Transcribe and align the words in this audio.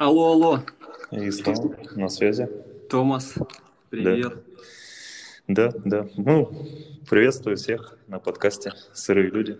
Алло, 0.00 0.32
алло. 0.32 0.60
Ислам, 1.10 1.76
на 1.94 2.08
связи. 2.08 2.48
Томас, 2.88 3.34
привет. 3.90 4.32
Да, 5.46 5.74
да. 5.84 6.08
Ну, 6.16 6.50
приветствую 7.10 7.58
всех 7.58 7.98
на 8.06 8.18
подкасте 8.18 8.72
«Сырые 8.94 9.28
люди». 9.28 9.58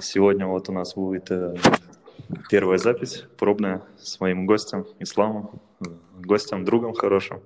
Сегодня 0.00 0.48
вот 0.48 0.68
у 0.68 0.72
нас 0.72 0.96
будет 0.96 1.30
э, 1.30 1.54
первая 2.50 2.78
запись, 2.78 3.22
пробная, 3.38 3.84
с 4.00 4.18
моим 4.18 4.46
гостем 4.46 4.84
Исламом, 4.98 5.62
гостем, 6.16 6.64
другом 6.64 6.92
хорошим. 6.92 7.40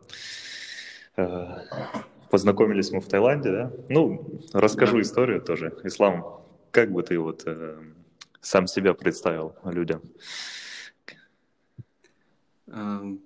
Э, 1.19 1.49
познакомились 2.31 2.93
мы 2.93 3.03
в 3.03 3.09
Таиланде, 3.09 3.51
да? 3.51 3.73
Ну, 3.91 4.41
расскажу 4.55 4.97
да. 4.97 5.03
историю 5.03 5.43
тоже. 5.43 5.79
Ислам, 5.85 6.41
как 6.71 6.93
бы 6.93 7.03
ты 7.03 7.19
вот 7.19 7.43
э, 7.45 7.77
сам 8.41 8.67
себя 8.69 8.95
представил 8.95 9.55
людям? 9.65 10.01
Эм, 12.71 13.21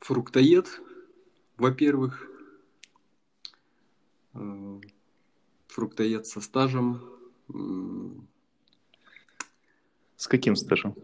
фруктоед, 0.00 0.82
во-первых, 1.56 2.28
э, 4.34 4.80
фруктоед 5.68 6.26
со 6.26 6.42
стажем. 6.42 7.00
С 10.16 10.26
каким 10.26 10.54
стажем? 10.54 10.94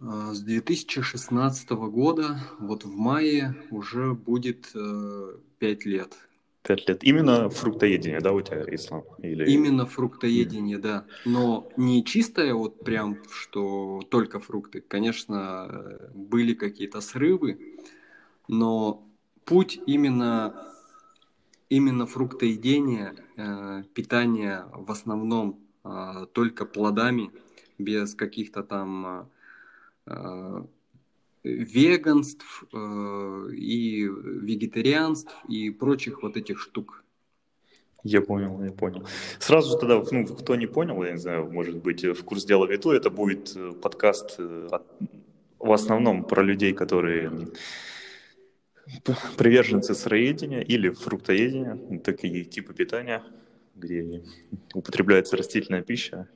Э, 0.00 0.32
с 0.32 0.40
2016 0.40 1.70
года, 1.90 2.40
вот 2.58 2.84
в 2.84 2.96
мае 2.96 3.54
уже 3.70 4.14
будет 4.14 4.72
5 4.72 5.86
э, 5.86 5.88
лет. 5.90 6.27
Пять 6.62 6.88
лет. 6.88 7.04
Именно 7.04 7.48
фруктоедение, 7.50 8.20
да, 8.20 8.32
у 8.32 8.40
тебя 8.42 8.64
ислам? 8.74 9.04
Или... 9.22 9.50
Именно 9.50 9.86
фруктоедение, 9.86 10.76
mm. 10.76 10.80
да. 10.80 11.06
Но 11.24 11.70
не 11.76 12.04
чистое 12.04 12.52
вот 12.52 12.84
прям, 12.84 13.18
что 13.30 14.00
только 14.10 14.38
фрукты. 14.38 14.80
Конечно, 14.80 15.98
были 16.14 16.54
какие-то 16.54 17.00
срывы, 17.00 17.76
но 18.48 19.08
путь 19.44 19.80
именно, 19.86 20.74
именно 21.70 22.06
фруктоедения, 22.06 23.14
э, 23.36 23.84
питание 23.94 24.64
в 24.72 24.90
основном 24.90 25.60
э, 25.84 26.26
только 26.32 26.66
плодами, 26.66 27.30
без 27.78 28.14
каких-то 28.14 28.62
там 28.62 29.30
э, 30.06 30.64
веганств 31.42 32.64
э, 32.72 33.50
и 33.52 34.04
вегетарианств 34.04 35.34
и 35.48 35.70
прочих 35.70 36.22
вот 36.22 36.36
этих 36.36 36.58
штук. 36.58 37.04
Я 38.04 38.20
понял, 38.20 38.62
я 38.62 38.70
понял. 38.70 39.06
Сразу 39.38 39.72
же 39.72 39.78
тогда, 39.78 40.02
ну, 40.10 40.26
кто 40.26 40.54
не 40.56 40.66
понял, 40.66 41.02
я 41.02 41.12
не 41.12 41.18
знаю, 41.18 41.50
может 41.50 41.76
быть, 41.76 42.04
в 42.04 42.22
курс 42.24 42.44
дела 42.44 42.66
введу, 42.66 42.90
это 42.90 43.10
будет 43.10 43.54
э, 43.56 43.72
подкаст 43.72 44.36
э, 44.38 44.68
от, 44.70 44.86
в 45.58 45.72
основном 45.72 46.24
про 46.24 46.42
людей, 46.42 46.72
которые 46.72 47.48
приверженцы 49.36 49.94
сыроедения 49.94 50.62
или 50.62 50.90
фруктоедения, 50.90 51.98
такие 51.98 52.44
типы 52.44 52.72
питания, 52.72 53.22
где 53.74 54.24
употребляется 54.74 55.36
растительная 55.36 55.82
пища. 55.82 56.28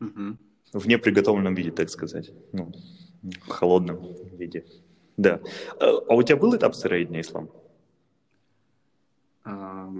Угу 0.00 0.36
в 0.74 0.88
неприготовленном 0.88 1.54
виде, 1.54 1.70
так 1.70 1.88
сказать, 1.88 2.30
ну, 2.52 2.72
в 3.22 3.48
холодном 3.48 4.14
виде. 4.36 4.64
Да. 5.16 5.40
А, 5.80 5.98
а 6.08 6.14
у 6.14 6.22
тебя 6.22 6.36
был 6.36 6.54
этап 6.56 6.74
сыроедения 6.74 7.20
ислам? 7.20 7.48
А, 9.44 9.92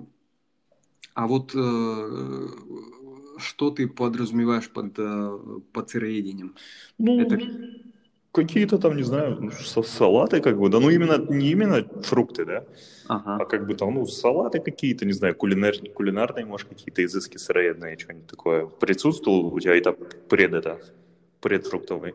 а 1.15 1.27
вот 1.29 1.53
э, 1.55 2.49
что 3.39 3.71
ты 3.71 3.87
подразумеваешь 3.87 4.69
под, 4.69 4.99
э, 4.99 5.39
под 5.73 5.91
сыроедением? 5.91 6.57
Ну, 6.99 7.21
Это... 7.21 7.39
Какие-то 8.35 8.79
там, 8.79 8.97
не 8.97 9.05
знаю, 9.05 9.39
ну, 9.41 9.83
салаты 9.85 10.41
как 10.41 10.59
бы, 10.59 10.69
да, 10.69 10.81
ну 10.81 10.91
именно, 10.91 11.19
не 11.33 11.53
именно 11.53 11.85
фрукты, 12.03 12.45
да, 12.45 12.65
ага. 13.07 13.37
а 13.41 13.45
как 13.45 13.65
бы 13.65 13.75
там, 13.77 13.95
ну, 13.95 14.07
салаты 14.07 14.59
какие-то, 14.59 15.07
не 15.07 15.13
знаю, 15.13 15.37
кулинар, 15.37 15.75
кулинарные, 15.95 16.45
может, 16.45 16.69
какие-то 16.69 17.05
изыски 17.05 17.37
сыроедные, 17.37 17.97
что-нибудь 17.97 18.27
такое. 18.27 18.67
Присутствовал 18.67 19.55
у 19.55 19.61
тебя 19.61 19.77
это 19.77 19.93
пред 19.93 20.53
это, 20.53 20.81
предфруктовый? 21.41 22.15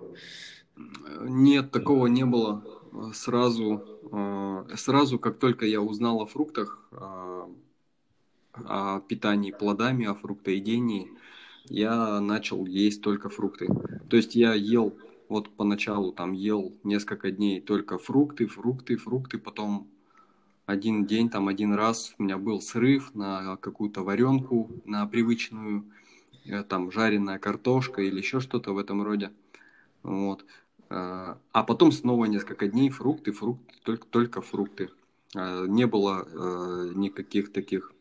Нет, 1.22 1.72
такого 1.72 2.08
не 2.08 2.26
было. 2.26 2.66
Сразу, 3.14 3.86
э, 4.12 4.76
сразу, 4.76 5.20
как 5.20 5.40
только 5.40 5.66
я 5.66 5.80
узнал 5.80 6.22
о 6.22 6.26
фруктах, 6.26 6.80
э, 6.92 7.42
о 8.66 9.00
питании 9.08 9.52
плодами, 9.52 10.06
о 10.06 10.16
фруктоедении, 10.16 11.12
я 11.70 12.20
начал 12.20 12.66
есть 12.66 13.02
только 13.02 13.30
фрукты. 13.30 13.68
То 14.10 14.18
есть 14.18 14.36
я 14.36 14.54
ел 14.54 14.94
вот 15.30 15.56
поначалу 15.56 16.12
там 16.12 16.34
ел 16.34 16.74
несколько 16.84 17.32
дней 17.32 17.62
только 17.62 17.98
фрукты, 17.98 18.48
фрукты, 18.48 18.98
фрукты, 18.98 19.38
потом 19.38 19.88
один 20.66 21.06
день, 21.06 21.30
там 21.30 21.48
один 21.48 21.74
раз 21.74 22.14
у 22.18 22.24
меня 22.24 22.38
был 22.38 22.62
срыв 22.62 23.16
на 23.16 23.58
какую-то 23.58 24.04
варенку, 24.04 24.70
на 24.86 25.06
привычную, 25.08 25.86
э, 26.46 26.64
там 26.64 26.92
жареная 26.92 27.40
картошка 27.40 28.02
или 28.02 28.18
еще 28.18 28.40
что-то 28.40 28.74
в 28.74 28.78
этом 28.78 29.02
роде. 29.04 29.32
Вот. 30.04 30.46
Э, 30.90 31.36
а 31.52 31.64
потом 31.64 31.92
снова 31.92 32.26
несколько 32.26 32.68
дней 32.68 32.90
фрукты, 32.90 33.32
фрукты, 33.32 33.76
только, 33.84 34.08
только 34.08 34.42
фрукты. 34.42 34.90
Э, 35.36 35.66
не 35.68 35.86
было 35.88 36.92
никаких 36.94 37.52
таких 37.54 37.94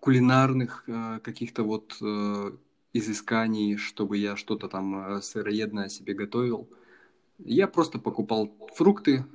кулинарных 0.00 0.84
каких-то 1.22 1.64
вот 1.64 1.96
изысканий, 2.94 3.76
чтобы 3.76 4.16
я 4.16 4.36
что-то 4.36 4.68
там 4.68 5.16
э, 5.16 5.20
сыроедное 5.20 5.88
себе 5.88 6.14
готовил. 6.14 6.68
Я 7.38 7.66
просто 7.66 7.98
покупал 7.98 8.56
фрукты, 8.74 9.26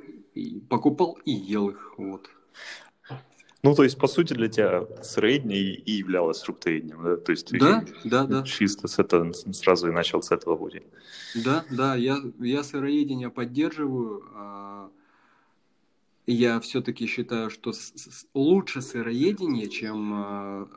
покупал 0.69 1.19
и 1.25 1.31
ел 1.31 1.69
их. 1.69 1.93
Вот. 1.97 2.29
Ну, 3.61 3.75
то 3.75 3.83
есть, 3.83 3.97
по 3.97 4.07
сути, 4.07 4.33
для 4.33 4.47
тебя 4.47 4.87
сыроедение 5.03 5.75
и 5.75 5.91
являлось 5.91 6.41
фруктоедением, 6.41 7.03
да? 7.03 7.17
То 7.17 7.31
есть, 7.33 7.51
да, 7.51 7.83
да, 8.05 8.25
да. 8.25 8.43
Чисто 8.43 8.87
с 8.87 8.97
этого, 8.99 9.33
сразу 9.33 9.89
и 9.89 9.91
начал 9.91 10.21
с 10.21 10.31
этого 10.31 10.55
пути. 10.55 10.81
Да, 11.35 11.65
да, 11.69 11.95
я, 11.95 12.19
я 12.39 12.63
сыроедение 12.63 13.29
поддерживаю. 13.29 14.23
А, 14.33 14.89
я 16.25 16.61
все-таки 16.61 17.05
считаю, 17.05 17.49
что 17.49 17.73
лучше 18.33 18.81
сыроедение, 18.81 19.67
чем 19.67 20.13
а, 20.13 20.69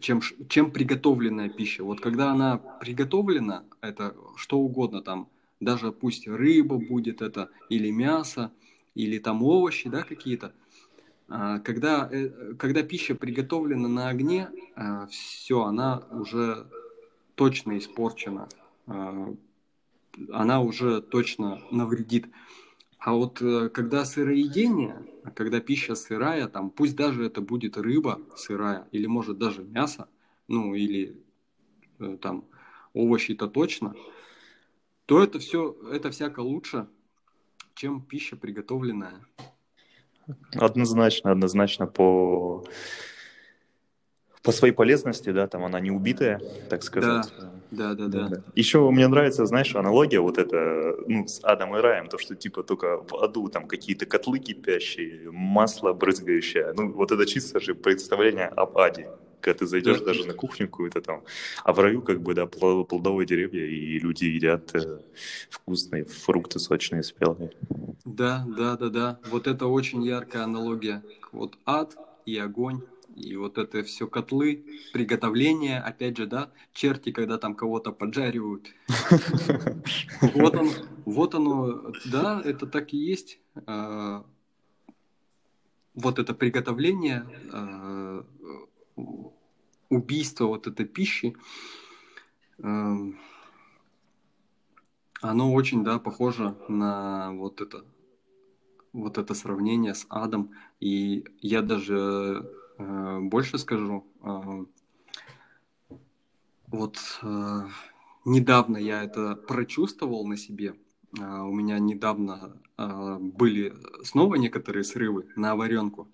чем, 0.00 0.20
чем 0.48 0.70
приготовленная 0.70 1.48
пища. 1.48 1.84
Вот 1.84 2.00
когда 2.00 2.32
она 2.32 2.58
приготовлена, 2.58 3.64
это 3.80 4.16
что 4.36 4.58
угодно 4.58 5.02
там, 5.02 5.28
даже 5.60 5.92
пусть 5.92 6.26
рыба 6.26 6.78
будет 6.78 7.22
это, 7.22 7.50
или 7.68 7.90
мясо, 7.90 8.52
или 8.94 9.18
там 9.18 9.42
овощи, 9.42 9.88
да, 9.88 10.02
какие-то. 10.02 10.52
А, 11.28 11.58
когда, 11.60 12.08
э, 12.10 12.54
когда 12.58 12.82
пища 12.82 13.14
приготовлена 13.14 13.88
на 13.88 14.08
огне, 14.08 14.48
а, 14.76 15.06
все, 15.06 15.64
она 15.64 16.02
уже 16.10 16.66
точно 17.34 17.78
испорчена. 17.78 18.48
А, 18.86 19.34
она 20.32 20.60
уже 20.60 21.00
точно 21.02 21.60
навредит. 21.70 22.26
А 23.04 23.12
вот 23.12 23.42
э, 23.42 23.68
когда 23.68 24.06
сыроедение, 24.06 25.06
когда 25.34 25.60
пища 25.60 25.94
сырая, 25.94 26.48
там, 26.48 26.70
пусть 26.70 26.96
даже 26.96 27.26
это 27.26 27.42
будет 27.42 27.76
рыба 27.76 28.18
сырая, 28.34 28.88
или 28.92 29.04
может 29.04 29.36
даже 29.36 29.62
мясо, 29.62 30.08
ну 30.48 30.74
или 30.74 31.22
э, 31.98 32.16
там 32.18 32.46
овощи-то 32.94 33.46
точно, 33.46 33.94
то 35.04 35.22
это 35.22 35.38
все, 35.38 35.76
это 35.92 36.10
всяко 36.12 36.40
лучше, 36.40 36.88
чем 37.74 38.00
пища 38.00 38.36
приготовленная. 38.36 39.20
Однозначно, 40.54 41.30
однозначно 41.30 41.86
по 41.86 42.64
по 44.42 44.50
своей 44.50 44.72
полезности, 44.72 45.30
да, 45.30 45.46
там 45.46 45.62
она 45.64 45.78
не 45.78 45.90
убитая, 45.90 46.40
так 46.70 46.82
сказать. 46.82 47.34
Да, 47.36 47.52
да, 47.74 47.94
да. 47.94 48.28
да. 48.28 48.42
Еще 48.54 48.90
мне 48.90 49.08
нравится, 49.08 49.46
знаешь, 49.46 49.74
аналогия 49.74 50.20
вот 50.20 50.38
это, 50.38 50.96
ну, 51.06 51.26
с 51.26 51.40
адом 51.42 51.76
и 51.76 51.80
раем, 51.80 52.08
то, 52.08 52.18
что 52.18 52.34
типа 52.34 52.62
только 52.62 52.98
в 52.98 53.14
аду 53.22 53.48
там 53.48 53.66
какие-то 53.66 54.06
котлы 54.06 54.38
кипящие, 54.38 55.30
масло 55.30 55.92
брызгающее, 55.92 56.72
ну, 56.76 56.92
вот 56.92 57.12
это 57.12 57.26
чисто 57.26 57.60
же 57.60 57.74
представление 57.74 58.46
об 58.46 58.78
аде, 58.78 59.08
когда 59.40 59.58
ты 59.58 59.66
зайдешь 59.66 59.98
да. 59.98 60.06
даже 60.06 60.26
на 60.26 60.34
кухню 60.34 60.66
какую-то 60.66 61.00
там, 61.00 61.22
а 61.64 61.72
в 61.72 61.78
раю 61.80 62.02
как 62.02 62.20
бы, 62.20 62.34
да, 62.34 62.46
плодовые 62.46 63.26
деревья, 63.26 63.66
и 63.66 63.98
люди 63.98 64.24
едят 64.24 64.74
э, 64.74 65.00
вкусные 65.50 66.04
фрукты 66.04 66.58
сочные, 66.58 67.02
спелые. 67.02 67.50
Да, 68.04 68.44
да, 68.46 68.76
да, 68.76 68.88
да, 68.88 69.18
вот 69.30 69.46
это 69.46 69.66
очень 69.66 70.02
яркая 70.02 70.44
аналогия, 70.44 71.02
вот 71.32 71.58
ад 71.66 71.96
и 72.26 72.38
огонь, 72.38 72.80
и 73.14 73.36
вот 73.36 73.58
это 73.58 73.82
все 73.84 74.06
котлы, 74.06 74.64
приготовление, 74.92 75.78
опять 75.78 76.16
же, 76.16 76.26
да, 76.26 76.50
черти, 76.72 77.12
когда 77.12 77.38
там 77.38 77.54
кого-то 77.54 77.92
поджаривают. 77.92 78.68
Вот 80.34 80.56
он, 80.56 80.70
вот 81.04 81.34
оно, 81.34 81.92
да, 82.06 82.40
это 82.44 82.66
так 82.66 82.94
и 82.94 82.96
есть. 82.96 83.38
А, 83.66 84.24
вот 85.94 86.18
это 86.18 86.34
приготовление, 86.34 87.26
а, 87.52 88.24
убийство 89.90 90.46
вот 90.46 90.66
этой 90.66 90.86
пищи, 90.86 91.36
эм, 92.58 93.18
оно 95.20 95.52
очень, 95.52 95.84
да, 95.84 95.98
похоже 95.98 96.56
на 96.68 97.32
вот 97.32 97.60
это, 97.60 97.84
вот 98.92 99.18
это 99.18 99.34
сравнение 99.34 99.94
с 99.94 100.06
адом. 100.08 100.52
И 100.80 101.24
я 101.40 101.62
даже 101.62 102.50
больше 102.78 103.58
скажу, 103.58 104.06
э, 104.22 104.64
вот 106.66 106.98
э, 107.22 107.68
недавно 108.24 108.76
я 108.78 109.04
это 109.04 109.36
прочувствовал 109.36 110.26
на 110.26 110.36
себе. 110.36 110.74
Э, 111.18 111.40
у 111.42 111.52
меня 111.52 111.78
недавно 111.78 112.60
э, 112.76 113.16
были 113.20 113.74
снова 114.02 114.34
некоторые 114.34 114.82
срывы 114.82 115.28
на 115.36 115.54
варенку. 115.54 116.08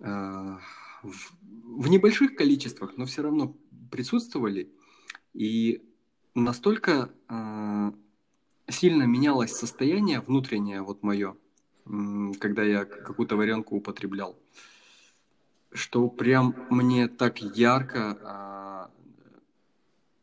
Э, 0.00 0.56
в, 1.02 1.88
небольших 1.88 2.34
количествах, 2.34 2.96
но 2.96 3.04
все 3.04 3.22
равно 3.22 3.54
присутствовали. 3.90 4.72
И 5.34 5.82
настолько 6.34 7.12
э, 7.28 7.92
сильно 8.68 9.02
менялось 9.04 9.52
состояние 9.52 10.20
внутреннее, 10.20 10.82
вот 10.82 11.02
мое, 11.02 11.36
когда 12.40 12.62
я 12.62 12.84
какую-то 12.84 13.36
варенку 13.36 13.76
употреблял, 13.76 14.38
что 15.72 16.08
прям 16.08 16.54
мне 16.70 17.08
так 17.08 17.40
ярко 17.40 18.18
э, 18.20 19.18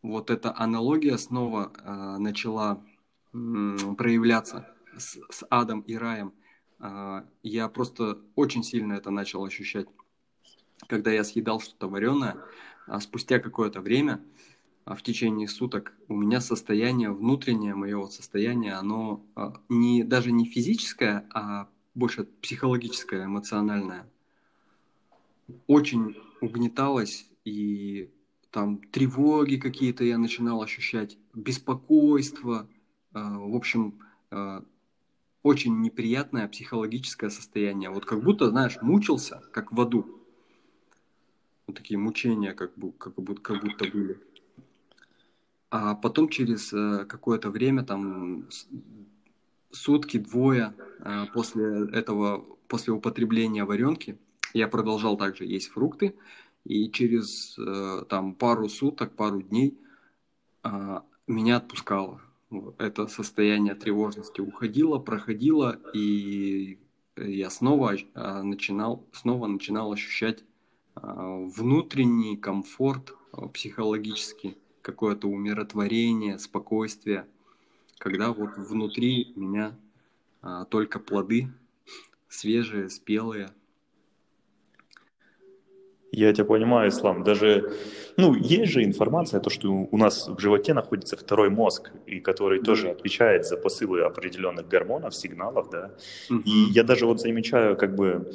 вот 0.02 0.30
эта 0.30 0.56
аналогия 0.58 1.18
снова 1.18 1.72
э, 1.78 2.18
начала 2.18 2.84
э, 3.34 3.38
проявляться 3.98 4.68
с, 4.98 5.18
с 5.30 5.46
адом 5.50 5.82
и 5.82 5.96
раем. 5.96 6.34
Э, 6.80 7.24
я 7.44 7.68
просто 7.70 8.20
очень 8.36 8.64
сильно 8.64 8.94
это 8.94 9.12
начал 9.12 9.44
ощущать 9.44 9.88
когда 10.88 11.12
я 11.12 11.24
съедал 11.24 11.60
что-то 11.60 11.88
вареное, 11.88 12.38
а 12.88 13.00
спустя 13.00 13.40
какое-то 13.40 13.82
время, 13.82 14.22
а 14.84 14.96
в 14.96 15.02
течение 15.02 15.48
суток, 15.48 15.94
у 16.08 16.16
меня 16.16 16.42
состояние 16.42 17.12
внутреннее, 17.12 17.76
мое 17.76 17.98
вот 17.98 18.14
состояние, 18.14 18.74
оно 18.74 19.26
а, 19.36 19.54
не, 19.68 20.04
даже 20.04 20.32
не 20.32 20.46
физическое, 20.46 21.28
а 21.34 21.68
больше 21.96 22.26
психологическое, 22.26 23.26
эмоциональное. 23.26 24.08
Очень 25.68 26.16
угнеталось, 26.42 27.28
и 27.44 28.12
там 28.52 28.78
тревоги 28.92 29.58
какие-то 29.58 30.04
я 30.04 30.18
начинал 30.18 30.62
ощущать, 30.62 31.18
беспокойство, 31.34 32.68
в 33.12 33.56
общем, 33.56 34.00
очень 35.44 35.82
неприятное 35.82 36.48
психологическое 36.48 37.30
состояние. 37.30 37.90
Вот 37.90 38.06
как 38.06 38.24
будто, 38.24 38.50
знаешь, 38.50 38.78
мучился, 38.82 39.42
как 39.52 39.72
в 39.72 39.80
аду 39.80 40.16
вот 41.68 41.76
такие 41.76 41.98
мучения 41.98 42.54
как, 42.54 42.78
бы, 42.78 42.92
как, 42.94 43.16
будто, 43.16 43.42
как 43.42 43.62
будто 43.62 43.86
были. 43.86 44.20
А 45.70 45.96
потом 45.96 46.30
через 46.30 46.72
э, 46.74 47.06
какое-то 47.06 47.50
время, 47.50 47.84
там 47.84 48.48
сутки, 49.72 50.18
двое 50.18 50.74
э, 51.00 51.26
после 51.34 51.90
этого, 51.92 52.46
после 52.68 52.94
употребления 52.94 53.66
варенки, 53.66 54.18
я 54.54 54.68
продолжал 54.68 55.18
также 55.18 55.46
есть 55.46 55.70
фрукты, 55.70 56.16
и 56.64 56.90
через 56.90 57.58
э, 57.58 58.06
там 58.10 58.34
пару 58.34 58.70
суток, 58.70 59.16
пару 59.16 59.42
дней 59.42 59.78
меня 61.28 61.58
отпускало. 61.58 62.22
Это 62.80 63.06
состояние 63.06 63.76
тревожности 63.76 64.42
уходило, 64.42 64.98
проходило, 64.98 65.80
и 65.94 66.80
я 67.16 67.52
снова 67.52 67.96
начинал, 68.16 69.06
снова 69.12 69.46
начинал 69.46 69.92
ощущать 69.92 70.44
а, 70.96 71.38
внутренний 71.46 72.38
комфорт 72.38 73.14
а, 73.32 73.48
психологический, 73.48 74.58
какое-то 74.82 75.28
умиротворение, 75.28 76.40
спокойствие, 76.40 77.28
когда 77.98 78.32
вот 78.32 78.58
внутри 78.58 79.34
меня 79.36 79.78
а, 80.42 80.66
только 80.66 81.00
плоды 81.00 81.50
свежие, 82.30 82.90
спелые. 82.90 83.50
Я 86.16 86.32
тебя 86.32 86.46
понимаю, 86.46 86.90
Ислам. 86.90 87.24
Даже, 87.24 87.74
ну, 88.16 88.36
есть 88.36 88.72
же 88.72 88.84
информация, 88.84 89.42
то, 89.42 89.50
что 89.50 89.70
у 89.70 89.98
нас 89.98 90.30
в 90.30 90.40
животе 90.40 90.74
находится 90.74 91.18
второй 91.18 91.50
мозг, 91.50 91.92
и 92.08 92.22
который 92.22 92.62
тоже 92.62 92.90
отвечает 92.92 93.46
за 93.46 93.58
посылы 93.58 94.02
определенных 94.02 94.66
гормонов, 94.70 95.14
сигналов, 95.14 95.70
да. 95.70 95.92
Mm-hmm. 96.30 96.44
И 96.46 96.72
я 96.72 96.84
даже 96.84 97.06
вот 97.06 97.20
замечаю, 97.20 97.76
как 97.76 97.96
бы, 97.96 98.32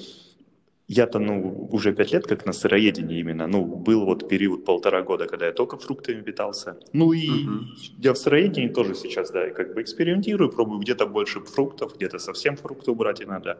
я-то, 0.89 1.19
ну, 1.21 1.69
уже 1.73 1.93
пять 1.93 2.13
лет 2.13 2.27
как 2.27 2.45
на 2.45 2.53
сыроедении 2.53 3.19
именно. 3.21 3.47
Ну, 3.47 3.65
был 3.65 4.05
вот 4.05 4.29
период 4.29 4.67
полтора 4.67 5.03
года, 5.03 5.27
когда 5.27 5.47
я 5.47 5.53
только 5.53 5.79
фруктами 5.79 6.21
питался. 6.21 6.77
Ну 6.93 7.13
и 7.13 7.29
uh-huh. 7.29 7.61
я 8.03 8.13
в 8.13 8.17
сыроедении 8.17 8.69
тоже 8.69 8.95
сейчас, 8.95 9.31
да, 9.31 9.49
как 9.51 9.73
бы 9.73 9.81
экспериментирую, 9.81 10.51
пробую 10.51 10.81
где-то 10.81 11.07
больше 11.07 11.41
фруктов, 11.41 11.95
где-то 11.97 12.19
совсем 12.19 12.57
фруктов 12.57 12.97
брать 12.97 13.23
иногда. 13.23 13.57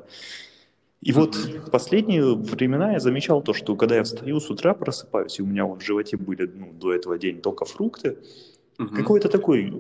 И 1.03 1.13
вот 1.13 1.35
в 1.35 1.71
последние 1.71 2.35
времена 2.35 2.93
я 2.93 3.01
замечал 3.01 3.43
то, 3.43 3.55
что 3.55 3.75
когда 3.75 3.97
я 3.97 4.05
встаю 4.05 4.39
с 4.39 4.51
утра, 4.51 4.75
просыпаюсь, 4.75 5.39
и 5.39 5.43
у 5.43 5.47
меня 5.47 5.65
вот 5.65 5.83
в 5.83 5.87
животе 5.87 6.19
были 6.19 6.47
ну, 6.47 6.73
до 6.73 6.93
этого 6.93 7.19
день 7.19 7.41
только 7.41 7.65
фрукты, 7.65 8.19
Угу. 8.81 8.97
Какой-то 8.97 9.29
такой, 9.29 9.71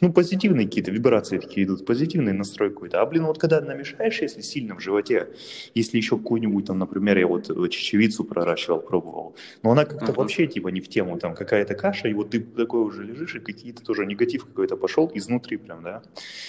ну, 0.00 0.12
позитивные 0.12 0.66
какие-то 0.66 0.90
вибрации 0.90 1.36
такие 1.38 1.66
идут, 1.66 1.84
позитивный 1.84 2.32
настрой 2.32 2.70
какой-то. 2.70 3.02
А, 3.02 3.06
блин, 3.06 3.26
вот 3.26 3.38
когда 3.38 3.60
намешаешь, 3.60 4.22
если 4.22 4.40
сильно 4.40 4.74
в 4.74 4.80
животе, 4.80 5.28
если 5.74 5.98
еще 5.98 6.16
какую-нибудь 6.16 6.64
там, 6.64 6.78
например, 6.78 7.18
я 7.18 7.26
вот 7.26 7.46
чечевицу 7.70 8.24
проращивал, 8.24 8.80
пробовал, 8.80 9.36
но 9.62 9.72
она 9.72 9.84
как-то 9.84 10.12
угу. 10.12 10.22
вообще 10.22 10.46
типа 10.46 10.68
не 10.68 10.80
в 10.80 10.88
тему, 10.88 11.18
там 11.18 11.34
какая-то 11.34 11.74
каша, 11.74 12.08
и 12.08 12.14
вот 12.14 12.30
ты 12.30 12.40
такой 12.40 12.80
уже 12.80 13.04
лежишь, 13.04 13.34
и 13.34 13.40
какие-то 13.40 13.82
тоже 13.82 14.06
негатив 14.06 14.46
какой-то 14.46 14.78
пошел 14.78 15.10
изнутри 15.14 15.58
прям, 15.58 15.82
да. 15.82 16.02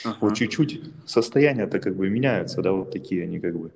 Угу. 0.05 0.15
Вот 0.21 0.37
чуть-чуть 0.37 0.81
состояния-то 1.05 1.79
как 1.79 1.97
бы 1.97 2.09
меняются, 2.09 2.61
да, 2.61 2.71
вот 2.71 2.91
такие 2.91 3.23
они 3.23 3.41
как 3.41 3.59
бы 3.59 3.71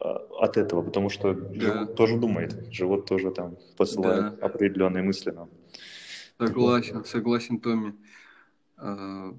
а, 0.00 0.26
от 0.40 0.56
этого, 0.56 0.80
потому 0.80 1.10
что 1.10 1.34
да. 1.34 1.60
живот 1.60 1.96
тоже 1.96 2.16
думает, 2.16 2.72
живот 2.72 3.06
тоже 3.06 3.30
там 3.30 3.56
посылает 3.76 4.38
да. 4.40 4.46
определенные 4.46 5.02
мысли 5.02 5.32
нам. 5.32 5.50
Согласен, 6.38 7.04
согласен, 7.04 7.60
Томми. 7.60 7.94
А, 8.76 9.34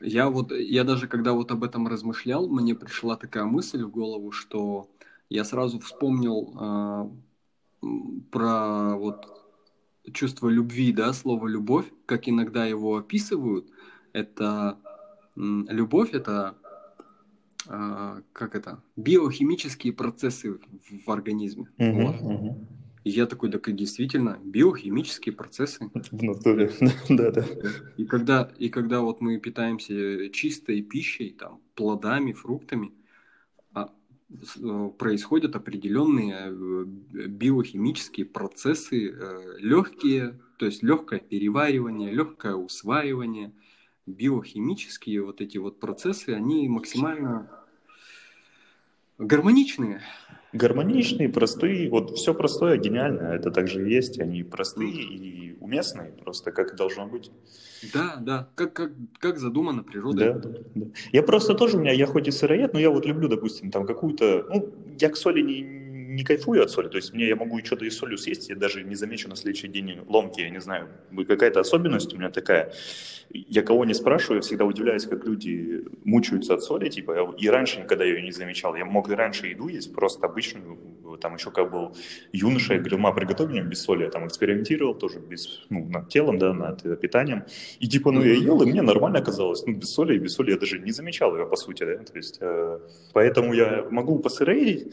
я 0.00 0.28
вот, 0.28 0.52
я 0.52 0.84
даже 0.84 1.06
когда 1.06 1.32
вот 1.32 1.50
об 1.52 1.62
этом 1.62 1.86
размышлял, 1.86 2.48
мне 2.48 2.74
пришла 2.74 3.16
такая 3.16 3.44
мысль 3.44 3.84
в 3.84 3.90
голову, 3.90 4.32
что 4.32 4.88
я 5.28 5.44
сразу 5.44 5.78
вспомнил 5.78 7.12
э, 7.82 7.86
про 8.30 8.96
вот 8.96 9.28
чувство 10.12 10.48
любви, 10.48 10.92
да, 10.92 11.12
слово 11.12 11.46
любовь, 11.46 11.86
как 12.06 12.28
иногда 12.28 12.66
его 12.66 12.96
описывают. 12.96 13.70
Это 14.12 14.78
любовь, 15.36 16.12
это 16.12 16.56
э, 17.68 18.22
как 18.32 18.56
это 18.56 18.82
биохимические 18.96 19.92
процессы 19.92 20.54
в, 20.54 21.06
в 21.06 21.10
организме. 21.10 21.68
Uh-huh, 21.78 22.02
вот. 22.02 22.14
uh-huh. 22.16 22.81
И 23.04 23.10
я 23.10 23.26
такой, 23.26 23.50
так 23.50 23.68
и 23.68 23.72
действительно, 23.72 24.38
биохимические 24.44 25.34
процессы. 25.34 25.90
В 26.10 26.22
натуре, 26.22 26.72
да, 27.08 27.30
да. 27.30 27.44
И 27.96 28.04
когда, 28.04 28.50
и 28.58 28.68
когда 28.68 29.00
вот 29.00 29.20
мы 29.20 29.38
питаемся 29.38 30.28
чистой 30.30 30.82
пищей, 30.82 31.30
там, 31.30 31.60
плодами, 31.74 32.32
фруктами, 32.32 32.92
а, 33.74 33.92
э, 34.30 34.90
происходят 34.98 35.56
определенные 35.56 36.36
э, 36.46 36.84
биохимические 37.26 38.26
процессы, 38.26 39.10
э, 39.10 39.56
легкие, 39.58 40.38
то 40.58 40.66
есть 40.66 40.82
легкое 40.82 41.18
переваривание, 41.18 42.12
легкое 42.12 42.54
усваивание, 42.54 43.52
биохимические 44.06 45.24
вот 45.24 45.40
эти 45.40 45.58
вот 45.58 45.80
процессы, 45.80 46.30
они 46.30 46.68
максимально 46.68 47.61
гармоничные. 49.18 50.00
Гармоничные, 50.52 51.30
простые, 51.30 51.88
вот 51.88 52.16
все 52.18 52.34
простое, 52.34 52.76
гениальное, 52.76 53.32
это 53.34 53.50
также 53.50 53.88
и 53.88 53.94
есть, 53.94 54.20
они 54.20 54.42
простые 54.42 54.90
и 54.92 55.56
уместные, 55.60 56.12
просто 56.12 56.52
как 56.52 56.76
должно 56.76 57.06
быть. 57.06 57.30
Да, 57.94 58.16
да, 58.20 58.48
как, 58.54 58.74
как, 58.74 58.92
как 59.18 59.38
задумано 59.38 59.82
природой. 59.82 60.34
Да, 60.34 60.38
да, 60.38 60.50
да. 60.74 60.86
Я 61.10 61.22
просто 61.22 61.54
тоже, 61.54 61.78
у 61.78 61.80
меня, 61.80 61.92
я 61.92 62.06
хоть 62.06 62.28
и 62.28 62.30
сыроед, 62.30 62.74
но 62.74 62.80
я 62.80 62.90
вот 62.90 63.06
люблю, 63.06 63.28
допустим, 63.28 63.70
там 63.70 63.86
какую-то, 63.86 64.46
ну, 64.50 64.70
я 65.00 65.08
к 65.08 65.16
соли 65.16 65.40
не, 65.40 65.62
не 66.12 66.24
кайфую 66.24 66.62
от 66.62 66.70
соли, 66.70 66.88
то 66.88 66.96
есть 66.96 67.14
мне 67.14 67.26
я 67.26 67.36
могу 67.36 67.58
что-то 67.64 67.84
из 67.84 67.96
солью 67.96 68.18
съесть, 68.18 68.50
я 68.50 68.56
даже 68.56 68.82
не 68.82 68.94
замечу 68.94 69.28
на 69.28 69.36
следующий 69.36 69.68
день 69.68 70.00
ломки, 70.06 70.40
я 70.40 70.50
не 70.50 70.60
знаю, 70.60 70.88
какая-то 71.26 71.60
особенность 71.60 72.12
у 72.12 72.18
меня 72.18 72.30
такая. 72.30 72.72
Я 73.30 73.62
кого 73.62 73.86
не 73.86 73.94
спрашиваю, 73.94 74.36
я 74.36 74.42
всегда 74.42 74.66
удивляюсь, 74.66 75.06
как 75.06 75.24
люди 75.24 75.84
мучаются 76.04 76.54
от 76.54 76.62
соли, 76.62 76.90
типа, 76.90 77.34
и 77.38 77.48
раньше 77.48 77.80
никогда 77.80 78.04
ее 78.04 78.20
не 78.20 78.30
замечал. 78.30 78.74
Я 78.76 78.84
мог 78.84 79.08
и 79.08 79.14
раньше 79.14 79.46
еду 79.46 79.68
есть, 79.68 79.94
просто 79.94 80.26
обычную, 80.26 80.78
там 81.20 81.34
еще 81.34 81.50
как 81.50 81.70
был 81.70 81.96
юноша, 82.32 82.74
я 82.74 82.80
говорил, 82.80 82.98
ма, 82.98 83.12
приготовь 83.12 83.50
мне 83.50 83.62
без 83.62 83.82
соли, 83.82 84.04
я 84.04 84.10
там 84.10 84.26
экспериментировал 84.26 84.94
тоже 84.94 85.18
без, 85.18 85.62
ну, 85.70 85.86
над 85.86 86.10
телом, 86.10 86.38
да, 86.38 86.52
над 86.52 86.84
э, 86.84 86.96
питанием, 86.96 87.44
и 87.80 87.88
типа, 87.88 88.12
ну, 88.12 88.22
я 88.22 88.34
ел, 88.34 88.60
и 88.62 88.66
мне 88.66 88.82
нормально 88.82 89.20
оказалось, 89.20 89.64
ну, 89.66 89.74
без 89.74 89.90
соли, 89.90 90.16
и 90.16 90.18
без 90.18 90.34
соли 90.34 90.50
я 90.50 90.58
даже 90.58 90.78
не 90.78 90.92
замечал 90.92 91.34
ее, 91.36 91.46
по 91.46 91.56
сути, 91.56 91.84
да, 91.84 91.96
то 92.04 92.16
есть, 92.16 92.38
э, 92.40 92.78
поэтому 93.14 93.54
я 93.54 93.86
могу 93.90 94.18
посыроить, 94.18 94.92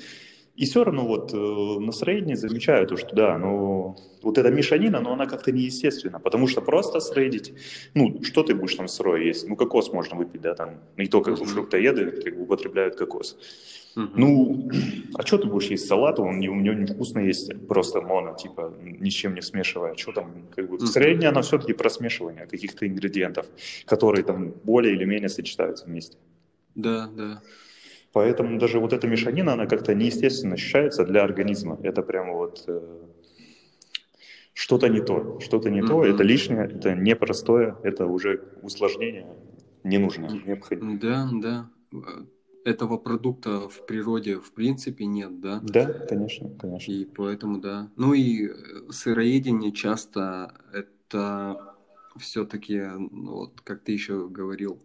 И 0.59 0.65
все 0.65 0.83
равно 0.83 1.07
вот 1.07 1.33
э, 1.33 1.79
настроение 1.79 2.35
замечаю, 2.35 2.85
то, 2.85 2.97
что 2.97 3.15
да, 3.15 3.37
но 3.37 3.95
вот 4.21 4.37
эта 4.37 4.51
мешанина, 4.51 4.99
но 4.99 5.13
она 5.13 5.25
как-то 5.25 5.53
неестественна, 5.53 6.19
потому 6.19 6.49
что 6.49 6.59
просто 6.59 6.99
средить, 6.99 7.53
ну, 7.93 8.21
что 8.23 8.43
ты 8.43 8.53
будешь 8.53 8.75
там 8.75 8.89
сырое 8.89 9.23
есть? 9.23 9.47
Ну, 9.47 9.55
кокос 9.55 9.93
можно 9.93 10.17
выпить, 10.17 10.41
да, 10.41 10.55
там, 10.55 10.81
не 10.97 11.07
только 11.07 11.33
фруктоеды 11.37 12.11
как 12.11 12.35
бы 12.35 12.43
употребляют 12.43 12.97
кокос. 12.97 13.37
Uh-huh. 13.95 14.09
Ну, 14.15 14.69
а 15.13 15.25
что 15.25 15.37
ты 15.37 15.47
будешь 15.47 15.69
есть 15.69 15.87
салат, 15.87 16.19
он 16.19 16.39
не, 16.39 16.49
у 16.49 16.55
него 16.55 16.75
невкусно 16.75 17.19
есть, 17.19 17.65
просто 17.69 18.01
моно, 18.01 18.35
типа, 18.35 18.73
ни 18.81 19.09
с 19.09 19.13
чем 19.13 19.35
не 19.35 19.41
смешивая. 19.41 19.95
Что 19.95 20.11
там, 20.11 20.33
как 20.53 20.69
бы, 20.69 20.75
uh-huh. 20.75 20.87
среднее, 20.87 21.29
оно 21.29 21.41
все-таки 21.41 21.71
про 21.71 21.89
смешивание 21.89 22.47
каких-то 22.47 22.85
ингредиентов, 22.85 23.45
которые 23.85 24.25
там 24.25 24.53
более 24.65 24.93
или 24.93 25.05
менее 25.05 25.29
сочетаются 25.29 25.85
вместе. 25.85 26.17
Да, 26.75 27.09
да. 27.15 27.41
Поэтому 28.11 28.59
даже 28.59 28.79
вот 28.79 28.93
эта 28.93 29.07
мешанина, 29.07 29.53
она 29.53 29.67
как-то 29.67 29.93
неестественно 29.93 30.55
ощущается 30.55 31.05
для 31.05 31.23
организма. 31.23 31.79
Это 31.83 32.01
прямо 32.01 32.33
вот 32.33 32.63
э, 32.67 32.81
что-то 34.53 34.89
не 34.89 35.01
то, 35.01 35.39
что-то 35.39 35.69
не 35.69 35.81
mm-hmm. 35.81 35.87
то, 35.87 36.05
это 36.05 36.23
лишнее, 36.23 36.65
это 36.65 36.95
непростое, 36.95 37.77
это 37.83 38.07
уже 38.07 38.43
усложнение 38.61 39.27
ненужное, 39.83 40.29
необходимое. 40.45 40.97
Да, 40.97 41.29
да. 41.31 41.69
Этого 42.65 42.97
продукта 42.97 43.69
в 43.69 43.85
природе 43.85 44.35
в 44.35 44.51
принципе 44.51 45.05
нет, 45.05 45.39
да? 45.39 45.59
Да, 45.63 45.85
конечно, 45.85 46.49
конечно. 46.59 46.91
И 46.91 47.05
поэтому, 47.05 47.59
да. 47.59 47.89
Ну 47.95 48.13
и 48.13 48.49
сыроедение 48.89 49.71
часто 49.71 50.53
это 50.73 51.75
все-таки, 52.17 52.81
ну 52.81 53.33
вот 53.35 53.61
как 53.61 53.81
ты 53.81 53.93
еще 53.93 54.27
говорил, 54.27 54.79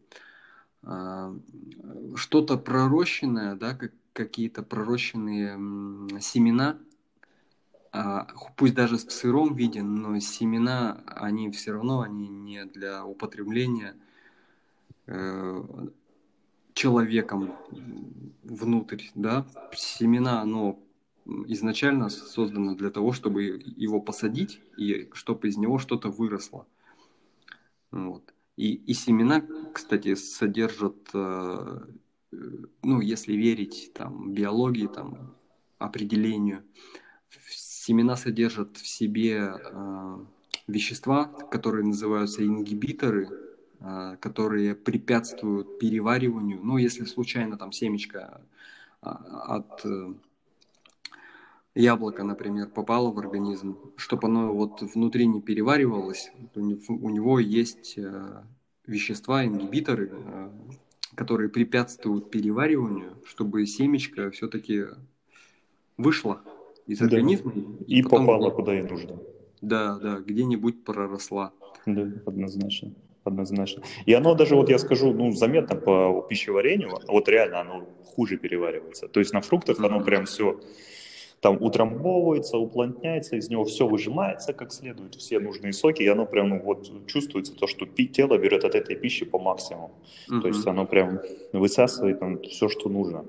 что-то 2.17 2.59
пророщенное, 2.59 3.55
да, 3.55 3.75
как, 3.75 3.93
какие-то 4.12 4.62
пророщенные 4.62 6.21
семена, 6.21 6.79
а, 7.97 8.26
пусть 8.57 8.75
даже 8.75 8.97
в 8.97 9.12
сыром 9.12 9.55
виде, 9.55 9.83
но 9.83 10.19
семена, 10.19 11.05
они 11.07 11.50
все 11.53 11.73
равно, 11.73 12.00
они 12.00 12.29
не 12.29 12.64
для 12.64 13.05
употребления 13.05 13.95
э, 15.07 15.62
человеком 16.73 17.55
внутрь, 18.43 19.05
да, 19.14 19.47
семена, 19.73 20.41
оно 20.41 20.81
изначально 21.47 22.09
создано 22.09 22.75
для 22.75 22.91
того, 22.91 23.12
чтобы 23.12 23.45
его 23.45 24.00
посадить 24.00 24.61
и 24.76 25.09
чтобы 25.12 25.49
из 25.49 25.57
него 25.57 25.79
что-то 25.79 26.09
выросло. 26.09 26.67
Вот. 27.93 28.34
И, 28.56 28.75
и 28.75 28.94
семена, 28.94 29.44
кстати, 29.73 30.14
содержат, 30.14 31.11
э, 31.12 31.80
ну, 32.82 33.00
если 33.00 33.34
верить 33.34 33.92
там, 33.94 34.32
биологии, 34.32 34.87
там, 34.87 35.34
определению, 35.78 36.64
семена 37.84 38.16
содержат 38.16 38.76
в 38.76 38.87
себе 38.87 39.54
э, 39.54 40.18
вещества, 40.66 41.25
которые 41.25 41.84
называются 41.84 42.44
ингибиторы, 42.44 43.28
э, 43.80 44.16
которые 44.20 44.75
препятствуют 44.75 45.78
перевариванию. 45.78 46.61
Ну, 46.62 46.78
если 46.78 47.04
случайно 47.04 47.58
там 47.58 47.73
семечко 47.73 48.40
э, 49.02 49.08
от 49.08 49.84
э, 49.84 50.14
яблоко, 51.75 52.23
например, 52.23 52.69
попало 52.69 53.11
в 53.11 53.19
организм, 53.19 53.76
чтобы 53.97 54.28
оно 54.28 54.52
вот 54.52 54.83
внутри 54.83 55.26
не 55.26 55.40
переваривалось, 55.40 56.31
у 56.54 57.11
него 57.11 57.38
есть 57.38 57.95
э, 57.97 58.43
вещества, 58.87 59.45
ингибиторы, 59.45 60.11
э, 60.12 60.50
которые 61.14 61.49
препятствуют 61.49 62.31
перевариванию, 62.31 63.19
чтобы 63.25 63.66
семечко 63.66 64.31
все-таки 64.31 64.85
вышло 65.97 66.43
из 66.87 67.00
организма. 67.02 67.52
Да. 67.54 67.61
И, 67.87 68.00
и 68.00 68.02
попало 68.02 68.50
куда 68.50 68.78
и 68.78 68.83
нужно. 68.83 69.19
Да, 69.61 69.99
да, 69.99 70.19
где-нибудь 70.19 70.85
проросла. 70.85 71.52
Да, 71.87 72.09
однозначно 72.26 72.93
однозначно. 73.25 73.83
И 74.04 74.12
оно 74.12 74.35
даже, 74.35 74.54
вот 74.54 74.69
я 74.69 74.78
скажу, 74.78 75.14
ну, 75.14 75.33
заметно 75.33 75.76
по 75.76 76.26
пищеварению, 76.28 76.90
вот 77.09 77.28
реально 77.28 77.61
оно 77.61 77.88
хуже 78.04 78.37
переваривается. 78.37 79.09
То 79.09 79.21
есть 79.21 79.33
на 79.33 79.40
фруктах 79.40 79.81
mm-hmm. 79.81 79.87
оно 79.87 80.00
прям 80.04 80.26
все 80.26 80.61
там 81.45 81.59
утрамбовывается, 81.61 82.57
уплотняется, 82.57 83.37
из 83.37 83.51
него 83.51 83.67
все 83.67 83.87
выжимается 83.87 84.55
как 84.55 84.73
следует, 84.73 85.15
все 85.15 85.39
нужные 85.39 85.75
соки, 85.75 86.03
и 86.03 86.09
оно 86.09 86.25
прям 86.25 86.49
ну, 86.49 86.63
вот 86.63 87.07
чувствуется 87.07 87.55
то, 87.55 87.67
что 87.67 87.85
тело 87.85 88.39
берет 88.39 88.65
от 88.65 88.75
этой 88.75 88.97
пищи 88.97 89.27
по 89.27 89.39
максимуму. 89.39 89.91
Mm-hmm. 90.31 90.41
То 90.41 90.49
есть 90.49 90.67
оно 90.67 90.87
прям 90.87 91.21
высасывает 91.53 92.19
там 92.19 92.41
все, 92.41 92.71
что 92.71 92.89
нужно. 92.89 93.27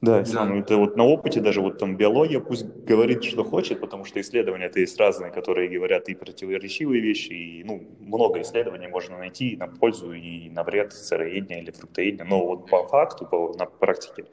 Да, 0.00 0.22
да. 0.22 0.44
Ну, 0.44 0.60
это 0.60 0.76
вот 0.76 0.96
на 0.96 1.02
опыте 1.02 1.40
даже 1.40 1.60
вот 1.60 1.78
там 1.78 1.96
биология 1.96 2.38
пусть 2.38 2.66
говорит, 2.86 3.24
что 3.24 3.42
хочет, 3.42 3.80
потому 3.80 4.04
что 4.04 4.20
исследования-то 4.20 4.78
есть 4.78 4.96
разные, 5.00 5.32
которые 5.32 5.68
говорят 5.68 6.08
и 6.08 6.14
противоречивые 6.14 7.00
вещи, 7.00 7.32
и 7.32 7.64
ну, 7.64 7.82
много 7.98 8.40
исследований 8.42 8.86
можно 8.86 9.18
найти 9.18 9.56
на 9.56 9.66
пользу 9.66 10.12
и 10.12 10.48
на 10.50 10.62
вред 10.62 10.92
сыроедения 10.92 11.60
или 11.60 11.72
фруктоедения, 11.72 12.24
но 12.24 12.46
вот 12.46 12.70
по 12.70 12.86
факту, 12.86 13.26
по, 13.26 13.52
на 13.58 13.66
практике 13.66 14.26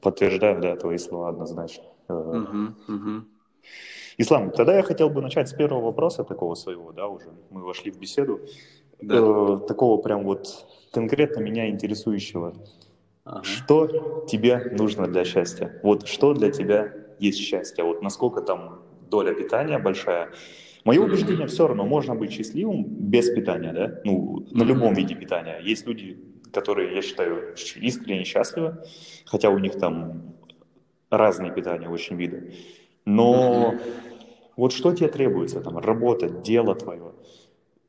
Подтверждаю, 0.00 0.60
да, 0.60 0.76
твои 0.76 0.98
слова 0.98 1.28
однозначно. 1.28 1.84
Угу, 2.08 2.94
угу. 2.94 3.24
Ислам, 4.18 4.50
тогда 4.50 4.76
я 4.76 4.82
хотел 4.82 5.08
бы 5.10 5.22
начать 5.22 5.48
с 5.48 5.52
первого 5.52 5.86
вопроса 5.86 6.24
такого 6.24 6.54
своего, 6.54 6.92
да, 6.92 7.06
уже 7.06 7.26
мы 7.50 7.62
вошли 7.62 7.90
в 7.90 7.98
беседу, 7.98 8.40
да. 9.00 9.16
э, 9.16 9.60
такого 9.66 10.00
прям 10.02 10.24
вот 10.24 10.66
конкретно 10.92 11.40
меня 11.40 11.68
интересующего. 11.68 12.54
Ага. 13.24 13.44
Что 13.44 14.26
тебе 14.28 14.72
нужно 14.72 15.06
для 15.06 15.24
счастья? 15.24 15.80
Вот 15.82 16.08
что 16.08 16.34
для 16.34 16.50
тебя 16.50 16.92
есть 17.18 17.38
счастье? 17.38 17.84
Вот 17.84 18.02
насколько 18.02 18.42
там 18.42 18.82
доля 19.08 19.32
питания 19.34 19.78
большая? 19.78 20.30
Мое 20.84 21.00
убеждение 21.00 21.46
все 21.46 21.68
равно, 21.68 21.84
можно 21.84 22.16
быть 22.16 22.32
счастливым 22.32 22.84
без 22.84 23.30
питания, 23.30 23.72
да? 23.72 24.00
Ну, 24.04 24.44
на 24.50 24.64
любом 24.64 24.94
виде 24.94 25.14
питания. 25.14 25.60
Есть 25.62 25.86
люди, 25.86 26.18
которые, 26.52 26.94
я 26.94 27.02
считаю, 27.02 27.54
искренне 27.76 28.24
счастливы, 28.24 28.76
хотя 29.26 29.50
у 29.50 29.58
них 29.58 29.78
там 29.78 30.34
разные 31.10 31.52
питания, 31.52 31.88
очень 31.88 32.16
виды. 32.16 32.54
Но 33.04 33.74
вот 34.56 34.72
что 34.72 34.92
тебе 34.92 35.08
требуется, 35.08 35.60
там, 35.60 35.78
работа, 35.78 36.28
дело 36.28 36.74
твое. 36.74 37.12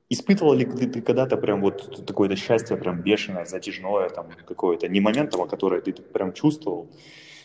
Испытывал 0.10 0.54
ли 0.54 0.66
ты, 0.66 0.88
ты 0.88 1.02
когда-то 1.02 1.38
прям 1.38 1.62
вот 1.62 2.06
такое-то 2.06 2.36
счастье, 2.36 2.78
прям 2.78 3.02
бешеное, 3.02 3.46
затяжное, 3.46 4.10
там, 4.10 4.28
какое-то, 4.46 4.88
не 4.88 5.00
моментом, 5.00 5.48
которое 5.48 5.82
ты 5.82 5.94
прям 5.94 6.34
чувствовал? 6.34 6.90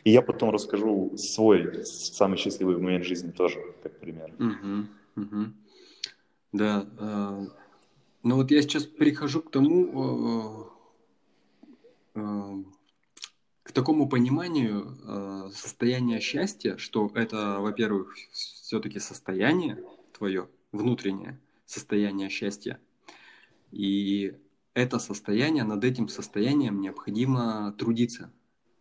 И 0.05 0.11
я 0.11 0.23
потом 0.23 0.51
расскажу 0.51 1.17
свой 1.17 1.85
самый 1.85 2.39
счастливый 2.39 2.79
момент 2.79 3.05
жизни 3.05 3.31
тоже, 3.31 3.61
как 3.83 3.99
пример. 3.99 4.33
Угу. 4.39 5.53
Да, 6.53 6.87
э, 6.99 7.47
ну 8.23 8.37
вот 8.37 8.51
я 8.51 8.63
сейчас 8.63 8.85
прихожу 8.85 9.43
к 9.43 9.51
тому, 9.51 10.65
э, 10.65 10.78
к 13.69 13.73
такому 13.73 14.09
пониманию 14.09 14.97
э, 15.05 15.51
состояния 15.53 16.21
счастья, 16.21 16.79
что 16.79 17.11
это, 17.15 17.59
во-первых, 17.61 18.15
все-таки 18.33 18.99
состояние 18.99 19.85
твое, 20.17 20.49
внутреннее 20.73 21.39
состояние 21.67 22.31
счастья. 22.31 22.81
И 23.71 24.35
это 24.73 24.99
состояние, 24.99 25.65
над 25.65 25.85
этим 25.85 26.09
состоянием 26.09 26.81
необходимо 26.81 27.75
трудиться. 27.77 28.33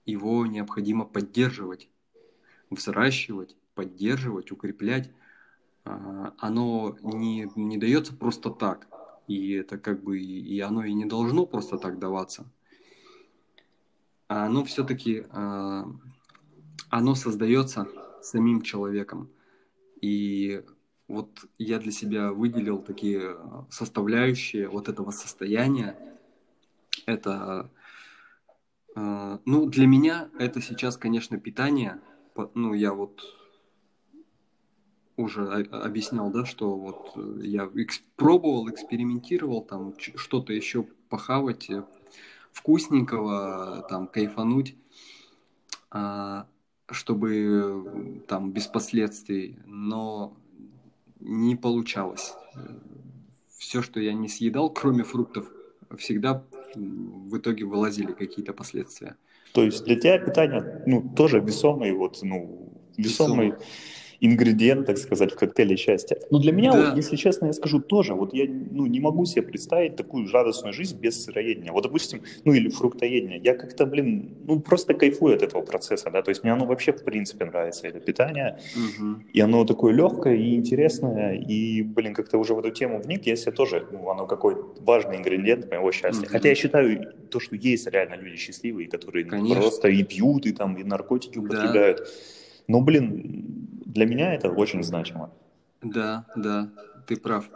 Его 0.05 0.45
необходимо 0.45 1.03
поддерживать, 1.03 1.89
взращивать, 2.69 3.57
поддерживать, 3.75 4.53
укреплять. 4.53 5.11
Э, 5.83 6.31
оно 6.37 6.97
не, 7.01 7.51
не 7.57 7.77
дается 7.77 8.15
просто 8.15 8.51
так. 8.51 8.87
И 9.27 9.51
это 9.51 9.77
как 9.77 10.01
бы 10.01 10.17
и 10.17 10.57
оно 10.61 10.85
и 10.85 10.93
не 10.93 11.03
должно 11.03 11.45
просто 11.45 11.77
так 11.77 11.99
даваться 11.99 12.49
оно 14.27 14.63
все-таки 14.65 15.25
а, 15.29 15.85
оно 16.89 17.15
создается 17.15 17.87
самим 18.21 18.61
человеком. 18.61 19.29
И 20.01 20.63
вот 21.07 21.45
я 21.57 21.79
для 21.79 21.91
себя 21.91 22.31
выделил 22.31 22.79
такие 22.79 23.37
составляющие 23.69 24.69
вот 24.69 24.89
этого 24.89 25.11
состояния. 25.11 25.97
Это, 27.05 27.71
а, 28.95 29.39
ну, 29.45 29.65
для 29.67 29.87
меня 29.87 30.29
это 30.39 30.61
сейчас, 30.61 30.97
конечно, 30.97 31.39
питание. 31.39 32.01
Ну, 32.53 32.73
я 32.73 32.93
вот 32.93 33.21
уже 35.15 35.47
объяснял, 35.71 36.29
да, 36.31 36.45
что 36.45 36.75
вот 36.75 37.13
я 37.43 37.69
экс- 37.75 38.03
пробовал, 38.15 38.69
экспериментировал, 38.69 39.63
там 39.63 39.95
что-то 39.97 40.53
еще 40.53 40.83
похавать, 41.09 41.69
вкусненького, 42.57 43.85
там, 43.89 44.07
кайфануть, 44.07 44.75
а, 45.91 46.47
чтобы 46.89 48.23
там 48.27 48.51
без 48.51 48.67
последствий, 48.67 49.59
но 49.65 50.35
не 51.19 51.55
получалось. 51.55 52.33
Все, 53.57 53.81
что 53.81 53.99
я 53.99 54.13
не 54.13 54.27
съедал, 54.27 54.69
кроме 54.69 55.03
фруктов, 55.03 55.51
всегда 55.97 56.43
в 56.75 57.37
итоге 57.37 57.65
вылазили 57.65 58.13
какие-то 58.13 58.53
последствия. 58.53 59.15
То 59.53 59.63
есть 59.63 59.85
для 59.85 59.95
тебя 59.95 60.17
питание, 60.19 60.83
ну, 60.85 61.13
тоже 61.15 61.39
весомый, 61.39 61.91
вот, 61.93 62.19
ну, 62.23 62.73
весомый, 62.97 63.51
весомый 63.51 63.53
ингредиент, 64.19 64.85
так 64.85 64.97
сказать, 64.97 65.31
в 65.31 65.35
коктейле 65.35 65.75
счастья. 65.75 66.17
Но 66.31 66.39
для 66.39 66.51
меня, 66.51 66.71
да. 66.71 66.89
вот, 66.89 66.97
если 66.97 67.15
честно, 67.15 67.47
я 67.47 67.53
скажу 67.53 67.79
тоже, 67.79 68.13
вот 68.13 68.33
я 68.33 68.45
ну, 68.47 68.87
не 68.87 68.99
могу 68.99 69.25
себе 69.25 69.43
представить 69.43 69.95
такую 69.95 70.31
радостную 70.31 70.73
жизнь 70.73 70.97
без 70.99 71.23
сыроедения. 71.23 71.71
Вот, 71.71 71.83
допустим, 71.83 72.21
ну 72.45 72.53
или 72.53 72.69
фруктоедения. 72.69 73.39
Я 73.43 73.53
как-то, 73.53 73.85
блин, 73.85 74.35
ну 74.47 74.59
просто 74.59 74.93
кайфую 74.93 75.35
от 75.35 75.43
этого 75.43 75.61
процесса, 75.61 76.09
да, 76.11 76.21
то 76.21 76.29
есть 76.29 76.43
мне 76.43 76.53
оно 76.53 76.65
вообще 76.65 76.91
в 76.91 77.03
принципе 77.03 77.45
нравится, 77.45 77.87
это 77.87 77.99
питание, 77.99 78.59
угу. 78.75 79.21
и 79.33 79.39
оно 79.39 79.65
такое 79.65 79.93
легкое 79.93 80.35
и 80.35 80.55
интересное, 80.55 81.35
и, 81.35 81.83
блин, 81.83 82.13
как-то 82.13 82.37
уже 82.37 82.53
в 82.53 82.59
эту 82.59 82.71
тему 82.71 82.99
вник, 82.99 83.27
я 83.27 83.35
себе 83.35 83.51
тоже, 83.51 83.85
ну, 83.91 84.09
оно 84.09 84.25
какой 84.25 84.55
важный 84.79 85.17
ингредиент 85.17 85.69
моего 85.69 85.91
счастья. 85.91 86.23
Угу. 86.23 86.31
Хотя 86.31 86.49
я 86.49 86.55
считаю 86.55 87.13
то, 87.29 87.39
что 87.39 87.55
есть 87.55 87.87
реально 87.87 88.15
люди 88.15 88.37
счастливые, 88.37 88.87
которые 88.87 89.25
Конечно. 89.25 89.61
просто 89.61 89.89
и 89.89 90.03
пьют, 90.03 90.45
и 90.45 90.51
там, 90.51 90.75
и 90.75 90.83
наркотики 90.83 91.37
употребляют. 91.37 91.97
Да. 91.99 92.05
Но, 92.67 92.81
блин, 92.81 93.76
для 93.87 94.05
меня 94.05 94.33
это 94.33 94.49
очень 94.49 94.83
значимо. 94.83 95.31
Да, 95.81 96.25
да, 96.35 96.69
ты 97.07 97.15
прав. 97.15 97.49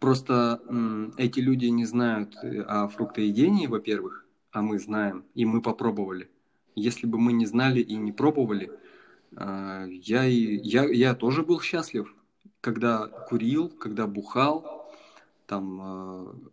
Просто 0.00 0.60
м, 0.68 1.14
эти 1.16 1.40
люди 1.40 1.66
не 1.66 1.84
знают 1.84 2.34
э, 2.42 2.60
о 2.62 2.88
фруктоедении, 2.88 3.66
во-первых, 3.66 4.26
а 4.50 4.62
мы 4.62 4.78
знаем, 4.78 5.24
и 5.34 5.44
мы 5.44 5.62
попробовали. 5.62 6.28
Если 6.74 7.06
бы 7.06 7.18
мы 7.18 7.32
не 7.32 7.46
знали 7.46 7.80
и 7.80 7.94
не 7.96 8.12
пробовали, 8.12 8.70
э, 9.36 9.86
я, 9.90 10.26
и, 10.26 10.56
я, 10.62 10.84
я 10.84 11.14
тоже 11.14 11.42
был 11.42 11.60
счастлив, 11.60 12.12
когда 12.60 13.06
курил, 13.06 13.68
когда 13.68 14.06
бухал, 14.06 14.90
там, 15.46 15.80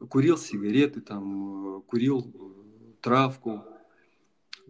э, 0.02 0.06
курил 0.08 0.38
сигареты, 0.38 1.02
там, 1.02 1.78
э, 1.78 1.82
курил 1.82 2.32
травку, 3.02 3.64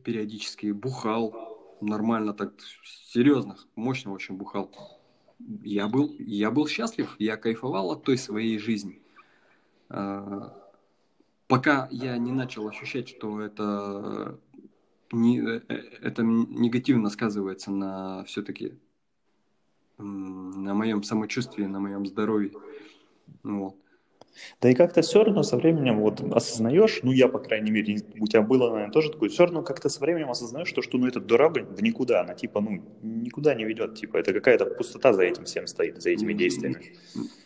периодически 0.03 0.71
бухал, 0.71 1.50
нормально 1.81 2.33
так, 2.33 2.53
серьезно, 2.83 3.57
мощно 3.75 4.11
очень 4.11 4.35
бухал. 4.35 4.71
Я 5.63 5.87
был, 5.87 6.15
я 6.19 6.51
был 6.51 6.67
счастлив, 6.67 7.15
я 7.19 7.37
кайфовал 7.37 7.91
от 7.91 8.03
той 8.03 8.17
своей 8.17 8.59
жизни. 8.59 9.01
А, 9.89 10.55
пока 11.47 11.87
я 11.91 12.17
не 12.17 12.31
начал 12.31 12.67
ощущать, 12.67 13.09
что 13.09 13.41
это, 13.41 14.39
не, 15.11 15.39
э, 15.39 15.61
это 16.01 16.23
негативно 16.23 17.09
сказывается 17.09 17.71
на 17.71 18.23
все-таки 18.25 18.77
на 19.97 20.73
моем 20.73 21.03
самочувствии, 21.03 21.65
на 21.65 21.79
моем 21.79 22.05
здоровье. 22.05 22.51
Вот. 23.43 23.75
Да 24.61 24.69
и 24.69 24.75
как-то 24.75 25.01
все 25.01 25.23
равно 25.23 25.43
со 25.43 25.57
временем 25.57 25.99
вот 25.99 26.21
осознаешь, 26.21 26.99
ну 27.03 27.11
я, 27.11 27.27
по 27.27 27.39
крайней 27.39 27.71
мере, 27.71 27.97
у 28.19 28.27
тебя 28.27 28.41
было, 28.41 28.69
наверное, 28.69 28.91
тоже 28.91 29.11
такое, 29.11 29.29
все 29.29 29.45
равно 29.45 29.63
как-то 29.63 29.89
со 29.89 29.99
временем 29.99 30.29
осознаешь, 30.29 30.67
что, 30.67 30.81
что 30.81 30.97
ну 30.97 31.07
эта 31.07 31.19
дорога 31.19 31.63
в 31.63 31.81
никуда, 31.81 32.21
она 32.21 32.33
типа, 32.33 32.61
ну, 32.61 32.81
никуда 33.01 33.53
не 33.55 33.65
ведет, 33.65 33.95
типа, 33.95 34.17
это 34.17 34.33
какая-то 34.33 34.65
пустота 34.65 35.13
за 35.13 35.23
этим 35.23 35.45
всем 35.45 35.67
стоит, 35.67 36.01
за 36.01 36.09
этими 36.09 36.33
действиями. 36.33 36.77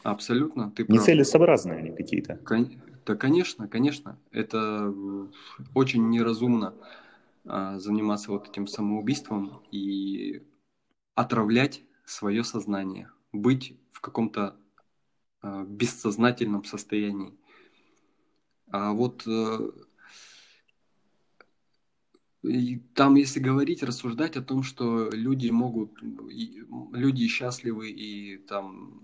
Абсолютно, 0.03 0.71
ты 0.71 0.85
прав. 0.85 0.99
Нецелесообразные 0.99 1.77
они 1.77 1.91
какие-то. 1.91 2.39
Да, 3.05 3.15
конечно, 3.15 3.67
конечно, 3.67 4.17
это 4.31 4.93
очень 5.75 6.09
неразумно 6.09 6.73
а, 7.45 7.77
заниматься 7.77 8.31
вот 8.31 8.49
этим 8.49 8.65
самоубийством 8.65 9.61
и 9.71 10.41
отравлять 11.13 11.83
свое 12.03 12.43
сознание, 12.43 13.09
быть 13.31 13.77
в 13.91 14.01
каком-то 14.01 14.55
Э, 15.45 15.63
бессознательном 15.67 16.63
состоянии. 16.63 17.31
А 18.71 18.93
вот 18.93 19.27
э, 19.27 19.69
и 22.41 22.79
там, 22.95 23.13
если 23.13 23.39
говорить, 23.39 23.83
рассуждать 23.83 24.37
о 24.37 24.41
том, 24.41 24.63
что 24.63 25.11
люди 25.11 25.51
могут, 25.51 25.91
люди 26.93 27.27
счастливы 27.27 27.91
и 27.91 28.37
там 28.37 29.01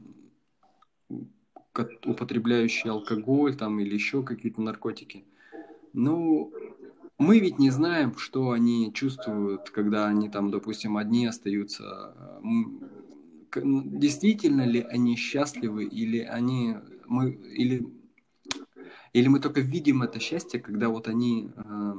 употребляющие 2.05 2.91
алкоголь 2.91 3.55
там 3.55 3.79
или 3.79 3.93
еще 3.93 4.23
какие-то 4.23 4.63
наркотики. 4.63 5.25
Ну, 5.93 6.51
мы 7.19 7.39
ведь 7.39 7.59
не 7.59 7.69
знаем, 7.69 8.17
что 8.17 8.49
они 8.49 8.91
чувствуют, 8.93 9.69
когда 9.69 10.07
они 10.07 10.27
там, 10.27 10.49
допустим, 10.49 10.97
одни 10.97 11.27
остаются 11.27 12.15
действительно 13.55 14.65
ли 14.65 14.81
они 14.81 15.15
счастливы, 15.15 15.85
или 15.85 16.19
они 16.19 16.77
мы 17.07 17.31
или 17.31 17.85
или 19.13 19.27
мы 19.27 19.39
только 19.39 19.61
видим 19.61 20.03
это 20.03 20.19
счастье, 20.19 20.59
когда 20.59 20.89
вот 20.89 21.07
они, 21.07 21.51
э, 21.55 21.93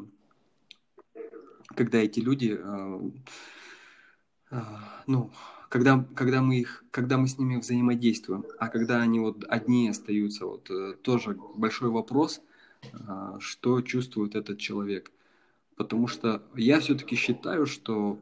когда 1.74 1.98
эти 1.98 2.20
люди, 2.20 2.58
э, 2.58 3.10
э, 4.50 4.60
ну, 5.06 5.30
когда, 5.68 6.06
когда 6.14 6.42
мы 6.42 6.60
их, 6.60 6.84
когда 6.90 7.18
мы 7.18 7.28
с 7.28 7.38
ними 7.38 7.56
взаимодействуем, 7.56 8.44
а 8.58 8.68
когда 8.68 9.00
они 9.00 9.20
вот 9.20 9.44
одни 9.48 9.88
остаются, 9.88 10.46
вот 10.46 10.70
тоже 11.02 11.38
большой 11.54 11.90
вопрос, 11.90 12.42
что 13.38 13.80
чувствует 13.80 14.34
этот 14.34 14.58
человек, 14.58 15.10
потому 15.76 16.08
что 16.08 16.42
я 16.54 16.80
все-таки 16.80 17.16
считаю, 17.16 17.64
что 17.66 18.18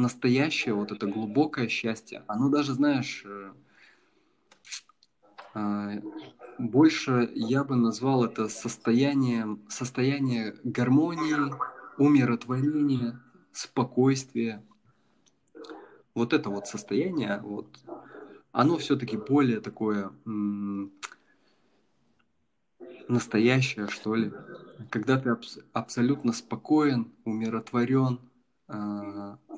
настоящее, 0.00 0.74
вот 0.74 0.92
это 0.92 1.06
глубокое 1.06 1.68
счастье, 1.68 2.24
оно 2.26 2.48
даже, 2.48 2.74
знаешь, 2.74 3.22
э, 3.24 3.52
а, 5.54 5.92
больше 6.58 7.30
я 7.34 7.64
бы 7.64 7.76
назвал 7.76 8.24
это 8.24 8.48
состоянием, 8.48 9.60
состояние 9.68 10.54
гармонии, 10.64 11.52
умиротворения, 11.96 13.20
спокойствия. 13.52 14.62
Вот 16.14 16.32
это 16.32 16.50
вот 16.50 16.66
состояние, 16.66 17.40
вот, 17.42 17.78
оно 18.52 18.78
все-таки 18.78 19.16
более 19.16 19.60
такое 19.60 20.10
настоящее, 23.08 23.88
что 23.88 24.14
ли. 24.14 24.32
Когда 24.90 25.18
ты 25.18 25.30
абс- 25.30 25.58
абсолютно 25.72 26.32
спокоен, 26.32 27.12
умиротворен, 27.24 28.18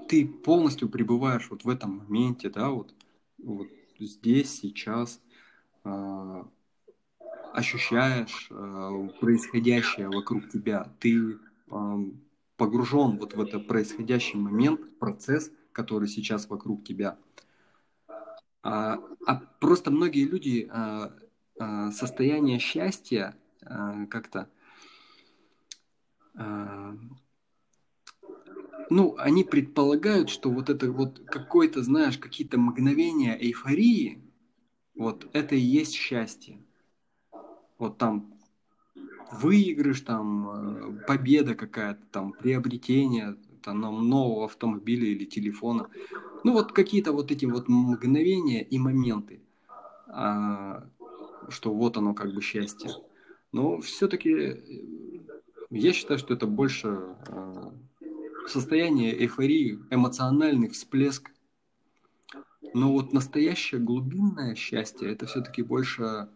ты 0.08 0.26
полностью 0.26 0.88
пребываешь 0.88 1.48
вот 1.50 1.64
в 1.64 1.68
этом 1.68 1.98
моменте, 1.98 2.50
да, 2.50 2.70
вот, 2.70 2.94
вот 3.38 3.68
здесь, 3.98 4.58
сейчас, 4.60 5.20
э, 5.84 6.44
ощущаешь 7.52 8.48
э, 8.50 9.08
происходящее 9.20 10.08
вокруг 10.08 10.48
тебя, 10.48 10.92
ты 11.00 11.38
погружен 12.56 13.18
вот 13.18 13.34
в 13.34 13.40
этот 13.40 13.66
происходящий 13.66 14.38
момент, 14.38 14.98
процесс, 14.98 15.50
который 15.72 16.06
сейчас 16.06 16.48
вокруг 16.48 16.84
тебя. 16.84 17.16
А, 18.62 18.98
а 19.26 19.36
просто 19.58 19.90
многие 19.90 20.24
люди 20.24 20.70
э, 20.70 21.10
э, 21.58 21.90
состояние 21.90 22.60
счастья 22.60 23.34
э, 23.62 24.06
как-то 24.08 24.48
э, 26.34 26.96
ну, 28.92 29.16
они 29.18 29.44
предполагают, 29.44 30.30
что 30.30 30.50
вот 30.50 30.70
это 30.70 30.90
вот 30.90 31.20
какое-то, 31.26 31.82
знаешь, 31.82 32.18
какие-то 32.18 32.58
мгновения 32.58 33.36
эйфории, 33.40 34.22
вот 34.94 35.28
это 35.32 35.54
и 35.54 35.60
есть 35.60 35.94
счастье. 35.94 36.58
Вот 37.78 37.98
там 37.98 38.34
выигрыш, 39.32 40.02
там 40.02 40.48
э, 40.48 41.06
победа 41.06 41.54
какая-то, 41.54 42.02
там 42.10 42.32
приобретение 42.32 43.36
там, 43.62 43.80
нового 43.80 44.44
автомобиля 44.44 45.06
или 45.06 45.24
телефона. 45.24 45.88
Ну 46.44 46.52
вот 46.52 46.72
какие-то 46.72 47.12
вот 47.12 47.30
эти 47.30 47.46
вот 47.46 47.68
мгновения 47.68 48.62
и 48.62 48.78
моменты, 48.78 49.40
а, 50.06 50.84
что 51.48 51.72
вот 51.72 51.96
оно 51.96 52.14
как 52.14 52.34
бы 52.34 52.42
счастье. 52.42 52.90
Но 53.52 53.80
все-таки 53.80 54.30
э, 54.30 54.56
я 55.70 55.92
считаю, 55.92 56.18
что 56.18 56.34
это 56.34 56.46
больше 56.46 56.88
а, 57.28 57.72
состояние 58.48 59.18
эйфории, 59.18 59.78
эмоциональный 59.90 60.68
всплеск. 60.68 61.30
Но 62.74 62.92
вот 62.92 63.12
настоящее 63.12 63.80
глубинное 63.80 64.54
счастье 64.54 65.10
это 65.10 65.26
все-таки 65.26 65.62
больше 65.62 66.28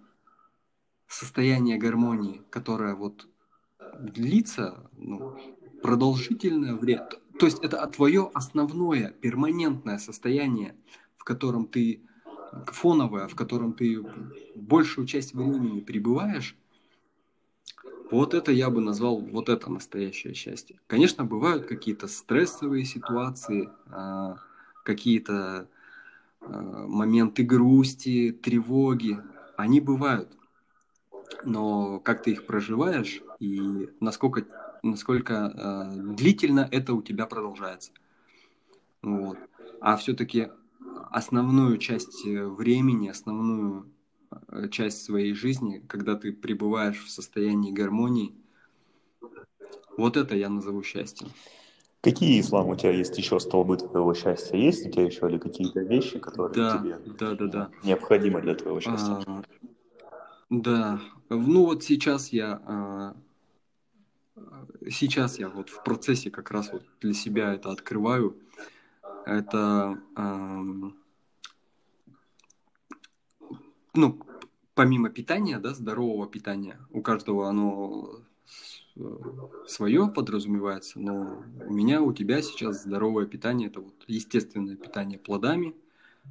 состояние 1.09 1.79
гармонии, 1.79 2.43
которое 2.51 2.95
вот 2.95 3.29
длится 3.99 4.91
ну, 4.97 5.39
продолжительное 5.83 6.75
время. 6.75 7.09
То 7.39 7.47
есть 7.47 7.63
это 7.63 7.87
твое 7.87 8.31
основное, 8.35 9.11
перманентное 9.11 9.99
состояние, 9.99 10.75
в 11.17 11.25
котором 11.25 11.67
ты 11.67 12.03
фоновое, 12.67 13.29
в 13.29 13.35
котором 13.35 13.73
ты 13.73 14.03
большую 14.55 15.07
часть 15.07 15.35
времени 15.35 15.81
пребываешь, 15.81 16.57
вот 18.11 18.35
это 18.35 18.53
я 18.53 18.71
бы 18.71 18.81
назвал, 18.81 19.19
вот 19.19 19.49
это 19.49 19.71
настоящее 19.71 20.35
счастье. 20.35 20.79
Конечно, 20.87 21.25
бывают 21.25 21.67
какие-то 21.67 22.07
стрессовые 22.07 22.85
ситуации, 22.85 23.69
а, 23.87 24.37
какие-то 24.85 25.69
а, 26.41 26.87
моменты 26.87 27.43
грусти, 27.43 28.33
тревоги. 28.33 29.19
Они 29.57 29.81
бывают. 29.81 30.29
Но 31.45 31.99
как 32.01 32.23
ты 32.23 32.33
их 32.33 32.47
проживаешь 32.47 33.23
и 33.41 33.89
насколько, 34.01 34.47
насколько 34.83 35.53
э, 35.55 36.15
длительно 36.15 36.69
это 36.71 36.95
у 36.95 37.03
тебя 37.03 37.27
продолжается. 37.27 37.93
Вот. 39.03 39.39
А 39.81 39.97
все-таки 39.97 40.49
основную 41.11 41.79
часть 41.79 42.27
э, 42.27 42.47
времени, 42.47 43.09
основную 43.09 43.87
часть 44.71 45.05
своей 45.05 45.35
жизни, 45.35 45.83
когда 45.89 46.17
ты 46.17 46.33
пребываешь 46.33 47.05
в 47.05 47.11
состоянии 47.11 47.73
гармонии, 47.73 48.35
вот 49.97 50.17
это 50.17 50.37
я 50.37 50.49
назову 50.49 50.83
счастьем. 50.83 51.29
Какие, 52.03 52.41
Ислам, 52.41 52.69
у 52.69 52.77
тебя 52.77 52.93
есть 52.93 53.19
еще 53.19 53.41
столбы 53.41 53.79
твоего 53.79 54.15
счастья? 54.15 54.57
Есть 54.57 54.87
у 54.87 54.91
тебя 54.91 55.05
еще 55.05 55.29
или 55.29 55.39
какие-то 55.39 55.81
вещи, 55.81 56.19
которые 56.19 56.55
да, 56.55 56.79
тебе 56.79 57.01
да, 57.19 57.35
да, 57.35 57.47
да. 57.47 57.71
необходимы 57.83 58.41
для 58.43 58.55
твоего 58.55 58.81
счастья? 58.81 59.25
А, 59.27 59.43
да, 60.51 61.01
ну 61.29 61.65
вот 61.65 61.83
сейчас 61.83 62.29
я 62.29 62.63
а, 62.65 63.17
сейчас 64.89 65.39
я 65.39 65.49
вот 65.49 65.69
в 65.69 65.83
процессе 65.83 66.31
как 66.31 66.51
раз 66.51 66.71
вот 66.73 66.85
для 67.01 67.13
себя 67.13 67.55
это 67.55 67.71
открываю. 67.71 68.37
Это 69.25 69.99
а, 70.15 70.63
ну 73.95 74.19
помимо 74.77 75.09
питания, 75.09 75.59
да, 75.59 75.75
здорового 75.75 76.29
питания, 76.29 76.79
у 76.91 77.01
каждого 77.01 77.49
оно 77.49 78.21
свое 79.67 80.09
подразумевается, 80.09 81.01
но 81.01 81.43
у 81.67 81.73
меня, 81.73 82.01
у 82.01 82.13
тебя 82.13 82.41
сейчас 82.43 82.83
здоровое 82.83 83.27
питание, 83.27 83.69
это 83.69 83.81
вот 83.81 83.95
естественное 84.07 84.77
питание 84.77 85.19
плодами, 85.19 85.75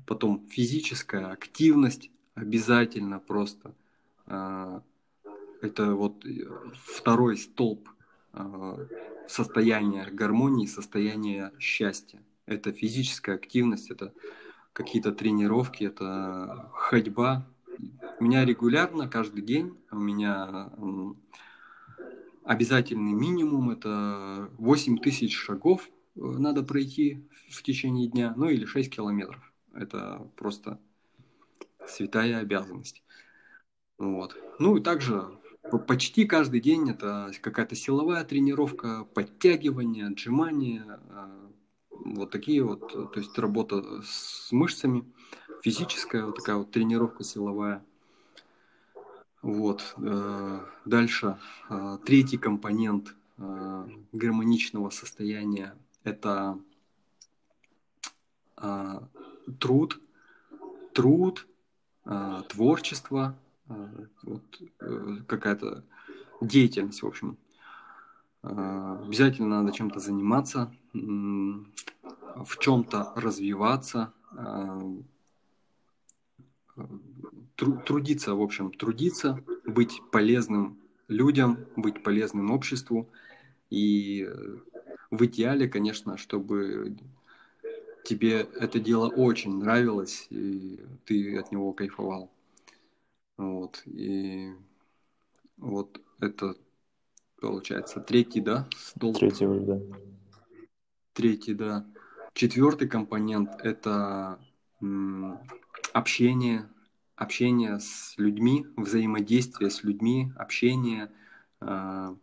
потом 0.07 0.47
физическая 0.47 1.31
активность 1.31 2.11
обязательно 2.35 3.19
просто. 3.19 3.73
А, 4.27 4.81
это 5.61 5.95
вот 5.95 6.23
второй 6.83 7.37
столб 7.37 7.89
а, 8.31 8.79
состояния 9.27 10.07
гармонии, 10.11 10.67
состояния 10.67 11.51
счастья. 11.59 12.21
Это 12.45 12.71
физическая 12.71 13.35
активность, 13.35 13.89
это 13.89 14.13
какие-то 14.73 15.11
тренировки, 15.11 15.83
это 15.83 16.69
ходьба. 16.73 17.47
У 18.17 18.23
меня 18.23 18.45
регулярно, 18.45 19.09
каждый 19.09 19.41
день, 19.41 19.77
у 19.91 19.97
меня 19.97 20.71
обязательный 22.45 23.11
минимум 23.11 23.71
это 23.71 24.49
8 24.57 24.99
тысяч 24.99 25.35
шагов 25.35 25.89
э, 26.15 26.19
надо 26.21 26.63
пройти 26.63 27.27
в 27.49 27.61
течение 27.63 28.07
дня, 28.07 28.33
ну 28.37 28.47
или 28.47 28.65
6 28.65 28.89
километров. 28.89 29.51
Это 29.73 30.31
просто 30.37 30.79
святая 31.87 32.37
обязанность. 32.37 33.03
Вот. 33.97 34.37
Ну 34.59 34.77
и 34.77 34.81
также 34.81 35.27
почти 35.87 36.25
каждый 36.25 36.61
день 36.61 36.91
это 36.91 37.31
какая-то 37.41 37.75
силовая 37.75 38.23
тренировка, 38.23 39.03
подтягивание, 39.03 40.07
отжимание, 40.07 40.99
э, 41.09 41.49
вот 41.89 42.31
такие 42.31 42.63
вот, 42.63 42.87
то 42.93 43.19
есть 43.19 43.37
работа 43.37 44.01
с 44.03 44.51
мышцами, 44.53 45.03
физическая 45.63 46.25
вот 46.25 46.35
такая 46.37 46.55
вот 46.55 46.71
тренировка 46.71 47.25
силовая– 47.25 47.83
вот. 49.45 49.93
Э, 49.97 50.59
дальше. 50.85 51.37
Э, 51.69 51.99
третий 52.03 52.37
компонент 52.37 53.13
э, 53.37 53.87
гармоничного 54.11 54.89
состояния– 54.89 55.75
это 56.03 56.59
труд, 59.59 60.01
труд, 60.93 61.45
творчество, 62.49 63.37
вот, 64.23 64.61
какая-то 65.27 65.83
деятельность, 66.41 67.03
в 67.03 67.05
общем. 67.05 67.37
Обязательно 68.41 69.61
надо 69.61 69.73
чем-то 69.73 69.99
заниматься, 69.99 70.73
в 70.93 72.57
чем-то 72.59 73.11
развиваться, 73.17 74.13
тру- 77.55 77.81
трудиться, 77.81 78.35
в 78.35 78.41
общем, 78.41 78.71
трудиться, 78.71 79.43
быть 79.65 80.01
полезным 80.11 80.77
людям, 81.07 81.65
быть 81.75 82.03
полезным 82.03 82.51
обществу. 82.51 83.09
И 83.69 84.27
э, 84.27 84.57
в 85.11 85.25
идеале, 85.25 85.67
конечно, 85.67 86.17
чтобы 86.17 86.95
тебе 88.03 88.41
это 88.41 88.79
дело 88.79 89.07
очень 89.09 89.57
нравилось, 89.57 90.27
и 90.29 90.79
ты 91.05 91.37
от 91.37 91.51
него 91.51 91.73
кайфовал. 91.73 92.31
Вот. 93.37 93.81
И 93.85 94.53
вот 95.57 95.99
это 96.19 96.55
получается 97.41 97.99
третий, 97.99 98.41
да, 98.41 98.67
столб? 98.77 99.17
Третий, 99.17 99.47
да. 99.47 99.81
Третий, 101.13 101.53
да. 101.53 101.85
Четвертый 102.33 102.87
компонент– 102.87 103.49
это 103.63 104.39
общение, 105.93 106.69
общение 107.15 107.79
с 107.79 108.13
людьми, 108.17 108.65
взаимодействие 108.75 109.69
с 109.69 109.83
людьми, 109.83 110.31
общение, 110.37 111.11
э, 111.61 112.15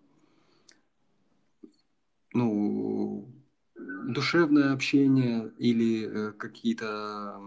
ну, 2.35 3.29
душевное 3.77 4.73
общение 4.73 5.51
или 5.59 6.07
э, 6.07 6.33
какие-то 6.33 7.41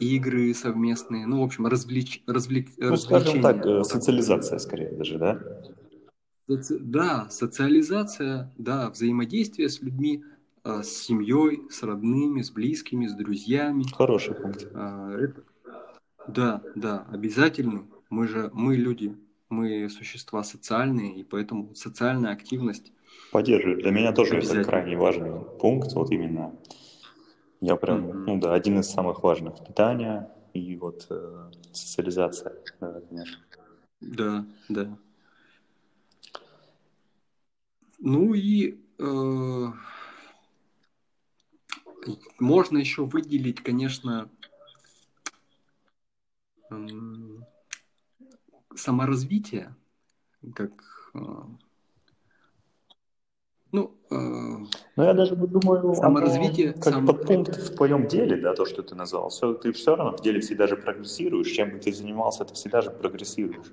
игры 0.00 0.54
совместные, 0.54 1.26
ну, 1.26 1.40
в 1.40 1.44
общем, 1.44 1.66
развлеч, 1.66 2.22
развлек, 2.26 2.68
ну, 2.78 2.96
скажем 2.96 3.42
так, 3.42 3.64
э, 3.66 3.84
социализация 3.84 4.58
скорее 4.58 4.92
даже, 4.92 5.18
да? 5.18 5.40
Соци... 6.46 6.78
Да, 6.78 7.28
социализация, 7.30 8.52
да, 8.56 8.90
взаимодействие 8.90 9.68
с 9.68 9.82
людьми, 9.82 10.24
э, 10.64 10.82
с 10.82 10.88
семьей, 10.88 11.62
с 11.70 11.82
родными, 11.82 12.42
с 12.42 12.50
близкими, 12.50 13.06
с 13.06 13.14
друзьями. 13.14 13.84
Хороший 13.92 14.34
пункт. 14.34 14.66
Э, 14.72 15.18
это, 15.20 15.42
да, 16.28 16.62
да, 16.74 17.06
обязательно. 17.10 17.86
Мы 18.10 18.28
же, 18.28 18.50
мы 18.52 18.76
люди, 18.76 19.16
мы 19.48 19.88
существа 19.88 20.42
социальные, 20.44 21.16
и 21.16 21.24
поэтому 21.24 21.74
социальная 21.74 22.32
активность. 22.32 22.92
Поддерживаю. 23.32 23.78
Для 23.78 23.90
меня 23.90 24.12
тоже 24.12 24.38
это 24.38 24.62
крайне 24.64 24.96
важный 24.96 25.40
пункт. 25.60 25.92
Вот 25.92 26.10
именно 26.10 26.54
я 27.60 27.76
прям, 27.76 28.06
mm-hmm. 28.06 28.24
ну 28.26 28.40
да, 28.40 28.54
один 28.54 28.78
из 28.78 28.88
самых 28.88 29.22
важных. 29.22 29.64
Питание 29.64 30.30
и 30.54 30.76
вот 30.76 31.06
э, 31.10 31.50
социализация, 31.72 32.54
да, 32.80 33.00
конечно. 33.08 33.38
Да, 34.00 34.46
да. 34.68 34.96
Ну 37.98 38.32
и 38.34 38.78
э, 38.98 39.66
можно 42.38 42.78
еще 42.78 43.04
выделить, 43.04 43.60
конечно, 43.60 44.30
саморазвитие, 48.74 49.74
как 50.54 50.72
э, 51.14 51.18
ну, 53.70 53.94
э, 54.10 54.14
ну, 54.96 55.04
я 55.04 55.12
даже 55.12 55.36
думаю, 55.36 55.94
саморазвитие, 55.94 56.72
как 56.72 56.94
сам... 56.94 57.06
подпункт 57.06 57.56
в 57.56 57.76
твоем 57.76 58.06
деле, 58.06 58.36
да, 58.36 58.54
то, 58.54 58.64
что 58.64 58.82
ты 58.82 58.94
назвал. 58.94 59.28
Все, 59.28 59.52
ты 59.52 59.72
все 59.72 59.94
равно 59.94 60.16
в 60.16 60.22
деле 60.22 60.40
всегда 60.40 60.66
же 60.66 60.76
прогрессируешь. 60.76 61.50
Чем 61.50 61.72
бы 61.72 61.78
ты 61.78 61.92
занимался, 61.92 62.44
ты 62.44 62.54
всегда 62.54 62.80
же 62.80 62.90
прогрессируешь 62.90 63.66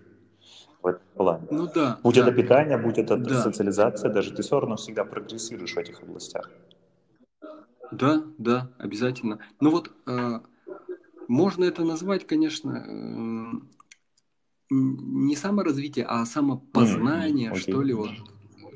в 0.81 0.87
этом 0.87 1.01
плане. 1.15 1.47
Ну 1.49 1.69
да. 1.73 1.99
Будь 2.03 2.15
да. 2.15 2.21
это 2.21 2.31
питание, 2.33 2.77
будь 2.77 2.97
это 2.97 3.15
да. 3.15 3.41
социализация, 3.41 4.11
даже 4.11 4.33
ты 4.33 4.43
все 4.43 4.59
равно 4.59 4.75
всегда 4.75 5.05
прогрессируешь 5.05 5.73
в 5.73 5.77
этих 5.77 6.03
областях. 6.03 6.49
Да, 7.91 8.23
да, 8.37 8.69
обязательно. 8.77 9.39
Ну 9.61 9.69
вот 9.69 9.91
э, 10.07 10.39
можно 11.27 11.63
это 11.63 11.83
назвать, 11.83 12.27
конечно, 12.27 12.85
э, 12.87 13.51
не 14.69 15.35
саморазвитие, 15.35 16.05
а 16.05 16.25
самопознание, 16.25 17.51
mm-hmm. 17.51 17.59
что 17.59 17.81
ли. 17.81 17.93
Вот. 17.93 18.11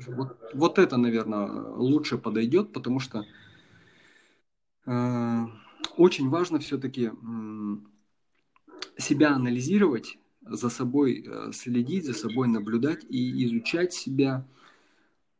Вот, 0.06 0.38
вот 0.54 0.78
это, 0.78 0.96
наверное, 0.96 1.46
лучше 1.46 2.16
подойдет, 2.16 2.72
потому 2.72 3.00
что 3.00 3.26
э, 4.86 5.46
очень 5.96 6.28
важно 6.30 6.58
все-таки 6.58 7.10
э, 7.10 7.76
себя 8.96 9.34
анализировать, 9.34 10.18
за 10.42 10.70
собой 10.70 11.24
э, 11.26 11.52
следить, 11.52 12.06
за 12.06 12.14
собой 12.14 12.48
наблюдать 12.48 13.04
и 13.08 13.44
изучать 13.44 13.92
себя. 13.92 14.46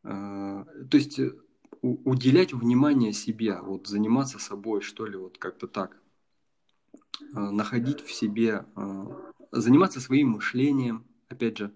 Э, 0.05 0.65
то 0.91 0.97
есть 0.97 1.19
э, 1.19 1.33
уделять 1.83 2.53
внимание 2.53 3.13
себе, 3.13 3.59
вот 3.61 3.87
заниматься 3.87 4.39
собой, 4.39 4.83
что 4.83 5.07
ли, 5.07 5.17
вот 5.17 5.39
как-то 5.39 5.67
так. 5.67 6.00
Э, 7.35 7.51
находить 7.51 8.01
в 8.01 8.13
себе, 8.13 8.65
э, 8.77 9.07
заниматься 9.53 10.01
своим 10.01 10.31
мышлением, 10.31 11.05
опять 11.29 11.59
же. 11.59 11.73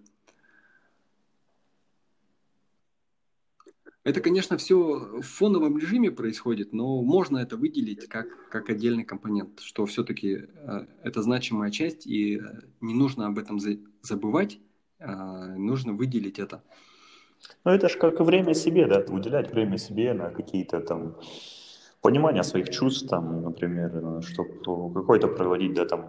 Это, 4.03 4.21
конечно, 4.21 4.57
все 4.59 4.77
в 4.77 5.23
фоновом 5.23 5.79
режиме 5.79 6.11
происходит, 6.11 6.73
но 6.73 7.03
можно 7.03 7.39
это 7.39 7.57
выделить 7.57 8.07
как, 8.09 8.27
как 8.51 8.69
отдельный 8.69 9.05
компонент, 9.05 9.61
что 9.61 9.87
все-таки 9.87 10.47
э, 10.53 10.87
это 11.03 11.23
значимая 11.23 11.71
часть, 11.71 12.07
и 12.07 12.43
не 12.81 12.95
нужно 12.95 13.29
об 13.29 13.39
этом 13.39 13.61
забывать, 14.03 14.59
нужно 14.99 15.93
выделить 15.93 16.39
это. 16.39 16.63
Ну, 17.65 17.73
это 17.73 17.89
же 17.89 17.99
как 17.99 18.21
время 18.21 18.55
себе, 18.55 18.87
да, 18.87 19.05
уделять 19.09 19.53
время 19.53 19.77
себе 19.79 20.15
на 20.15 20.31
какие-то 20.31 20.81
там 20.81 21.17
понимания 22.05 22.43
своих 22.45 22.69
чувств, 22.69 23.09
там, 23.09 23.43
например, 23.43 24.23
чтобы 24.23 24.93
какой-то 24.93 25.27
проводить, 25.29 25.73
да, 25.75 25.87
там, 25.87 26.05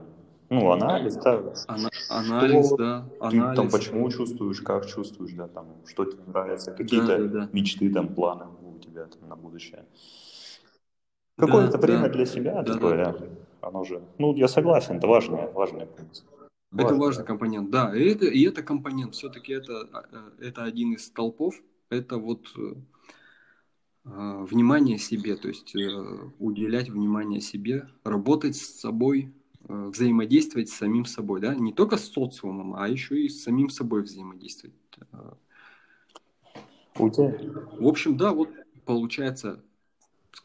ну, 0.50 0.72
анализ, 0.72 1.16
да. 1.16 1.42
Ана- 1.68 1.90
анализ, 2.10 2.66
что 2.68 2.78
да, 2.78 3.06
ты 3.30 3.38
анализ. 3.38 3.56
там 3.56 3.70
почему 3.70 4.10
чувствуешь, 4.12 4.62
как 4.62 4.86
чувствуешь, 4.88 5.32
да, 5.32 5.48
там, 5.48 5.66
что 5.86 6.04
тебе 6.04 6.22
нравится, 6.28 6.72
какие-то 6.72 7.08
Да, 7.08 7.18
да, 7.18 7.28
да. 7.28 7.50
мечты, 7.54 7.94
там, 7.94 8.08
планы 8.14 8.46
у 8.62 8.78
тебя 8.80 9.06
там, 9.06 9.30
на 9.30 9.36
будущее. 9.38 9.86
Какое-то 11.38 11.78
Да, 11.78 11.88
время 11.88 12.04
да. 12.04 12.10
для 12.10 12.26
себя 12.26 12.62
Да, 12.62 12.74
такое, 12.74 12.98
да. 12.98 13.12
да. 13.14 13.26
Оно 13.62 13.86
же, 13.86 14.02
ну, 14.18 14.36
я 14.36 14.48
согласен, 14.50 14.98
это 14.98 15.08
важный, 15.08 15.50
важный 15.54 15.86
пункт. 15.86 16.26
Это 16.78 16.94
важный 16.96 17.24
компонент, 17.26 17.70
да. 17.72 17.96
И 17.96 18.04
это, 18.10 18.26
и 18.26 18.44
это 18.44 18.64
компонент, 18.64 19.14
все-таки 19.16 19.54
это, 19.54 19.88
э, 20.12 20.48
это 20.48 20.64
один 20.64 20.94
из 20.94 21.06
столпов, 21.06 21.56
это 21.90 22.18
вот 22.18 22.48
э, 22.58 22.74
внимание 24.06 25.00
себе, 25.00 25.36
то 25.36 25.48
есть 25.48 25.76
э, 25.76 26.30
уделять 26.40 26.90
внимание 26.90 27.42
себе, 27.42 27.88
работать 28.04 28.56
с 28.56 28.80
собой, 28.80 29.34
э, 29.68 29.90
взаимодействовать 29.92 30.70
с 30.70 30.74
самим 30.76 31.06
собой, 31.06 31.42
да, 31.42 31.56
не 31.56 31.74
только 31.74 31.98
с 31.98 32.06
социумом, 32.06 32.76
а 32.76 32.88
еще 32.88 33.20
и 33.20 33.30
с 33.30 33.44
самим 33.44 33.70
собой 33.70 34.04
взаимодействовать. 34.04 34.76
Э, 35.12 35.32
У 37.00 37.10
тебя 37.10 37.36
В 37.80 37.88
общем, 37.88 38.16
да, 38.16 38.32
вот 38.32 38.50
получается 38.86 39.64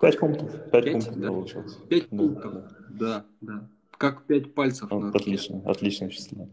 пять 0.00 0.18
пунктов, 0.18 0.50
пять, 0.70 0.84
Пять, 0.84 0.92
пунктов 0.92 1.16
да. 1.18 1.28
получилось. 1.28 1.78
пять 1.88 2.08
Да, 2.10 2.16
пунктов, 2.16 2.52
да. 2.88 3.26
да, 3.42 3.68
как 3.98 4.24
пять 4.24 4.54
пальцев 4.54 4.88
Ну, 4.90 5.00
на 5.00 5.08
отлично, 5.10 5.60
отличное 5.66 6.08
число. 6.08 6.48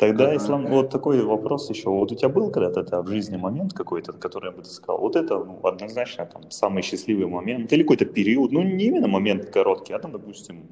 Тогда. 0.00 0.34
Ислам, 0.34 0.66
вот 0.66 0.88
такой 0.88 1.22
вопрос 1.22 1.68
еще. 1.68 1.90
Вот 1.90 2.10
у 2.10 2.14
тебя 2.14 2.30
был 2.30 2.50
когда-то 2.50 2.82
да, 2.84 3.02
в 3.02 3.08
жизни 3.08 3.36
момент 3.36 3.74
какой-то, 3.74 4.14
который 4.14 4.50
бы 4.50 4.62
ты 4.62 4.70
сказал, 4.70 4.98
вот 4.98 5.14
это 5.14 5.44
ну, 5.44 5.60
однозначно 5.62 6.24
там 6.24 6.50
самый 6.50 6.82
счастливый 6.82 7.26
момент, 7.26 7.70
или 7.70 7.82
какой-то 7.82 8.06
период, 8.06 8.50
ну 8.50 8.62
не 8.62 8.86
именно 8.86 9.08
момент 9.08 9.50
короткий, 9.50 9.92
а 9.92 9.98
там, 9.98 10.12
допустим, 10.12 10.66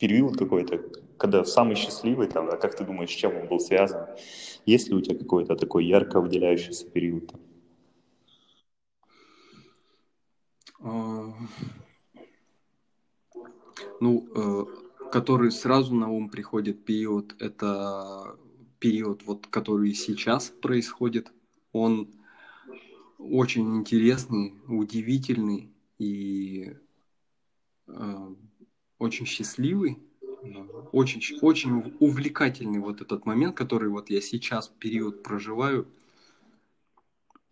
период 0.00 0.36
какой-то, 0.36 0.80
когда 1.18 1.44
самый 1.44 1.76
счастливый, 1.76 2.26
там, 2.26 2.48
а 2.48 2.56
как 2.56 2.74
ты 2.74 2.84
думаешь, 2.84 3.10
с 3.10 3.14
чем 3.14 3.36
он 3.36 3.46
был 3.46 3.60
связан? 3.60 4.06
Есть 4.66 4.88
ли 4.88 4.96
у 4.96 5.00
тебя 5.00 5.16
какой-то 5.16 5.54
такой 5.54 5.86
ярко 5.86 6.20
выделяющийся 6.20 6.90
период? 6.90 7.32
А, 10.82 11.32
Ну, 14.00 14.26
э, 14.34 14.64
который 15.12 15.50
сразу 15.50 15.94
на 15.94 16.08
ум 16.10 16.28
приходит 16.28 16.84
период, 16.84 17.34
это 17.40 18.36
период, 18.78 19.22
вот, 19.24 19.46
который 19.46 19.92
сейчас 19.94 20.48
происходит. 20.48 21.32
Он 21.72 22.08
очень 23.18 23.76
интересный, 23.76 24.54
удивительный 24.68 25.72
и 25.98 26.74
э, 27.86 28.34
очень 28.98 29.26
счастливый, 29.26 29.98
э, 30.20 30.46
очень, 30.92 31.38
очень 31.40 31.96
увлекательный 31.98 32.78
вот 32.78 33.00
этот 33.00 33.26
момент, 33.26 33.56
который 33.56 33.88
вот 33.88 34.10
я 34.10 34.20
сейчас 34.20 34.68
период 34.68 35.22
проживаю. 35.22 35.88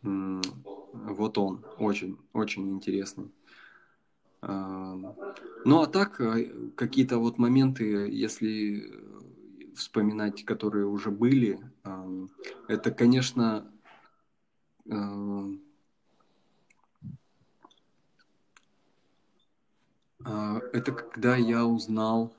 Вот 0.03 1.39
он, 1.39 1.65
очень, 1.79 2.17
очень 2.33 2.71
интересный. 2.71 3.33
А, 4.41 4.95
Ну 5.65 5.81
а 5.83 5.87
так, 5.87 6.21
э, 6.21 6.71
какие-то 6.77 7.19
вот 7.19 7.39
моменты, 7.39 7.85
если 8.09 8.89
э, 8.89 9.06
вспоминать, 9.77 10.45
которые 10.45 10.87
уже 10.87 11.11
были, 11.11 11.61
это, 12.69 12.91
конечно, 12.91 13.71
а, 20.25 20.61
это 20.73 20.93
когда 20.93 21.37
я 21.37 21.65
узнал 21.65 22.35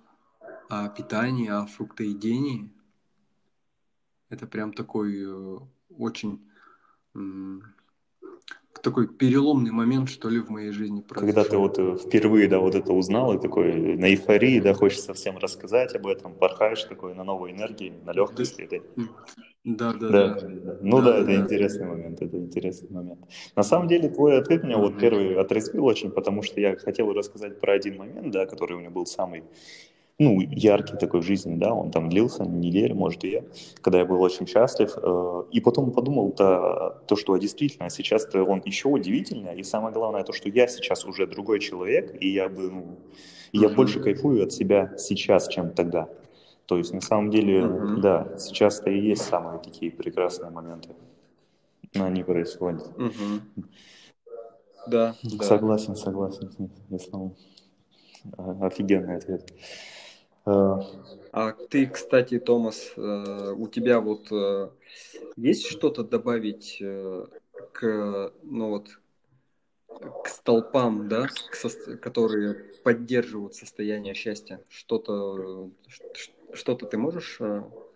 о 0.69 0.89
питании, 0.89 1.47
о 1.47 1.65
фруктоедении. 1.65 2.69
Это 4.29 4.45
прям 4.45 4.73
такой 4.73 5.23
э, 5.23 5.59
очень 5.89 6.45
такой 8.81 9.07
переломный 9.07 9.71
момент, 9.71 10.09
что 10.09 10.29
ли, 10.29 10.39
в 10.39 10.49
моей 10.49 10.71
жизни 10.71 11.01
Когда 11.07 11.43
ты 11.43 11.49
произошел. 11.57 11.61
вот 11.61 11.79
э, 11.79 12.07
впервые, 12.07 12.47
да, 12.47 12.59
вот 12.59 12.75
это 12.75 12.93
узнал, 12.93 13.33
и 13.33 13.41
такой 13.41 13.97
на 13.97 14.05
эйфории, 14.09 14.59
да, 14.59 14.73
хочется 14.73 15.13
всем 15.13 15.37
рассказать 15.37 15.95
об 15.95 16.07
этом, 16.07 16.33
порхаешь 16.33 16.83
такой 16.83 17.13
на 17.15 17.23
новой 17.23 17.51
энергии, 17.51 17.93
на 18.05 18.11
легкости. 18.13 18.81
Да, 19.63 19.91
да, 19.91 20.07
Да, 20.09 20.27
да. 20.35 20.47
да. 20.47 20.77
Ну 20.81 21.01
да, 21.01 21.17
это 21.19 21.35
интересный 21.35 21.87
момент, 21.87 22.21
это 22.21 22.37
интересный 22.37 22.89
момент. 22.89 23.19
На 23.55 23.63
самом 23.63 23.87
деле 23.89 24.07
твой 24.09 24.39
ответ 24.39 24.63
меня 24.63 24.77
вот 24.77 24.97
первый 24.97 25.35
отрезвил 25.35 25.85
очень, 25.85 26.11
потому 26.11 26.41
что 26.41 26.61
я 26.61 26.77
хотел 26.77 27.11
рассказать 27.11 27.59
про 27.59 27.73
один 27.73 27.97
момент, 27.97 28.31
да, 28.31 28.45
который 28.45 28.77
у 28.77 28.79
меня 28.79 28.89
был 28.89 29.05
самый, 29.05 29.43
ну, 30.19 30.41
яркий 30.41 30.97
такой 30.97 31.21
в 31.21 31.23
жизни, 31.23 31.55
да, 31.57 31.73
он 31.73 31.91
там 31.91 32.09
длился 32.09 32.43
неделю, 32.43 32.95
может, 32.95 33.21
две, 33.21 33.45
когда 33.81 33.99
я 33.99 34.05
был 34.05 34.21
очень 34.21 34.47
счастлив, 34.47 34.97
э, 34.97 35.43
и 35.51 35.61
потом 35.61 35.91
подумал 35.91 36.31
то, 36.31 37.01
то 37.07 37.15
что 37.15 37.37
действительно 37.37 37.89
сейчас-то 37.89 38.43
он 38.43 38.61
еще 38.65 38.87
удивительнее, 38.87 39.55
и 39.55 39.63
самое 39.63 39.93
главное 39.93 40.23
то, 40.23 40.33
что 40.33 40.49
я 40.49 40.67
сейчас 40.67 41.05
уже 41.05 41.27
другой 41.27 41.59
человек, 41.59 42.15
и 42.19 42.29
я 42.29 42.49
бы, 42.49 42.71
ну, 42.71 42.97
я 43.51 43.69
больше 43.69 43.99
кайфую 43.99 44.43
от 44.43 44.51
себя 44.51 44.93
сейчас, 44.97 45.47
чем 45.47 45.71
тогда. 45.71 46.09
То 46.65 46.77
есть 46.77 46.93
на 46.93 47.01
самом 47.01 47.29
деле, 47.29 47.65
да, 48.01 48.37
сейчас-то 48.39 48.89
и 48.89 48.99
есть 48.99 49.23
самые 49.23 49.59
такие 49.59 49.91
прекрасные 49.91 50.51
моменты. 50.51 50.89
Но 51.93 52.05
они 52.05 52.23
происходят. 52.23 52.91
Да, 54.87 55.15
да. 55.23 55.43
Согласен, 55.43 55.95
согласен. 55.95 56.49
Ислам. 56.89 57.35
А, 58.37 58.67
Офигенный 58.67 59.17
ответ. 59.17 59.53
Э, 60.47 60.79
А 61.31 61.51
ты, 61.51 61.85
кстати, 61.87 62.39
Томас, 62.39 62.93
э, 62.95 63.53
у 63.57 63.67
тебя 63.67 63.99
вот 63.99 64.31
э, 64.31 64.69
есть 65.35 65.65
что-то 65.65 66.03
добавить 66.03 66.81
к, 67.73 68.31
ну 68.43 68.69
вот, 68.69 68.87
к 70.23 70.27
столпам, 70.27 71.07
да, 71.09 71.27
к 71.27 71.55
сос- 71.55 71.97
которые 71.97 72.55
поддерживают 72.83 73.55
состояние 73.55 74.13
счастья? 74.13 74.61
Что-то, 74.69 75.69
что-то 76.53 76.85
ты 76.85 76.97
можешь? 76.97 77.39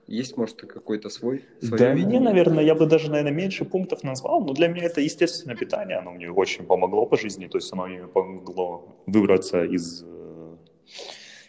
Есть, 0.07 0.35
может, 0.35 0.57
какой-то 0.61 1.09
свой? 1.09 1.45
Да, 1.61 1.93
мне, 1.93 2.01
видение? 2.01 2.19
наверное, 2.19 2.63
я 2.63 2.75
бы 2.75 2.85
даже, 2.85 3.09
наверное, 3.09 3.31
меньше 3.31 3.65
пунктов 3.65 4.03
назвал, 4.03 4.43
но 4.43 4.53
для 4.53 4.67
меня 4.67 4.83
это 4.83 4.99
естественное 4.99 5.55
питание, 5.55 5.97
оно 5.97 6.11
мне 6.11 6.29
очень 6.29 6.65
помогло 6.65 7.05
по 7.05 7.17
жизни, 7.17 7.47
то 7.47 7.57
есть 7.57 7.71
оно 7.71 7.87
мне 7.87 8.07
помогло 8.07 8.83
выбраться 9.05 9.63
из, 9.63 10.03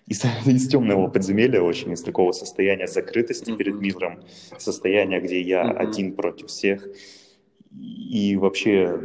из, 0.07 0.25
из 0.47 0.69
темного 0.69 1.09
подземелья, 1.09 1.61
очень 1.61 1.93
из 1.93 2.03
такого 2.03 2.33
состояния 2.33 2.87
закрытости 2.87 3.53
перед 3.57 3.75
Мгм. 3.75 3.83
миром, 3.83 4.21
состояния, 4.59 5.21
где 5.21 5.41
я 5.41 5.65
Мгм. 5.65 5.79
один 5.79 6.13
против 6.15 6.49
всех, 6.49 6.89
и 8.11 8.37
вообще 8.37 8.99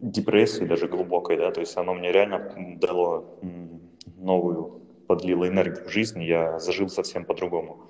депрессии 0.00 0.64
даже 0.64 0.88
глубокой, 0.88 1.36
да, 1.36 1.50
то 1.50 1.60
есть 1.60 1.76
оно 1.76 1.94
мне 1.94 2.12
реально 2.12 2.54
дало 2.80 3.38
новую, 4.16 4.82
подлило 5.06 5.46
энергию 5.46 5.84
в 5.84 5.90
жизнь, 5.90 6.22
я 6.22 6.58
зажил 6.58 6.88
совсем 6.88 7.24
по-другому. 7.24 7.88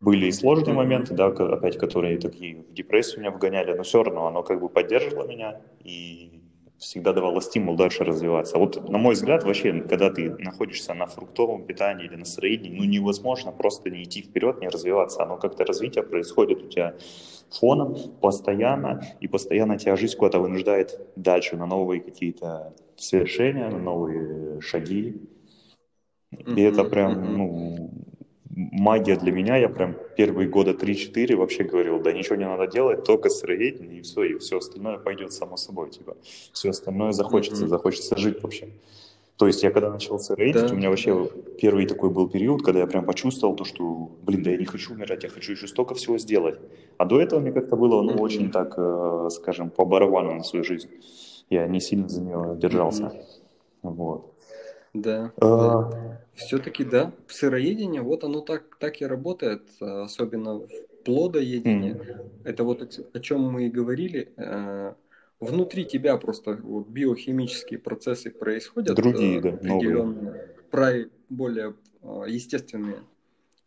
Были 0.00 0.26
и 0.26 0.32
сложные 0.32 0.74
моменты, 0.74 1.14
да, 1.14 1.26
опять, 1.26 1.78
которые 1.78 2.18
такие 2.18 2.56
в 2.56 2.74
депрессию 2.74 3.20
меня 3.20 3.30
вгоняли, 3.30 3.72
но 3.72 3.84
все 3.84 4.02
равно 4.02 4.26
оно 4.26 4.42
как 4.42 4.60
бы 4.60 4.68
поддерживало 4.68 5.28
меня 5.28 5.60
и 5.84 6.41
всегда 6.82 7.12
давало 7.12 7.40
стимул 7.40 7.76
дальше 7.76 8.04
развиваться. 8.04 8.58
Вот, 8.58 8.88
на 8.90 8.98
мой 8.98 9.14
взгляд, 9.14 9.44
вообще, 9.44 9.80
когда 9.82 10.10
ты 10.10 10.30
находишься 10.38 10.94
на 10.94 11.06
фруктовом 11.06 11.64
питании 11.64 12.06
или 12.06 12.16
на 12.16 12.24
сыроедении, 12.24 12.76
ну, 12.78 12.84
невозможно 12.84 13.52
просто 13.52 13.88
не 13.90 14.02
идти 14.02 14.22
вперед, 14.22 14.60
не 14.60 14.68
развиваться. 14.68 15.22
Оно 15.22 15.36
как-то 15.38 15.64
развитие 15.64 16.04
происходит 16.04 16.62
у 16.62 16.68
тебя 16.68 16.94
фоном 17.50 17.96
постоянно, 18.20 19.02
и 19.20 19.28
постоянно 19.28 19.78
тебя 19.78 19.96
жизнь 19.96 20.16
куда-то 20.16 20.40
вынуждает 20.40 20.98
дальше 21.16 21.56
на 21.56 21.66
новые 21.66 22.00
какие-то 22.00 22.74
свершения, 22.96 23.70
на 23.70 23.78
новые 23.78 24.60
шаги. 24.60 25.20
И 26.56 26.60
это 26.62 26.82
Мгм, 26.82 26.90
прям, 26.90 27.36
ну, 27.36 27.90
магия 28.54 29.16
для 29.16 29.32
меня. 29.32 29.56
Я 29.56 29.68
прям 29.68 29.96
первые 30.16 30.48
года 30.48 30.74
3-4 30.74 31.36
вообще 31.36 31.64
говорил, 31.64 32.00
да 32.00 32.12
ничего 32.12 32.36
не 32.36 32.44
надо 32.46 32.66
делать, 32.66 33.04
только 33.04 33.28
сыроедение, 33.30 33.98
и 33.98 34.02
все, 34.02 34.22
и 34.24 34.38
все 34.38 34.58
остальное 34.58 34.98
пойдет 34.98 35.32
само 35.32 35.56
собой. 35.56 35.90
Типа, 35.90 36.16
все 36.52 36.70
остальное 36.70 37.12
захочется, 37.12 37.62
Мгм. 37.62 37.70
захочется 37.70 38.16
жить 38.18 38.42
вообще. 38.42 38.68
То 39.38 39.46
есть 39.46 39.62
я 39.62 39.70
когда 39.70 39.90
начал 39.90 40.18
сыроедить, 40.18 40.68
Да, 40.68 40.74
у 40.74 40.76
меня 40.76 40.90
вообще 40.90 41.28
первый 41.60 41.86
такой 41.86 42.10
был 42.10 42.28
период, 42.28 42.62
когда 42.62 42.80
я 42.80 42.86
прям 42.86 43.04
почувствовал 43.06 43.56
то, 43.56 43.64
что, 43.64 44.10
блин, 44.22 44.42
да 44.42 44.50
я 44.50 44.56
не 44.58 44.66
хочу 44.66 44.92
умирать, 44.92 45.24
я 45.24 45.30
хочу 45.30 45.52
еще 45.52 45.66
столько 45.66 45.94
всего 45.94 46.18
сделать. 46.18 46.60
А 46.98 47.04
до 47.06 47.20
этого 47.20 47.40
мне 47.40 47.50
как-то 47.50 47.74
было, 47.76 48.02
ну, 48.02 48.12
Мгм. 48.12 48.20
очень 48.20 48.50
так, 48.52 48.74
э, 48.76 49.28
скажем, 49.30 49.70
по 49.70 49.84
барабану 49.84 50.34
на 50.34 50.42
свою 50.44 50.64
жизнь. 50.64 50.90
Я 51.50 51.66
не 51.66 51.80
сильно 51.80 52.08
за 52.08 52.22
нее 52.22 52.56
держался. 52.56 53.12
Вот. 53.82 54.31
Да, 54.94 55.32
А, 55.38 55.90
да. 55.90 56.20
Все-таки 56.34 56.84
да, 56.84 57.12
сыроедение, 57.28 58.02
вот 58.02 58.24
оно 58.24 58.40
так, 58.40 58.76
так 58.78 59.00
и 59.00 59.06
работает, 59.06 59.62
а, 59.80 60.04
особенно 60.04 60.60
в 60.60 60.68
плодоедение. 61.04 61.94
Mm. 61.94 62.40
Это 62.44 62.64
вот 62.64 63.00
о, 63.12 63.20
чем 63.20 63.40
мы 63.40 63.66
и 63.66 63.70
говорили. 63.70 64.32
Э, 64.36 64.94
внутри 65.40 65.84
тебя 65.84 66.16
просто 66.16 66.54
вот 66.62 66.88
биохимические 66.88 67.78
процессы 67.78 68.30
происходят. 68.30 68.96
Другие, 68.96 69.40
да, 69.40 69.50
определенные, 69.50 70.58
новые. 70.70 71.10
более 71.28 71.74
естественные. 72.26 73.02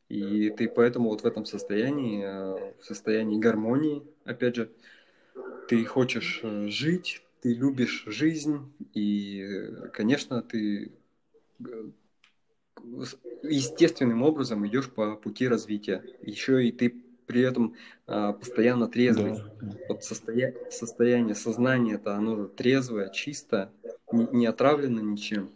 И 0.10 0.50
ты 0.52 0.70
поэтому 0.70 1.10
вот 1.10 1.22
в 1.22 1.26
этом 1.26 1.46
состоянии, 1.46 2.24
в 2.80 2.84
состоянии 2.84 3.40
гармонии, 3.40 4.04
опять 4.24 4.56
же, 4.56 4.70
ты 5.68 5.84
хочешь 5.86 6.42
жить, 6.68 7.24
ты 7.42 7.54
любишь 7.54 8.04
жизнь, 8.08 8.72
и, 8.94 9.46
конечно, 9.94 10.42
ты 10.42 10.92
естественным 13.44 14.24
образом 14.24 14.66
идешь 14.68 14.90
по 14.90 15.16
пути 15.16 15.48
развития. 15.48 16.04
Еще 16.22 16.68
и 16.68 16.72
ты 16.72 16.96
при 17.26 17.42
этом 17.42 17.74
а, 18.08 18.34
постоянно 18.34 18.88
трезвый. 18.88 19.34
Да. 19.62 19.78
Вот 19.90 20.04
состоя... 20.04 20.54
состояние 20.70 21.36
сознания 21.36 21.96
это 21.96 22.16
оно 22.16 22.46
трезвое, 22.46 23.10
чисто, 23.10 23.72
не, 24.12 24.28
не 24.32 24.46
отравлено 24.46 25.00
ничем. 25.00 25.50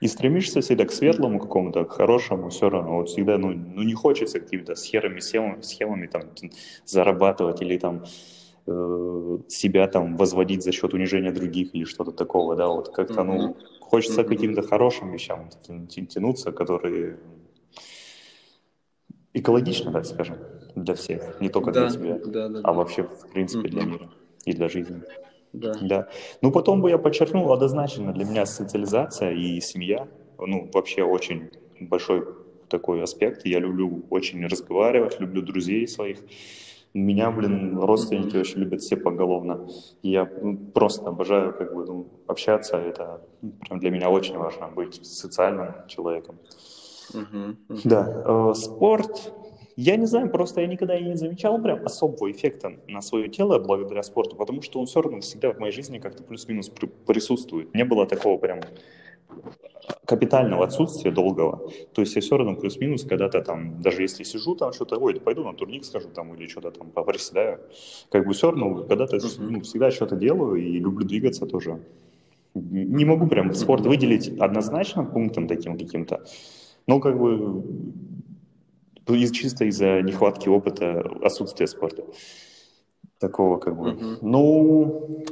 И 0.00 0.06
стремишься 0.06 0.60
всегда 0.60 0.84
к 0.84 0.92
светлому 0.92 1.40
какому-то, 1.40 1.84
к 1.84 1.90
хорошему, 1.90 2.50
все 2.50 2.70
равно. 2.70 2.98
Вот 2.98 3.08
всегда, 3.08 3.36
ну, 3.36 3.50
ну 3.50 3.82
не 3.82 3.94
хочется 3.94 4.38
какими-то 4.38 4.76
схемами, 4.76 5.18
схемами, 5.18 5.62
схемами 5.62 6.06
там 6.06 6.22
зарабатывать 6.84 7.62
или 7.62 7.78
там 7.78 8.04
э, 8.66 9.38
себя 9.48 9.88
там 9.88 10.16
возводить 10.16 10.62
за 10.62 10.70
счет 10.70 10.94
унижения 10.94 11.32
других 11.32 11.74
или 11.74 11.82
что-то 11.82 12.12
такого, 12.12 12.54
да, 12.54 12.68
вот 12.68 12.90
как-то, 12.90 13.22
mm-hmm. 13.22 13.24
ну, 13.24 13.56
хочется 13.88 14.20
mm-hmm. 14.20 14.24
к 14.24 14.28
каким-то 14.28 14.62
хорошим 14.62 15.12
вещам 15.12 15.48
тянуться, 15.88 16.52
которые 16.52 17.18
экологично, 19.34 19.92
так 19.92 20.04
скажем, 20.04 20.36
для 20.74 20.94
всех, 20.94 21.40
не 21.40 21.48
только 21.48 21.72
да, 21.72 21.88
для 21.88 21.90
тебя, 21.90 22.18
да, 22.24 22.48
да, 22.48 22.58
а 22.60 22.62
да. 22.62 22.72
вообще, 22.72 23.02
в 23.02 23.32
принципе, 23.32 23.68
для 23.68 23.84
мира 23.84 24.10
и 24.44 24.52
для 24.52 24.68
жизни. 24.68 25.02
Да. 25.52 25.74
да. 25.80 26.08
Ну, 26.42 26.52
потом 26.52 26.82
бы 26.82 26.90
я 26.90 26.98
подчеркнул 26.98 27.52
однозначно, 27.52 28.12
для 28.12 28.24
меня 28.24 28.46
социализация 28.46 29.32
и 29.32 29.60
семья, 29.60 30.06
ну, 30.38 30.70
вообще 30.72 31.02
очень 31.02 31.50
большой 31.80 32.24
такой 32.68 33.02
аспект. 33.02 33.46
Я 33.46 33.60
люблю 33.60 34.04
очень 34.10 34.46
разговаривать, 34.46 35.20
люблю 35.20 35.42
друзей 35.42 35.88
своих. 35.88 36.18
Меня, 36.94 37.30
блин, 37.30 37.78
родственники 37.78 38.36
очень 38.36 38.60
любят 38.60 38.80
все 38.80 38.96
поголовно. 38.96 39.68
Я 40.02 40.30
ну, 40.40 40.56
просто 40.56 41.08
обожаю 41.08 41.52
как 41.52 41.74
бы 41.74 41.84
ну, 41.84 42.06
общаться. 42.26 42.76
Это 42.76 43.20
прям 43.66 43.78
для 43.78 43.90
меня 43.90 44.10
очень 44.10 44.36
важно 44.36 44.68
быть 44.68 45.04
социальным 45.06 45.74
человеком. 45.86 46.38
Mm-hmm. 47.12 47.80
Да, 47.84 48.50
э, 48.50 48.54
спорт 48.54 49.32
я 49.80 49.94
не 49.94 50.06
знаю, 50.06 50.28
просто 50.28 50.60
я 50.60 50.66
никогда 50.66 50.98
и 50.98 51.04
не 51.04 51.14
замечал 51.14 51.62
прям 51.62 51.86
особого 51.86 52.28
эффекта 52.32 52.72
на 52.88 53.00
свое 53.00 53.28
тело 53.28 53.60
благодаря 53.60 54.02
спорту, 54.02 54.34
потому 54.34 54.60
что 54.60 54.80
он 54.80 54.86
все 54.86 55.00
равно 55.00 55.20
всегда 55.20 55.52
в 55.52 55.60
моей 55.60 55.72
жизни 55.72 56.00
как-то 56.00 56.24
плюс-минус 56.24 56.68
присутствует. 57.06 57.72
Не 57.74 57.84
было 57.84 58.04
такого 58.04 58.38
прям 58.38 58.58
капитального 60.04 60.64
отсутствия 60.64 61.10
долгого. 61.10 61.70
То 61.92 62.00
есть 62.00 62.16
я 62.16 62.22
все 62.22 62.36
равно 62.36 62.56
плюс-минус 62.56 63.04
когда-то 63.04 63.42
там, 63.42 63.80
даже 63.82 64.02
если 64.02 64.24
сижу 64.24 64.54
там 64.54 64.72
что-то, 64.72 64.96
ой, 64.98 65.20
пойду 65.20 65.44
на 65.44 65.54
турник 65.54 65.84
скажу 65.84 66.08
там 66.08 66.34
или 66.34 66.46
что-то 66.46 66.70
там 66.70 66.90
поприседаю, 66.90 67.60
как 68.10 68.26
бы 68.26 68.32
все 68.32 68.50
равно 68.50 68.84
когда-то 68.84 69.18
ну, 69.38 69.60
всегда 69.60 69.90
что-то 69.90 70.16
делаю 70.16 70.56
и 70.56 70.78
люблю 70.78 71.06
двигаться 71.06 71.46
тоже. 71.46 71.80
Не 72.54 73.04
могу 73.04 73.26
прям 73.26 73.52
спорт 73.54 73.86
выделить 73.86 74.28
однозначно 74.38 75.04
пунктом 75.04 75.46
таким 75.46 75.78
каким-то, 75.78 76.24
но 76.86 77.00
как 77.00 77.18
бы 77.18 77.62
из, 79.06 79.30
чисто 79.30 79.64
из-за 79.66 80.02
нехватки 80.02 80.48
опыта, 80.48 81.00
отсутствия 81.22 81.66
спорта. 81.66 82.04
Такого 83.18 83.58
как 83.58 83.76
бы. 83.76 83.90
Uh-huh. 83.90 84.18
Ну, 84.22 85.24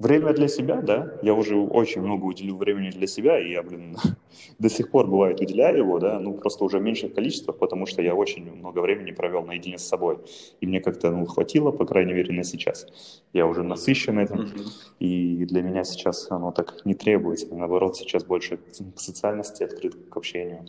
время 0.00 0.32
для 0.32 0.48
себя, 0.48 0.80
да. 0.80 1.12
Я 1.22 1.34
уже 1.34 1.56
очень 1.56 2.00
много 2.00 2.24
уделил 2.24 2.56
времени 2.56 2.90
для 2.90 3.06
себя, 3.06 3.38
и 3.38 3.52
я, 3.52 3.62
блин, 3.62 3.96
до 4.58 4.68
сих 4.68 4.90
пор, 4.90 5.06
бывает, 5.06 5.40
уделяю 5.40 5.78
его, 5.78 5.98
да, 5.98 6.18
ну, 6.18 6.32
просто 6.34 6.64
уже 6.64 6.78
в 6.78 6.82
меньших 6.82 7.14
количествах, 7.14 7.58
потому 7.58 7.86
что 7.86 8.02
я 8.02 8.14
очень 8.14 8.50
много 8.50 8.80
времени 8.80 9.12
провел 9.12 9.44
наедине 9.44 9.78
с 9.78 9.86
собой. 9.86 10.18
И 10.60 10.66
мне 10.66 10.80
как-то, 10.80 11.10
ну, 11.10 11.26
хватило, 11.26 11.70
по 11.70 11.84
крайней 11.84 12.14
мере, 12.14 12.32
на 12.32 12.44
сейчас. 12.44 12.86
Я 13.32 13.46
уже 13.46 13.62
насыщен 13.62 14.18
этим, 14.18 14.40
uh-huh. 14.40 14.68
и 14.98 15.44
для 15.44 15.62
меня 15.62 15.84
сейчас 15.84 16.30
оно 16.30 16.50
так 16.50 16.84
не 16.84 16.94
требуется. 16.94 17.54
Наоборот, 17.54 17.96
сейчас 17.96 18.24
больше 18.24 18.56
к 18.56 18.98
социальности 18.98 19.62
открыт, 19.62 19.94
к 20.08 20.16
общению. 20.16 20.66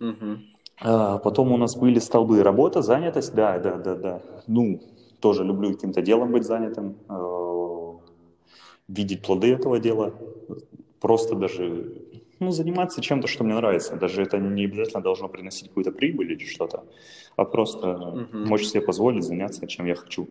Uh-huh. 0.00 0.38
А, 0.82 1.18
потом 1.18 1.52
у 1.52 1.56
нас 1.56 1.76
были 1.76 2.00
столбы 2.00 2.42
работа, 2.42 2.82
занятость, 2.82 3.34
да, 3.34 3.58
да, 3.58 3.76
да, 3.76 3.94
да. 3.94 4.22
Ну, 4.48 4.80
тоже 5.20 5.44
люблю 5.44 5.72
каким-то 5.72 6.02
делом 6.02 6.32
быть 6.32 6.44
занятым, 6.44 6.96
э, 7.08 7.12
видеть 8.90 9.22
плоды 9.22 9.52
этого 9.52 9.78
дела, 9.78 10.14
просто 11.00 11.34
даже 11.34 12.02
ну, 12.38 12.50
заниматься 12.50 13.00
чем-то, 13.00 13.28
что 13.28 13.44
мне 13.44 13.54
нравится. 13.54 13.96
Даже 13.96 14.22
это 14.22 14.38
не 14.38 14.64
обязательно 14.64 15.02
должно 15.02 15.28
приносить 15.28 15.68
какую-то 15.68 15.92
прибыль 15.92 16.32
или 16.32 16.44
что-то, 16.44 16.84
а 17.36 17.44
просто 17.44 17.86
uh-huh. 17.86 18.46
мочь 18.46 18.64
себе 18.64 18.80
позволить 18.80 19.24
заняться, 19.24 19.66
чем 19.66 19.86
я 19.86 19.94
хочу. 19.94 20.28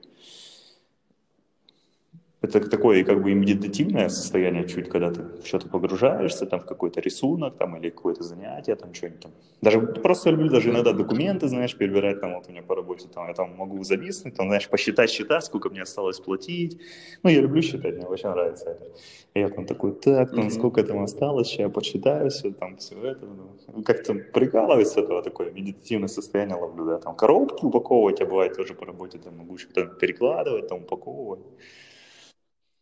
Это 2.41 2.61
такое 2.69 3.03
как 3.03 3.21
бы 3.21 3.33
медитативное 3.33 4.07
состояние 4.07 4.65
чуть, 4.65 4.87
когда 4.87 5.11
ты 5.11 5.23
в 5.23 5.45
что-то 5.45 5.67
погружаешься, 5.67 6.45
там, 6.45 6.61
в 6.61 6.65
какой-то 6.65 7.01
рисунок, 7.01 7.57
там, 7.57 7.75
или 7.75 7.89
какое-то 7.89 8.23
занятие, 8.23 8.75
там, 8.75 8.93
что-нибудь 8.93 9.19
там. 9.19 9.31
Даже 9.61 9.81
просто 9.81 10.29
люблю 10.29 10.49
даже 10.49 10.69
иногда 10.69 10.93
документы, 10.93 11.49
знаешь, 11.49 11.75
перебирать, 11.75 12.21
там, 12.21 12.35
вот 12.35 12.47
у 12.47 12.51
меня 12.51 12.61
по 12.61 12.75
работе, 12.75 13.09
там, 13.13 13.27
я 13.27 13.33
там 13.33 13.57
могу 13.57 13.83
зависнуть, 13.83 14.35
там, 14.35 14.47
знаешь, 14.47 14.69
посчитать 14.69 15.09
счета, 15.09 15.41
сколько 15.41 15.69
мне 15.69 15.81
осталось 15.81 16.21
платить. 16.21 16.79
Ну, 17.23 17.29
я 17.29 17.41
люблю 17.41 17.61
считать, 17.61 17.97
мне 17.97 18.05
очень 18.05 18.29
нравится 18.29 18.69
это. 18.69 18.85
И 19.33 19.39
я 19.41 19.49
там 19.49 19.65
такой, 19.65 19.91
так, 19.91 20.31
там, 20.31 20.47
mm-hmm. 20.47 20.49
сколько 20.49 20.83
там 20.83 21.03
осталось, 21.03 21.47
сейчас 21.47 21.59
я 21.59 21.69
посчитаю 21.69 22.29
все, 22.29 22.51
там, 22.51 22.77
все 22.77 22.95
это. 23.03 23.25
Ну, 23.73 23.83
как-то 23.83 24.13
прикалываюсь 24.13 24.87
с 24.87 24.97
этого, 24.97 25.21
такое 25.21 25.51
медитативное 25.51 26.07
состояние 26.07 26.55
ловлю, 26.55 26.85
да, 26.85 26.99
там, 26.99 27.15
коробки 27.15 27.65
упаковывать, 27.65 28.21
а 28.21 28.25
бывает 28.25 28.55
тоже 28.55 28.73
по 28.75 28.85
работе, 28.85 29.17
там, 29.17 29.37
могу 29.37 29.57
что-то 29.57 29.87
перекладывать, 29.87 30.69
там, 30.69 30.77
упаковывать 30.83 31.41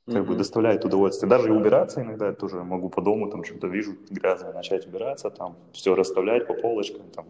как 0.07 0.15
mm-hmm. 0.15 0.23
бы 0.23 0.35
доставляет 0.35 0.85
удовольствие. 0.85 1.29
Даже 1.29 1.49
и 1.49 1.51
убираться 1.51 2.01
иногда 2.01 2.31
тоже 2.31 2.63
могу 2.63 2.89
по 2.89 3.01
дому, 3.01 3.29
там 3.29 3.43
что-то 3.43 3.67
вижу 3.67 3.97
грязное, 4.09 4.53
начать 4.53 4.87
убираться, 4.87 5.29
там 5.29 5.57
все 5.73 5.95
расставлять 5.95 6.47
по 6.47 6.53
полочкам, 6.53 7.09
там. 7.13 7.25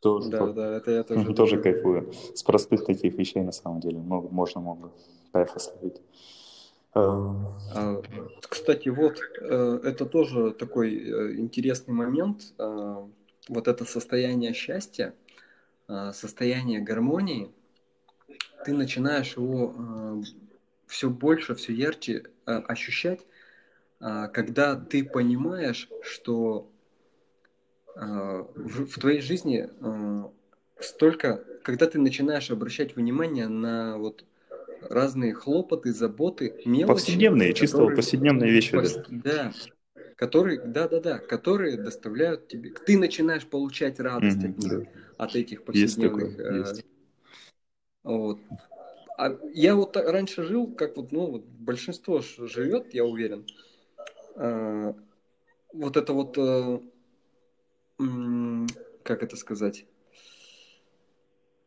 Тоже, 0.00 0.30
да, 0.30 0.46
да, 0.52 0.76
это 0.76 0.90
я 0.92 1.02
тоже. 1.02 1.34
Тоже 1.34 1.60
кайфую. 1.60 2.12
С 2.34 2.42
простых 2.44 2.84
таких 2.84 3.14
вещей 3.14 3.42
на 3.42 3.52
самом 3.52 3.80
деле 3.80 3.98
много, 3.98 4.28
можно 4.28 4.60
много 4.60 4.92
кайфа 5.32 5.58
словить. 5.58 6.00
А, 6.94 8.00
кстати, 8.48 8.88
вот 8.88 9.18
э, 9.40 9.80
это 9.82 10.06
тоже 10.06 10.52
такой 10.52 10.94
э, 10.94 11.34
интересный 11.38 11.92
момент. 11.92 12.52
А, 12.56 13.08
вот 13.48 13.66
это 13.66 13.84
состояние 13.84 14.52
счастья, 14.54 15.12
а, 15.88 16.12
состояние 16.12 16.80
гармонии, 16.80 17.50
ты 18.64 18.72
начинаешь 18.72 19.36
его 19.36 20.22
все 20.86 21.10
больше, 21.10 21.54
все 21.54 21.72
ярче 21.72 22.24
э, 22.46 22.52
ощущать, 22.52 23.20
э, 24.00 24.28
когда 24.32 24.76
ты 24.76 25.04
понимаешь, 25.04 25.88
что 26.02 26.70
э, 27.96 28.00
в, 28.54 29.00
твоей 29.00 29.20
жизни 29.20 29.68
столько, 30.80 31.44
когда 31.62 31.86
ты 31.86 31.98
начинаешь 31.98 32.50
обращать 32.50 32.96
внимание 32.96 33.48
на 33.48 33.98
вот 33.98 34.24
разные 34.82 35.34
хлопоты, 35.34 35.92
заботы, 35.92 36.54
мелочи. 36.64 36.86
Повседневные, 36.86 37.54
чисто 37.54 37.86
повседневные 37.86 38.50
вещи. 38.50 38.72
Пос... 38.72 38.98
Да. 39.08 39.52
Которые, 40.16 40.60
да, 40.60 40.86
да, 40.88 41.00
да, 41.00 41.18
которые 41.18 41.76
доставляют 41.76 42.46
тебе. 42.46 42.70
Ты 42.70 42.98
начинаешь 42.98 43.46
получать 43.46 43.98
радость 43.98 44.38
mm-hmm, 44.38 44.50
от 44.50 44.58
них, 44.58 44.72
да. 44.72 45.24
от 45.24 45.34
этих 45.34 45.64
повседневных. 45.64 46.24
Есть 46.24 46.36
такое, 46.38 46.58
есть. 46.58 46.84
Вот. 48.04 48.38
А 49.16 49.38
я 49.52 49.76
вот 49.76 49.96
раньше 49.96 50.42
жил, 50.42 50.66
как 50.72 50.96
вот, 50.96 51.12
ну, 51.12 51.26
вот 51.26 51.44
большинство 51.44 52.20
живет, 52.20 52.94
я 52.94 53.04
уверен. 53.04 53.46
А, 54.34 54.94
вот 55.72 55.96
это 55.96 56.12
вот, 56.12 56.36
а, 56.36 56.80
как 59.04 59.22
это 59.22 59.36
сказать? 59.36 59.86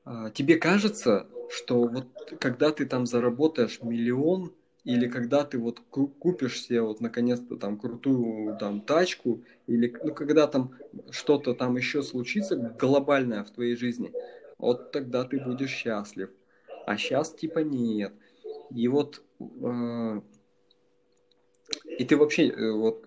А, 0.03 0.29
тебе 0.31 0.57
кажется, 0.57 1.27
что 1.49 1.83
вот 1.83 2.07
когда 2.39 2.71
ты 2.71 2.85
там 2.85 3.05
заработаешь 3.05 3.81
миллион, 3.81 4.53
или 4.83 5.09
когда 5.09 5.43
ты 5.43 5.57
вот 5.57 5.81
купишь 5.89 6.61
себе 6.61 6.81
вот 6.81 7.01
наконец-то 7.01 7.57
там 7.57 7.77
крутую 7.77 8.57
там 8.57 8.81
тачку, 8.81 9.43
или 9.67 9.93
ну 10.01 10.13
когда 10.13 10.47
там 10.47 10.73
что-то 11.11 11.53
там 11.53 11.75
еще 11.75 12.03
случится 12.03 12.55
глобальное 12.55 13.43
в 13.43 13.51
твоей 13.51 13.75
жизни, 13.75 14.13
вот 14.57 14.91
тогда 14.91 15.25
ты 15.25 15.39
будешь 15.39 15.71
счастлив 15.71 16.29
а 16.87 16.97
сейчас 16.97 17.33
типа 17.33 17.59
нет. 17.59 18.13
И 18.71 18.87
вот 18.87 19.21
э, 19.39 20.21
и 21.97 22.05
ты 22.05 22.15
вообще 22.15 22.47
э, 22.47 22.71
вот 22.71 23.05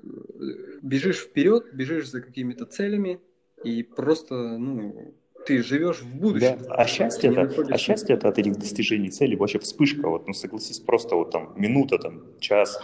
бежишь 0.83 1.21
вперед, 1.21 1.73
бежишь 1.73 2.11
за 2.11 2.21
какими-то 2.21 2.67
целями, 2.67 3.21
и 3.65 3.83
просто, 3.83 4.35
ну, 4.35 5.15
ты 5.47 5.63
живешь 5.63 6.03
в 6.03 6.15
будущем. 6.15 6.59
Да. 6.63 6.75
А 6.75 6.87
счастье 6.87 7.31
это, 7.31 7.45
находишься... 7.45 7.75
а 7.75 7.79
счастье 7.79 8.17
это 8.17 8.29
от 8.29 8.39
этих 8.39 8.59
достижений 8.59 9.09
цели 9.09 9.35
вообще 9.35 9.59
вспышка, 9.59 10.11
вот, 10.11 10.27
ну 10.27 10.35
согласись, 10.35 10.79
просто 10.79 11.17
вот 11.17 11.31
там 11.31 11.55
минута, 11.57 11.99
там 11.99 12.39
час. 12.39 12.79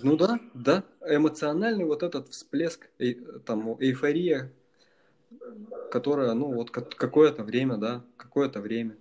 Ну 0.00 0.16
да, 0.16 0.38
да, 0.54 0.84
эмоциональный 1.00 1.84
вот 1.84 2.04
этот 2.04 2.28
всплеск, 2.28 2.88
э, 3.00 3.14
там 3.44 3.76
эйфория, 3.80 4.52
которая, 5.90 6.34
ну 6.34 6.52
вот 6.52 6.70
какое-то 6.70 7.42
время, 7.42 7.78
да, 7.78 8.04
какое-то 8.16 8.60
время. 8.60 8.96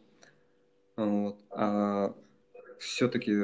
Вот. 0.95 1.37
А 1.51 2.15
все-таки 2.79 3.35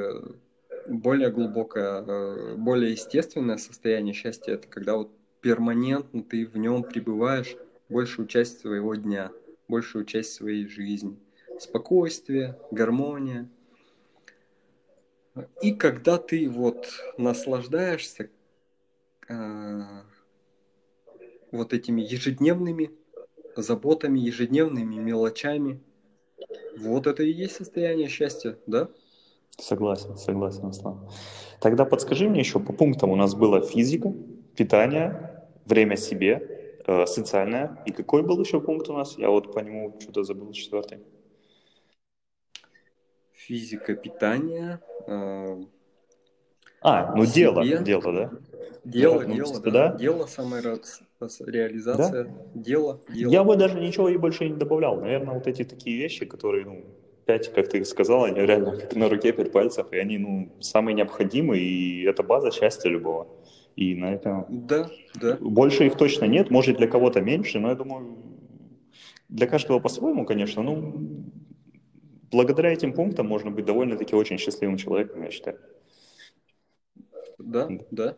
более 0.86 1.30
глубокое, 1.30 2.02
э, 2.02 2.54
более 2.56 2.92
естественное 2.92 3.56
состояние 3.56 4.14
счастья 4.14 4.52
это 4.52 4.66
когда 4.68 4.96
вот 4.96 5.10
перманентно 5.40 6.22
ты 6.22 6.46
в 6.46 6.56
нем 6.56 6.82
пребываешь 6.82 7.56
большую 7.88 8.26
часть 8.26 8.60
своего 8.60 8.94
дня, 8.94 9.30
большую 9.68 10.04
часть 10.04 10.32
своей 10.32 10.66
жизни. 10.66 11.18
Спокойствие, 11.58 12.58
гармония. 12.70 13.48
И 15.62 15.72
когда 15.72 16.18
ты 16.18 16.48
вот 16.48 16.86
наслаждаешься 17.16 18.30
э, 19.28 19.82
вот 21.50 21.72
этими 21.72 22.02
ежедневными 22.02 22.90
заботами, 23.56 24.18
ежедневными 24.20 24.96
мелочами, 24.96 25.80
вот 26.78 27.06
это 27.06 27.22
и 27.22 27.30
есть 27.30 27.56
состояние 27.56 28.08
счастья, 28.08 28.56
да? 28.66 28.88
Согласен, 29.58 30.16
согласен, 30.16 30.66
Аслан. 30.66 31.08
Тогда 31.60 31.84
подскажи 31.84 32.28
мне 32.28 32.40
еще 32.40 32.58
по 32.58 32.72
пунктам. 32.72 33.10
У 33.10 33.16
нас 33.16 33.34
была 33.34 33.60
физика, 33.60 34.12
питание, 34.56 35.44
время 35.66 35.96
себе, 35.96 36.80
э, 36.86 37.06
социальное. 37.06 37.82
И 37.86 37.92
какой 37.92 38.22
был 38.22 38.40
еще 38.40 38.60
пункт 38.60 38.88
у 38.88 38.94
нас? 38.94 39.18
Я 39.18 39.30
вот 39.30 39.52
по 39.52 39.60
нему 39.60 39.96
что-то 40.00 40.24
забыл, 40.24 40.52
четвертый. 40.52 40.98
Физика, 43.32 43.94
питание. 43.94 44.80
Э, 45.06 45.62
а, 46.82 47.14
ну 47.16 47.24
себе. 47.24 47.34
дело, 47.34 47.64
дело, 47.64 48.12
да? 48.12 48.30
Дело, 48.84 49.24
дело, 49.24 49.60
да. 49.60 49.70
да. 49.70 49.96
Дело, 49.96 50.26
самореализация, 50.26 52.24
да? 52.24 52.30
дело, 52.54 53.00
дело. 53.08 53.30
Я 53.30 53.44
бы 53.44 53.56
даже 53.56 53.78
ничего 53.80 54.08
и 54.08 54.16
больше 54.16 54.48
не 54.48 54.56
добавлял. 54.56 55.00
Наверное, 55.00 55.34
вот 55.34 55.46
эти 55.46 55.62
такие 55.62 55.96
вещи, 55.96 56.26
которые, 56.26 56.64
ну, 56.64 56.84
пять, 57.24 57.52
как 57.52 57.68
ты 57.68 57.84
сказал, 57.84 58.24
они 58.24 58.40
реально 58.40 58.76
как 58.80 58.96
на 58.96 59.08
руке 59.08 59.32
пять 59.32 59.52
пальцев, 59.52 59.86
и 59.92 59.96
они, 59.96 60.18
ну, 60.18 60.52
самые 60.60 60.94
необходимые, 60.94 61.62
и 61.62 62.02
это 62.04 62.24
база 62.24 62.50
счастья 62.50 62.88
любого. 62.88 63.28
И 63.76 63.94
на 63.94 64.14
этом... 64.14 64.46
Да, 64.48 64.90
да. 65.20 65.38
Больше 65.40 65.86
их 65.86 65.96
точно 65.96 66.24
нет, 66.24 66.50
может 66.50 66.76
для 66.76 66.88
кого-то 66.88 67.20
меньше, 67.20 67.60
но 67.60 67.68
я 67.68 67.74
думаю, 67.74 68.18
для 69.28 69.46
каждого 69.46 69.78
по-своему, 69.78 70.26
конечно, 70.26 70.62
ну, 70.62 71.24
благодаря 72.30 72.72
этим 72.72 72.92
пунктам 72.92 73.28
можно 73.28 73.50
быть 73.50 73.64
довольно-таки 73.64 74.14
очень 74.14 74.38
счастливым 74.38 74.76
человеком, 74.76 75.22
я 75.22 75.30
считаю. 75.30 75.58
Да, 77.46 77.68
да. 77.90 78.14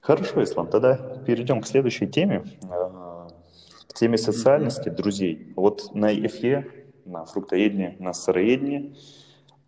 Хорошо, 0.00 0.42
Ислам, 0.42 0.68
тогда 0.68 0.96
перейдем 1.26 1.60
к 1.60 1.66
следующей 1.66 2.08
теме, 2.08 2.44
а, 2.68 3.28
к 3.88 3.94
теме 3.94 4.18
социальности 4.18 4.88
друзей. 4.88 5.52
Вот 5.56 5.94
на 5.94 6.12
ИФЕ, 6.12 6.66
на 7.04 7.24
фруктоедне, 7.24 7.96
на 7.98 8.12
сыроедне, 8.12 8.94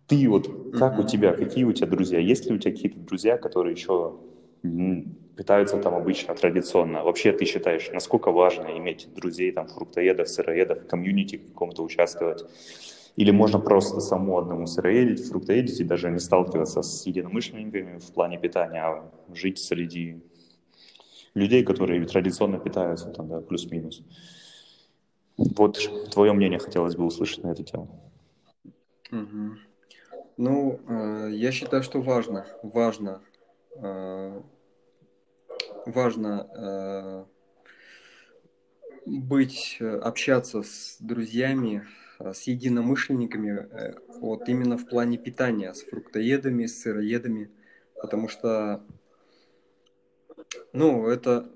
ты 0.07 0.27
вот, 0.29 0.73
как 0.73 0.99
у 0.99 1.03
тебя, 1.03 1.33
какие 1.33 1.63
у 1.63 1.73
тебя 1.73 1.87
друзья? 1.87 2.19
Есть 2.19 2.49
ли 2.49 2.55
у 2.55 2.59
тебя 2.59 2.71
какие-то 2.71 2.99
друзья, 2.99 3.37
которые 3.37 3.73
еще 3.73 4.19
питаются 5.35 5.77
там 5.77 5.95
обычно 5.95 6.35
традиционно? 6.35 7.03
Вообще 7.03 7.31
ты 7.33 7.45
считаешь, 7.45 7.89
насколько 7.91 8.31
важно 8.31 8.77
иметь 8.77 9.07
друзей, 9.15 9.51
там, 9.51 9.67
фруктоедов, 9.67 10.29
сыроедов, 10.29 10.83
в 10.83 10.87
комьюнити 10.87 11.37
каком-то 11.37 11.83
участвовать? 11.83 12.43
Или 13.15 13.31
можно 13.31 13.59
просто 13.59 14.01
саму 14.01 14.37
одному 14.37 14.67
сыроедить, 14.67 15.25
фруктоедить 15.25 15.79
и 15.79 15.85
даже 15.85 16.09
не 16.09 16.19
сталкиваться 16.19 16.81
с 16.81 17.05
единомышленниками 17.05 17.97
в 17.97 18.11
плане 18.11 18.37
питания, 18.37 18.83
а 18.83 19.09
жить 19.33 19.57
среди 19.57 20.21
людей, 21.33 21.63
которые 21.63 22.05
традиционно 22.05 22.59
питаются, 22.59 23.09
там, 23.11 23.29
да, 23.29 23.39
плюс-минус. 23.39 24.03
Вот 25.37 25.79
твое 26.11 26.33
мнение 26.33 26.59
хотелось 26.59 26.95
бы 26.95 27.05
услышать 27.05 27.43
на 27.43 27.49
эту 27.49 27.63
тему. 27.63 27.87
Угу. 29.11 29.55
Ну, 30.37 30.79
э, 30.87 31.29
я 31.31 31.51
считаю, 31.51 31.83
что 31.83 32.01
важно, 32.01 32.45
важно, 32.63 33.21
э, 33.77 34.41
важно 35.85 36.47
э, 36.57 37.25
быть, 39.05 39.77
общаться 39.79 40.63
с 40.63 40.97
друзьями, 40.99 41.83
Э, 41.83 42.04
с 42.19 42.43
единомышленниками 42.43 43.67
э, 43.71 43.93
вот 44.19 44.47
именно 44.49 44.77
в 44.77 44.87
плане 44.87 45.17
питания, 45.17 45.73
с 45.73 45.83
фруктоедами, 45.83 46.65
с 46.65 46.81
сыроедами, 46.81 47.51
потому 48.01 48.27
что, 48.27 48.83
ну, 50.73 51.07
это 51.07 51.49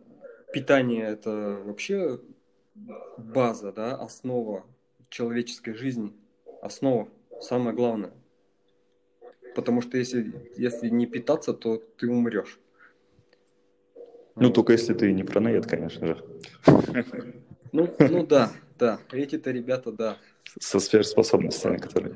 питание, 0.53 1.05
это 1.05 1.62
вообще 1.64 2.20
база, 3.18 3.72
да, 3.72 3.95
основа 3.95 4.66
человеческой 5.10 5.74
жизни, 5.74 6.14
основа, 6.62 7.10
самое 7.41 7.76
главное. 7.76 8.12
Потому 9.55 9.82
что 9.82 9.97
если, 9.97 10.51
если 10.55 10.89
не 10.89 11.05
питаться, 11.05 11.53
то 11.53 11.78
ты 11.78 12.07
умрешь. 12.10 12.60
Ну, 14.36 14.51
только 14.51 14.74
если 14.74 14.93
ты 14.93 15.12
не 15.12 15.24
пронаед, 15.24 15.66
конечно 15.66 16.07
же. 16.07 16.26
Ну, 17.72 17.93
ну 17.99 18.26
да, 18.26 18.51
да. 18.78 18.99
Эти-то 19.12 19.51
ребята, 19.51 19.91
да, 19.91 20.18
со 20.60 20.80
сверхспособностями, 20.80 21.78
которые... 21.78 22.16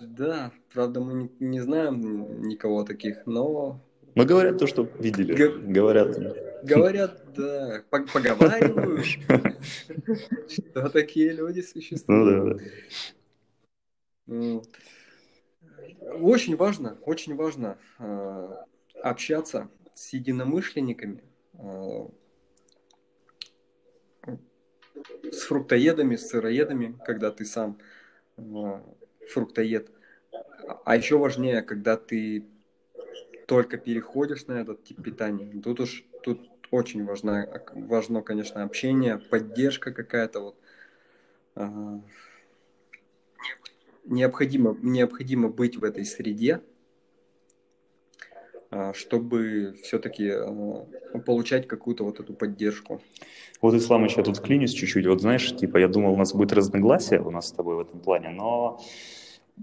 Да, 0.00 0.52
правда, 0.72 1.00
мы 1.00 1.30
не, 1.40 1.60
знаем 1.60 2.42
никого 2.42 2.84
таких, 2.84 3.26
но... 3.26 3.80
Но 4.14 4.24
говорят 4.24 4.58
то, 4.58 4.66
что 4.66 4.88
видели. 4.98 5.34
Г... 5.34 5.58
Говорят. 5.58 6.16
Говорят, 6.62 7.22
да, 7.36 7.82
поговаривают, 7.90 9.04
что 10.48 10.88
такие 10.88 11.32
люди 11.32 11.60
существуют. 11.60 12.60
Ну 14.26 14.36
да, 14.36 14.60
да. 14.60 14.62
Очень 16.20 16.56
важно, 16.56 16.96
очень 17.02 17.34
важно 17.34 17.78
а, 17.98 18.64
общаться 19.02 19.68
с 19.94 20.12
единомышленниками, 20.12 21.22
а, 21.54 22.08
с 25.30 25.42
фруктоедами, 25.42 26.16
с 26.16 26.28
сыроедами, 26.28 26.98
когда 27.04 27.30
ты 27.30 27.44
сам 27.44 27.78
э, 28.36 28.80
фруктоед. 29.28 29.90
А 30.84 30.96
еще 30.96 31.18
важнее, 31.18 31.62
когда 31.62 31.96
ты 31.96 32.44
только 33.46 33.76
переходишь 33.76 34.46
на 34.46 34.54
этот 34.60 34.84
тип 34.84 35.02
питания. 35.02 35.60
Тут 35.62 35.80
уж 35.80 36.04
тут 36.22 36.40
очень 36.70 37.04
важно, 37.04 37.62
важно, 37.72 38.22
конечно, 38.22 38.62
общение, 38.62 39.18
поддержка 39.18 39.92
какая-то 39.92 40.40
вот. 40.40 40.56
Э, 41.56 41.98
необходимо, 44.04 44.76
необходимо 44.80 45.48
быть 45.48 45.76
в 45.76 45.84
этой 45.84 46.04
среде, 46.04 46.54
а, 46.56 46.73
чтобы 48.94 49.74
все-таки 49.82 50.30
а, 50.30 51.18
получать 51.24 51.66
какую-то 51.66 52.04
вот 52.04 52.20
эту 52.20 52.34
поддержку. 52.34 53.00
Вот, 53.60 53.74
Исламыч, 53.74 54.16
я 54.16 54.22
тут 54.22 54.36
вклинюсь 54.36 54.72
чуть-чуть. 54.72 55.06
Вот 55.06 55.20
знаешь, 55.20 55.56
типа, 55.56 55.78
я 55.78 55.88
думал, 55.88 56.12
у 56.12 56.16
нас 56.16 56.34
будет 56.34 56.52
разногласие 56.52 57.20
у 57.20 57.30
нас 57.30 57.48
с 57.48 57.52
тобой 57.52 57.76
в 57.76 57.80
этом 57.80 58.00
плане, 58.00 58.30
но, 58.30 58.80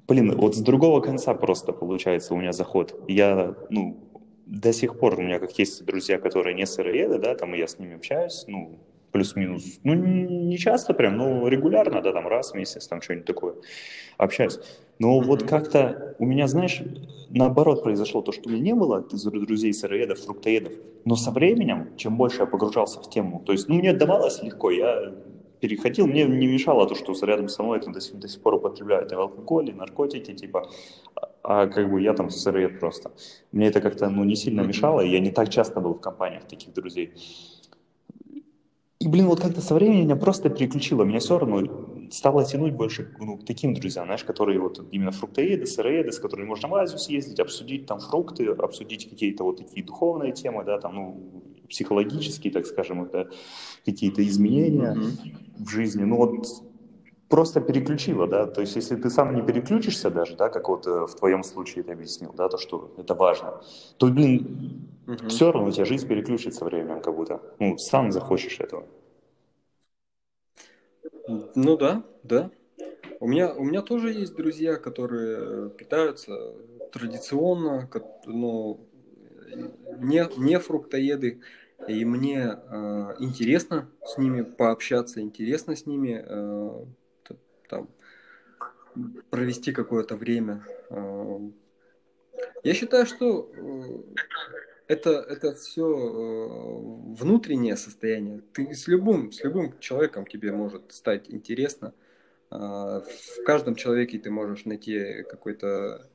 блин, 0.08 0.36
вот 0.36 0.56
с 0.56 0.60
другого 0.60 1.02
конца 1.02 1.34
просто 1.34 1.72
получается 1.72 2.34
у 2.34 2.38
меня 2.38 2.52
заход. 2.52 2.96
Я, 3.08 3.56
ну, 3.70 3.98
до 4.46 4.74
сих 4.74 5.00
пор 5.00 5.20
у 5.20 5.22
меня 5.22 5.40
как 5.40 5.58
есть 5.60 5.86
друзья, 5.86 6.18
которые 6.18 6.56
не 6.56 6.66
сыроеды, 6.66 7.20
да, 7.20 7.36
там 7.36 7.54
я 7.54 7.68
с 7.68 7.80
ними 7.80 7.96
общаюсь, 7.96 8.46
ну, 8.48 8.80
плюс-минус, 9.12 9.80
ну, 9.84 9.94
не 9.94 10.58
часто 10.58 10.94
прям, 10.94 11.18
но 11.18 11.48
регулярно, 11.48 12.02
да, 12.02 12.12
там 12.12 12.28
раз 12.28 12.52
в 12.52 12.56
месяц, 12.56 12.88
там 12.88 13.02
что-нибудь 13.02 13.26
такое, 13.26 13.56
общаюсь. 14.18 14.60
Но 15.02 15.20
mm-hmm. 15.20 15.26
вот 15.26 15.44
как-то 15.44 16.16
у 16.20 16.26
меня, 16.26 16.48
знаешь, 16.48 16.84
наоборот 17.32 17.82
произошло 17.82 18.22
то, 18.22 18.32
что 18.32 18.48
у 18.48 18.52
меня 18.52 18.62
не 18.62 18.76
было 18.76 19.02
друзей 19.02 19.74
сыроедов, 19.74 20.20
фруктоедов, 20.20 20.74
но 21.06 21.16
со 21.16 21.32
временем, 21.32 21.88
чем 21.98 22.18
больше 22.18 22.42
я 22.42 22.46
погружался 22.46 23.00
в 23.00 23.10
тему, 23.10 23.42
то 23.44 23.52
есть, 23.52 23.68
ну, 23.68 23.76
мне 23.76 23.94
давалось 23.94 24.44
легко, 24.44 24.70
я 24.70 25.12
переходил, 25.60 26.06
мне 26.06 26.26
не 26.26 26.46
мешало 26.46 26.88
то, 26.88 26.94
что 26.94 27.14
рядом 27.26 27.50
со 27.50 27.64
мной 27.64 27.80
это 27.80 27.92
до, 27.92 28.00
сих, 28.00 28.20
до 28.20 28.28
сих 28.28 28.42
пор 28.44 28.54
употребляют 28.56 29.12
и 29.12 29.16
алкоголь, 29.16 29.70
и 29.70 29.74
наркотики, 29.74 30.34
типа, 30.34 30.70
а, 31.16 31.30
а 31.64 31.68
как 31.68 31.90
бы 31.90 32.00
я 32.00 32.14
там 32.14 32.30
сыроед 32.30 32.80
просто. 32.80 33.12
Мне 33.52 33.68
это 33.68 33.82
как-то, 33.82 34.08
ну, 34.08 34.24
не 34.24 34.36
сильно 34.36 34.62
мешало, 34.62 35.02
и 35.02 35.10
я 35.10 35.20
не 35.20 35.32
так 35.32 35.50
часто 35.50 35.82
был 35.82 35.96
в 35.96 36.00
компаниях 36.00 36.44
таких 36.44 36.74
друзей. 36.74 37.12
И, 39.00 39.08
блин, 39.08 39.26
вот 39.26 39.40
как-то 39.40 39.62
со 39.62 39.74
временем 39.74 40.04
меня 40.04 40.16
просто 40.16 40.50
переключило. 40.52 41.04
Меня 41.04 41.18
все 41.20 41.40
равно 41.40 41.62
стало 42.14 42.46
тянуть 42.46 42.74
больше 42.74 43.14
ну, 43.20 43.38
к 43.38 43.46
таким 43.46 43.74
друзьям, 43.74 44.06
знаешь, 44.06 44.24
которые 44.24 44.60
вот 44.60 44.86
именно 44.92 45.12
фруктоеды, 45.12 45.66
сыроеды, 45.66 46.12
с 46.12 46.20
которыми 46.20 46.48
можно 46.48 46.68
в 46.68 46.76
Азию 46.76 47.00
съездить, 47.00 47.40
обсудить 47.40 47.86
там 47.86 48.00
фрукты, 48.00 48.48
обсудить 48.48 49.10
какие-то 49.10 49.44
вот 49.44 49.58
такие 49.58 49.86
духовные 49.86 50.32
темы, 50.32 50.64
да, 50.64 50.80
там, 50.80 50.96
ну, 50.96 51.44
психологические, 51.70 52.52
так 52.52 52.66
скажем, 52.66 53.04
это 53.04 53.30
какие-то 53.86 54.22
изменения 54.28 54.94
mm-hmm. 54.94 55.66
в 55.66 55.70
жизни. 55.70 56.04
Ну 56.04 56.18
вот 56.18 56.46
просто 57.30 57.62
переключило, 57.62 58.28
да, 58.28 58.46
то 58.46 58.62
есть 58.62 58.76
если 58.76 58.98
ты 58.98 59.10
сам 59.10 59.34
не 59.34 59.42
переключишься 59.42 60.12
даже, 60.12 60.36
да, 60.36 60.50
как 60.50 60.68
вот 60.68 60.86
э, 60.86 61.06
в 61.08 61.16
твоем 61.16 61.44
случае 61.44 61.84
ты 61.84 61.94
объяснил, 61.94 62.34
да, 62.34 62.50
то, 62.50 62.58
что 62.58 62.94
это 62.98 63.16
важно, 63.16 63.62
то, 63.98 64.08
блин, 64.08 64.90
угу. 65.08 65.30
все 65.30 65.52
равно 65.52 65.70
у 65.70 65.72
тебя 65.72 65.86
жизнь 65.86 66.08
переключится 66.08 66.66
временем 66.66 67.02
как 67.02 67.16
будто, 67.16 67.40
ну, 67.60 67.78
сам 67.78 68.12
захочешь 68.12 68.60
этого. 68.60 68.84
Ну 71.28 71.78
да, 71.78 72.04
да. 72.24 72.52
У 73.20 73.28
меня, 73.28 73.54
у 73.54 73.64
меня 73.64 73.82
тоже 73.82 74.12
есть 74.12 74.36
друзья, 74.36 74.78
которые 74.78 75.70
питаются 75.70 76.56
традиционно, 76.92 77.90
но 78.26 78.80
не, 80.00 80.28
не 80.38 80.60
фруктоеды, 80.60 81.42
и 81.88 82.06
мне 82.06 82.40
э, 82.40 83.16
интересно 83.20 83.90
с 84.04 84.18
ними 84.18 84.42
пообщаться, 84.42 85.22
интересно 85.22 85.76
с 85.76 85.86
ними 85.86 86.24
э, 86.26 86.86
там 87.70 87.90
провести 89.30 89.72
какое-то 89.72 90.16
время. 90.16 90.64
Э, 90.90 91.40
я 92.64 92.74
считаю, 92.74 93.06
что 93.06 93.52
э, 93.54 93.98
это, 94.92 95.12
это 95.30 95.54
все 95.54 95.86
э, 95.86 97.14
внутреннее 97.14 97.78
состояние. 97.78 98.42
Ты 98.54 98.74
с 98.74 98.88
любым, 98.88 99.32
с 99.32 99.44
любым 99.44 99.80
человеком 99.80 100.26
тебе 100.26 100.52
может 100.52 100.92
стать 100.92 101.30
интересно. 101.30 101.94
В 102.50 103.06
каждом 103.46 103.76
человеке 103.76 104.20
ты 104.20 104.30
можешь 104.30 104.66
найти 104.66 105.24
какой-то 105.24 106.10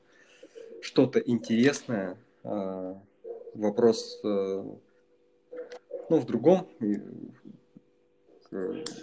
что-то 0.82 1.18
интересное. 1.18 2.18
Вопрос 3.54 4.20
ну, 4.22 4.78
в 6.10 6.26
другом. 6.26 6.68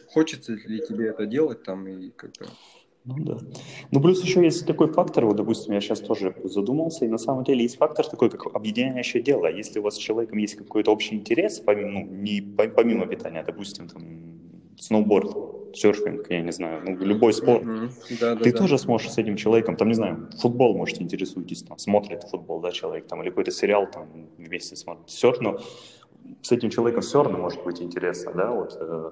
Хочется 0.10 0.54
ли 0.54 0.86
тебе 0.88 1.08
это 1.08 1.26
делать 1.26 1.64
там 1.64 1.88
и 1.88 2.12
как-то 2.12 2.46
ну 3.06 3.16
да. 3.20 3.38
Ну 3.92 4.02
плюс 4.02 4.24
еще 4.24 4.44
есть 4.44 4.66
такой 4.66 4.92
фактор, 4.92 5.26
вот, 5.26 5.36
допустим, 5.36 5.74
я 5.74 5.82
сейчас 5.82 6.00
тоже 6.00 6.36
задумался, 6.44 7.06
и 7.06 7.10
на 7.10 7.18
самом 7.18 7.44
деле 7.44 7.64
есть 7.64 7.78
фактор 7.78 8.08
такой, 8.08 8.30
как 8.30 8.56
объединяющее 8.56 9.22
дело. 9.22 9.48
Если 9.48 9.80
у 9.80 9.84
вас 9.84 9.96
с 9.96 9.98
человеком 9.98 10.38
есть 10.38 10.56
какой-то 10.56 10.92
общий 10.92 11.16
интерес, 11.16 11.60
помимо, 11.60 11.92
ну, 11.92 12.06
не 12.06 12.42
помимо 12.42 13.06
питания, 13.06 13.44
допустим, 13.44 13.90
там, 13.90 14.04
сноуборд, 14.80 15.36
серфинг, 15.76 16.30
я 16.30 16.42
не 16.42 16.52
знаю, 16.52 16.82
ну, 16.86 16.96
любой 16.98 17.34
спорт, 17.34 17.64
mm-hmm. 17.64 18.18
да, 18.20 18.36
ты 18.36 18.52
да, 18.52 18.58
тоже 18.58 18.76
да. 18.76 18.78
сможешь 18.78 19.12
с 19.12 19.18
этим 19.18 19.36
человеком, 19.36 19.76
там, 19.76 19.90
не 19.90 19.96
знаю, 19.96 20.30
футбол, 20.40 20.78
может, 20.78 21.02
интересуетесь, 21.02 21.64
там, 21.64 21.78
смотрит 21.78 22.24
футбол, 22.24 22.62
да, 22.62 22.72
человек, 22.72 23.08
там, 23.08 23.22
или 23.22 23.30
какой-то 23.30 23.52
сериал, 23.52 23.90
там, 23.92 24.08
вместе 24.38 24.76
смотрит, 24.76 25.10
все 25.10 25.32
равно 25.32 25.60
с 26.42 26.52
этим 26.52 26.70
человеком 26.70 27.02
все 27.02 27.22
равно 27.24 27.38
может 27.38 27.64
быть 27.64 27.82
интересно, 27.82 28.32
да, 28.34 28.52
вот. 28.52 28.78
Э, 28.80 29.12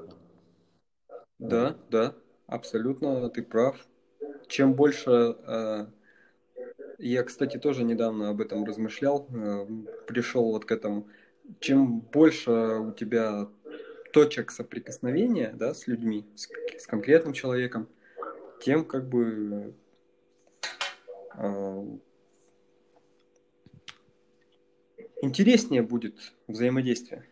да, 1.39 1.75
да, 1.89 2.13
Абсолютно, 2.51 3.29
ты 3.29 3.43
прав. 3.43 3.87
Чем 4.49 4.73
больше... 4.73 5.37
Э, 5.47 5.85
я, 6.97 7.23
кстати, 7.23 7.57
тоже 7.57 7.85
недавно 7.85 8.29
об 8.29 8.41
этом 8.41 8.65
размышлял, 8.65 9.25
э, 9.29 9.65
пришел 10.05 10.51
вот 10.51 10.65
к 10.65 10.71
этому. 10.73 11.07
Чем 11.61 12.01
больше 12.01 12.51
у 12.51 12.91
тебя 12.91 13.47
точек 14.11 14.51
соприкосновения 14.51 15.53
да, 15.53 15.73
с 15.73 15.87
людьми, 15.87 16.25
с, 16.35 16.49
с 16.77 16.87
конкретным 16.87 17.31
человеком, 17.31 17.87
тем 18.61 18.83
как 18.83 19.07
бы 19.07 19.73
э, 21.37 21.85
интереснее 25.21 25.83
будет 25.83 26.33
взаимодействие. 26.49 27.30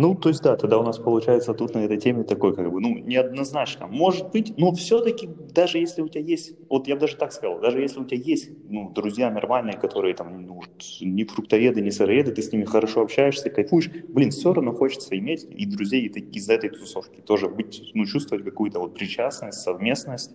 Ну, 0.00 0.14
то 0.14 0.28
есть, 0.28 0.42
да, 0.42 0.54
тогда 0.54 0.78
у 0.78 0.84
нас 0.84 0.96
получается 0.96 1.54
тут 1.54 1.74
на 1.74 1.80
этой 1.80 1.96
теме 1.96 2.22
такой, 2.22 2.54
как 2.54 2.70
бы, 2.70 2.80
ну, 2.80 2.96
неоднозначно. 2.98 3.88
Может 3.88 4.30
быть, 4.30 4.56
но 4.56 4.70
все-таки, 4.70 5.28
даже 5.52 5.78
если 5.78 6.02
у 6.02 6.08
тебя 6.08 6.22
есть, 6.22 6.52
вот 6.68 6.86
я 6.86 6.94
бы 6.94 7.00
даже 7.00 7.16
так 7.16 7.32
сказал, 7.32 7.58
даже 7.58 7.80
если 7.80 7.98
у 7.98 8.04
тебя 8.04 8.20
есть, 8.20 8.48
ну, 8.68 8.92
друзья 8.94 9.28
нормальные, 9.28 9.76
которые 9.76 10.14
там, 10.14 10.46
ну, 10.46 10.62
не 11.00 11.24
фруктоеды, 11.24 11.80
не 11.80 11.90
сыроеды, 11.90 12.30
ты 12.30 12.42
с 12.42 12.52
ними 12.52 12.64
хорошо 12.64 13.00
общаешься, 13.00 13.50
кайфуешь, 13.50 13.90
блин, 14.08 14.30
все 14.30 14.52
равно 14.52 14.72
хочется 14.72 15.18
иметь 15.18 15.44
и 15.50 15.66
друзей 15.66 16.06
из 16.06 16.48
этой 16.48 16.70
тусовки 16.70 17.20
тоже 17.20 17.48
быть, 17.48 17.90
ну, 17.94 18.06
чувствовать 18.06 18.44
какую-то 18.44 18.78
вот 18.78 18.94
причастность, 18.94 19.58
совместность, 19.58 20.30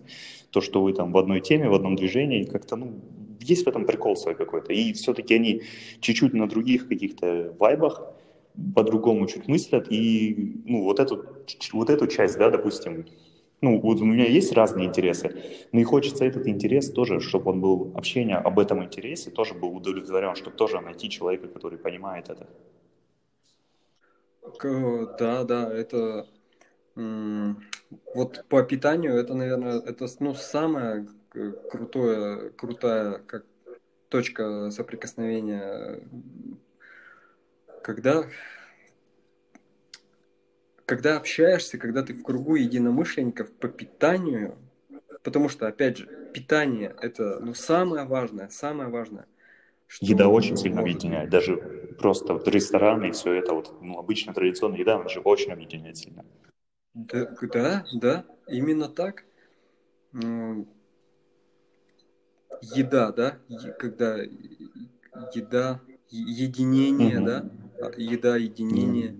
то, 0.50 0.60
что 0.60 0.82
вы 0.82 0.92
там 0.92 1.10
в 1.10 1.16
одной 1.16 1.40
теме, 1.40 1.70
в 1.70 1.74
одном 1.74 1.96
движении, 1.96 2.44
как-то, 2.44 2.76
ну, 2.76 3.00
есть 3.40 3.64
в 3.64 3.68
этом 3.68 3.86
прикол 3.86 4.14
свой 4.14 4.34
какой-то. 4.34 4.74
И 4.74 4.92
все-таки 4.92 5.34
они 5.34 5.62
чуть-чуть 6.00 6.34
на 6.34 6.46
других 6.50 6.86
каких-то 6.86 7.56
вайбах, 7.58 8.14
по-другому 8.74 9.26
чуть 9.26 9.48
мыслят, 9.48 9.90
и 9.90 10.62
ну, 10.64 10.84
вот, 10.84 11.00
эту, 11.00 11.24
вот 11.72 11.90
эту 11.90 12.06
часть, 12.06 12.38
да, 12.38 12.50
допустим, 12.50 13.06
ну, 13.60 13.80
вот 13.80 14.00
у 14.00 14.04
меня 14.04 14.26
есть 14.26 14.52
разные 14.52 14.86
интересы, 14.86 15.34
но 15.72 15.80
и 15.80 15.84
хочется 15.84 16.24
этот 16.24 16.46
интерес 16.46 16.90
тоже, 16.90 17.20
чтобы 17.20 17.50
он 17.50 17.60
был, 17.60 17.92
общение 17.96 18.36
об 18.36 18.58
этом 18.58 18.84
интересе 18.84 19.30
тоже 19.30 19.54
был 19.54 19.74
удовлетворен, 19.74 20.34
чтобы 20.34 20.56
тоже 20.56 20.80
найти 20.80 21.08
человека, 21.08 21.48
который 21.48 21.78
понимает 21.78 22.28
это. 22.28 22.46
Да, 25.18 25.44
да, 25.44 25.72
это 25.72 26.26
вот 28.14 28.44
по 28.48 28.62
питанию 28.62 29.14
это, 29.14 29.34
наверное, 29.34 29.80
это 29.80 30.06
ну 30.20 30.34
самое 30.34 31.08
крутое, 31.70 32.50
крутая 32.50 33.18
как 33.26 33.44
точка 34.08 34.70
соприкосновения 34.70 36.00
когда, 37.84 38.24
когда 40.86 41.18
общаешься, 41.18 41.78
когда 41.78 42.02
ты 42.02 42.14
в 42.14 42.22
кругу 42.22 42.56
единомышленников 42.56 43.52
по 43.52 43.68
питанию, 43.68 44.56
потому 45.22 45.50
что, 45.50 45.68
опять 45.68 45.98
же, 45.98 46.30
питание– 46.32 46.96
это 47.00 47.38
ну, 47.40 47.52
самое 47.52 48.06
важное, 48.06 48.48
самое 48.48 48.88
важное. 48.88 49.26
Что 49.86 50.06
еда 50.06 50.28
очень 50.28 50.56
сильно 50.56 50.80
может... 50.80 50.96
объединяет, 50.96 51.28
даже 51.28 51.56
просто 51.98 52.32
вот 52.32 52.48
рестораны 52.48 53.08
и 53.08 53.12
все 53.12 53.34
это, 53.34 53.52
вот, 53.52 53.82
ну, 53.82 53.98
обычно 53.98 54.32
традиционная 54.32 54.78
еда, 54.78 54.96
она 54.96 55.08
же 55.08 55.20
очень 55.20 55.52
объединяет 55.52 55.98
сильно. 55.98 56.24
Да, 56.94 57.36
да, 57.52 57.84
да, 57.92 58.24
именно 58.48 58.88
так. 58.88 59.24
Еда, 62.62 63.12
да, 63.12 63.38
когда 63.78 64.22
еда, 65.34 65.80
единение, 66.08 67.18
угу. 67.18 67.26
да, 67.26 67.50
еда, 67.96 68.36
единение. 68.36 69.16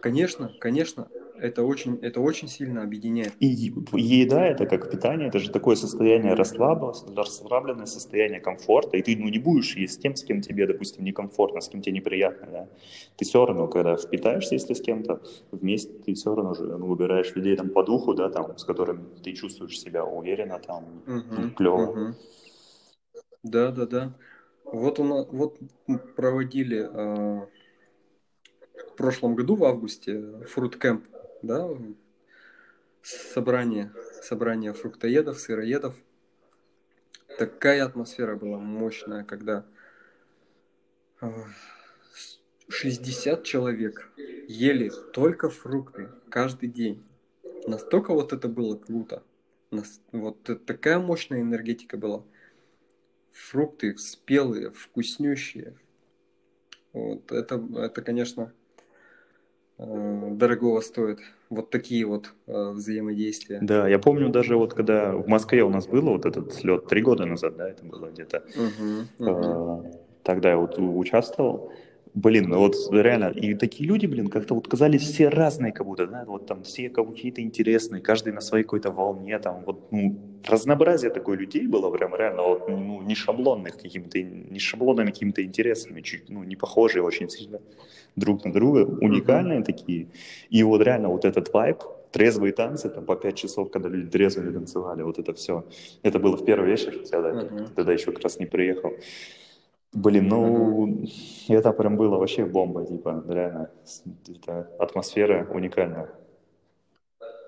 Конечно, 0.00 0.52
конечно, 0.60 1.08
это 1.38 1.62
очень, 1.62 1.98
это 2.02 2.20
очень 2.20 2.48
сильно 2.48 2.82
объединяет. 2.82 3.32
И 3.40 3.46
еда 3.46 4.46
это 4.46 4.66
как 4.66 4.90
питание, 4.90 5.28
это 5.28 5.38
же 5.38 5.50
такое 5.50 5.76
состояние 5.76 6.34
расслабленное 6.34 7.86
состояние 7.86 8.40
комфорта, 8.40 8.96
и 8.96 9.02
ты 9.02 9.16
ну, 9.16 9.28
не 9.28 9.38
будешь 9.38 9.76
есть 9.76 9.94
с 9.94 9.98
тем, 9.98 10.14
с 10.14 10.22
кем 10.22 10.40
тебе, 10.40 10.66
допустим, 10.66 11.04
некомфортно, 11.04 11.60
с 11.60 11.68
кем 11.68 11.82
тебе 11.82 11.96
неприятно. 11.96 12.48
Да? 12.50 12.68
Ты 13.16 13.24
все 13.24 13.44
равно, 13.44 13.66
когда 13.66 13.96
впитаешься, 13.96 14.54
если 14.54 14.74
с 14.74 14.80
кем-то 14.80 15.22
вместе, 15.50 15.92
ты 16.04 16.14
все 16.14 16.34
равно 16.34 16.54
же 16.54 16.64
ну, 16.64 16.86
выбираешь 16.86 17.34
людей 17.34 17.56
там 17.56 17.70
по 17.70 17.82
духу, 17.82 18.14
да, 18.14 18.30
там, 18.30 18.56
с 18.56 18.64
которыми 18.64 19.04
ты 19.22 19.32
чувствуешь 19.32 19.78
себя 19.78 20.04
уверенно, 20.04 20.58
там, 20.58 20.84
угу, 21.06 21.50
клево. 21.56 21.90
Угу. 21.90 22.14
Да, 23.42 23.70
да, 23.70 23.86
да. 23.86 24.12
Вот, 24.64 24.98
нас, 24.98 25.26
вот 25.30 25.58
проводили 26.16 26.88
э, 26.90 27.46
в 28.90 28.96
прошлом 28.96 29.34
году, 29.34 29.56
в 29.56 29.64
августе, 29.64 30.40
фруткэмп, 30.46 31.06
да, 31.42 31.68
собрание, 33.02 33.92
собрание 34.22 34.72
фруктоедов, 34.72 35.38
сыроедов. 35.38 35.94
Такая 37.38 37.84
атмосфера 37.84 38.36
была 38.36 38.58
мощная, 38.58 39.24
когда 39.24 39.66
60 42.68 43.44
человек 43.44 44.10
ели 44.48 44.90
только 45.12 45.50
фрукты 45.50 46.10
каждый 46.28 46.68
день. 46.68 47.04
Настолько 47.66 48.12
вот 48.12 48.32
это 48.32 48.48
было 48.48 48.76
круто. 48.76 49.22
Вот 50.12 50.42
такая 50.66 50.98
мощная 50.98 51.40
энергетика 51.40 51.96
была 51.96 52.24
фрукты 53.34 53.98
спелые, 53.98 54.70
вкуснющие. 54.70 55.74
Вот 56.92 57.32
это, 57.32 57.60
это 57.76 58.02
конечно, 58.02 58.52
э, 59.78 60.28
дорогого 60.30 60.80
стоит. 60.80 61.18
Вот 61.50 61.70
такие 61.70 62.06
вот 62.06 62.32
э, 62.46 62.70
взаимодействия. 62.70 63.58
Да, 63.60 63.88
я 63.88 63.98
помню 63.98 64.28
даже 64.28 64.56
вот 64.56 64.74
когда 64.74 65.12
в 65.12 65.26
Москве 65.26 65.64
у 65.64 65.70
нас 65.70 65.88
было 65.88 66.10
вот 66.10 66.24
этот 66.24 66.54
слет 66.54 66.86
три 66.86 67.02
года 67.02 67.26
назад, 67.26 67.56
да, 67.56 67.68
это 67.68 67.84
было 67.84 68.06
где-то. 68.06 68.44
Угу, 68.54 69.30
угу. 69.30 70.00
Тогда 70.22 70.50
я 70.50 70.56
вот 70.56 70.78
участвовал. 70.78 71.72
Блин, 72.14 72.48
ну 72.48 72.60
вот 72.60 72.76
реально, 72.92 73.30
и 73.30 73.54
такие 73.54 73.88
люди, 73.88 74.06
блин, 74.06 74.28
как-то 74.28 74.54
вот 74.54 74.68
казались 74.68 75.02
все 75.02 75.28
разные 75.28 75.72
как 75.72 75.84
будто, 75.84 76.06
да, 76.06 76.24
вот 76.24 76.46
там 76.46 76.62
все 76.62 76.88
какие-то 76.88 77.42
интересные, 77.42 78.00
каждый 78.00 78.32
на 78.32 78.40
своей 78.40 78.62
какой-то 78.62 78.92
волне, 78.92 79.36
там 79.40 79.64
вот, 79.64 79.90
ну, 79.90 80.33
разнообразие 80.46 81.10
такой 81.10 81.36
людей 81.36 81.66
было 81.66 81.90
прям 81.90 82.14
реально, 82.14 82.42
вот, 82.42 82.68
ну, 82.68 83.02
не 83.02 83.14
шаблонных 83.14 83.76
какими-то, 83.76 84.20
не 84.20 84.58
шаблонными 84.58 85.10
какими-то 85.10 85.42
интересами, 85.42 86.00
чуть, 86.00 86.28
ну, 86.28 86.44
не 86.44 86.56
похожие 86.56 87.02
очень 87.02 87.28
сильно 87.28 87.60
друг 88.16 88.44
на 88.44 88.52
друга, 88.52 88.84
уникальные 89.00 89.60
mm-hmm. 89.60 89.64
такие, 89.64 90.08
и 90.50 90.62
вот 90.62 90.82
реально 90.82 91.08
вот 91.08 91.24
этот 91.24 91.52
вайб, 91.52 91.82
трезвые 92.10 92.52
танцы, 92.52 92.88
там 92.88 93.04
по 93.04 93.16
пять 93.16 93.36
часов, 93.36 93.70
когда 93.70 93.88
люди 93.88 94.10
трезвые 94.10 94.52
танцевали, 94.52 95.02
вот 95.02 95.18
это 95.18 95.32
все, 95.34 95.64
это 96.02 96.18
было 96.18 96.36
в 96.36 96.44
первый 96.44 96.70
вечер, 96.70 96.96
тогда, 97.10 97.30
mm-hmm. 97.30 97.74
тогда 97.74 97.92
еще 97.92 98.12
как 98.12 98.22
раз 98.22 98.38
не 98.38 98.46
приехал, 98.46 98.92
Блин, 99.94 100.26
ну, 100.26 100.88
mm-hmm. 100.88 101.54
это 101.56 101.72
прям 101.72 101.96
было 101.96 102.18
вообще 102.18 102.44
бомба, 102.44 102.84
типа, 102.84 103.24
реально, 103.28 103.70
это 104.26 104.68
атмосфера 104.80 105.46
уникальная. 105.48 106.10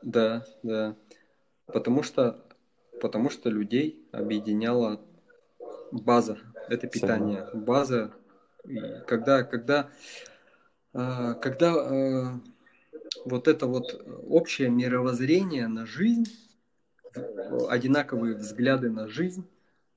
Да, 0.03 0.45
да, 0.63 0.95
потому 1.67 2.05
что, 2.05 2.46
потому 3.01 3.31
что 3.31 3.51
людей 3.51 4.07
объединяла 4.13 5.01
база, 5.91 6.39
это 6.69 6.87
питание, 6.87 7.47
Сами. 7.51 7.65
база, 7.65 8.13
и 8.65 8.81
когда, 9.07 9.43
когда, 9.43 9.89
а, 10.93 11.35
когда 11.35 11.75
а, 11.75 12.41
вот 13.25 13.49
это 13.49 13.67
вот 13.67 14.05
общее 14.29 14.69
мировоззрение 14.69 15.69
на 15.69 15.87
жизнь, 15.87 16.27
одинаковые 17.69 18.37
взгляды 18.37 18.91
на 18.91 19.09
жизнь, 19.09 19.47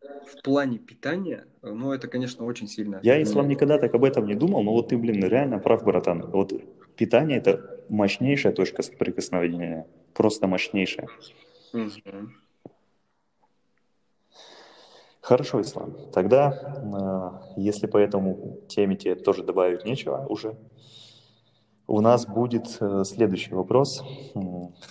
в 0.01 0.41
плане 0.43 0.77
питания, 0.77 1.45
ну, 1.61 1.91
это, 1.91 2.07
конечно, 2.07 2.45
очень 2.45 2.67
сильно. 2.67 2.99
Я, 3.03 3.21
Ислам, 3.21 3.47
никогда 3.47 3.77
так 3.77 3.93
об 3.93 4.03
этом 4.03 4.25
не 4.25 4.35
думал, 4.35 4.63
но 4.63 4.71
вот 4.71 4.89
ты, 4.89 4.97
блин, 4.97 5.23
реально 5.23 5.59
прав, 5.59 5.83
братан. 5.83 6.29
Вот 6.31 6.53
питание– 6.95 7.37
это 7.39 7.79
мощнейшая 7.89 8.53
точка 8.53 8.83
соприкосновения, 8.83 9.87
просто 10.13 10.47
мощнейшая. 10.47 11.07
Угу. 11.73 12.29
Хорошо, 15.29 15.61
Ислам. 15.61 15.93
Тогда, 16.11 16.57
э, 17.55 17.61
если 17.61 17.85
по 17.85 17.97
этому 17.97 18.57
теме 18.67 18.95
тебе 18.95 19.13
тоже 19.13 19.43
добавить 19.43 19.85
нечего 19.85 20.25
уже, 20.27 20.55
у 21.85 22.01
нас 22.01 22.25
будет 22.25 22.77
э, 22.79 23.03
следующий 23.05 23.53
вопрос. 23.53 24.03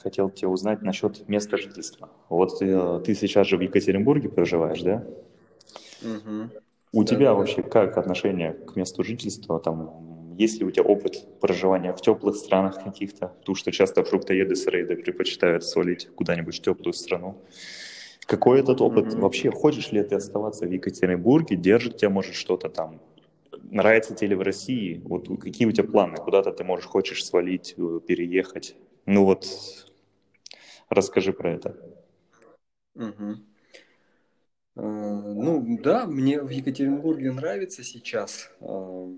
Хотел 0.00 0.30
тебя 0.30 0.48
узнать 0.48 0.80
насчет 0.80 1.28
места 1.28 1.56
жительства. 1.56 2.08
Вот 2.28 2.62
э, 2.62 3.02
ты 3.04 3.16
сейчас 3.16 3.48
же 3.48 3.56
в 3.56 3.62
Екатеринбурге 3.62 4.28
проживаешь, 4.28 4.80
да? 4.82 5.04
Угу. 6.02 6.50
У 6.92 7.02
да, 7.02 7.06
тебя 7.08 7.26
да, 7.30 7.34
вообще 7.34 7.64
как 7.64 7.98
отношение 7.98 8.52
к 8.52 8.76
месту 8.76 9.02
жительства? 9.02 9.58
Там, 9.58 10.36
есть 10.38 10.60
ли 10.60 10.64
у 10.64 10.70
тебя 10.70 10.84
опыт 10.84 11.40
проживания 11.40 11.92
в 11.92 12.00
теплых 12.00 12.36
странах 12.36 12.84
каких-то? 12.84 13.32
Потому 13.40 13.56
что 13.56 13.72
часто 13.72 14.04
фруктоеды 14.04 14.54
с 14.54 14.68
рейда 14.68 14.94
предпочитают 14.94 15.64
свалить 15.64 16.08
куда-нибудь 16.14 16.58
в 16.58 16.62
теплую 16.62 16.92
страну. 16.92 17.42
Какой 18.28 18.60
этот 18.60 18.82
опыт? 18.82 19.06
Mm-hmm. 19.06 19.20
Вообще, 19.20 19.50
хочешь 19.50 19.90
ли 19.90 20.02
ты 20.02 20.16
оставаться 20.16 20.66
в 20.66 20.70
Екатеринбурге? 20.70 21.56
Держит 21.56 21.96
тебя, 21.96 22.10
может, 22.10 22.34
что-то 22.34 22.68
там 22.68 23.00
нравится 23.70 24.14
тебе 24.14 24.36
в 24.36 24.42
России? 24.42 25.00
Вот 25.02 25.28
какие 25.40 25.66
у 25.66 25.72
тебя 25.72 25.88
планы? 25.88 26.18
Куда-то 26.18 26.52
ты 26.52 26.62
можешь, 26.62 26.84
хочешь 26.84 27.24
свалить, 27.24 27.74
э, 27.78 28.00
переехать? 28.06 28.76
Ну 29.06 29.24
вот, 29.24 29.46
расскажи 30.90 31.32
про 31.32 31.52
это. 31.52 31.74
Угу. 32.96 33.36
ну 34.74 35.78
да, 35.82 36.04
мне 36.04 36.42
в 36.42 36.50
Екатеринбурге 36.50 37.32
нравится 37.32 37.82
сейчас. 37.82 38.50
А, 38.60 39.08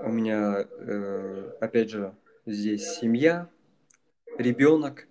у 0.00 0.08
меня, 0.08 0.66
э, 0.68 1.52
опять 1.60 1.90
же, 1.90 2.12
здесь 2.44 2.98
семья, 2.98 3.48
ребенок. 4.36 5.06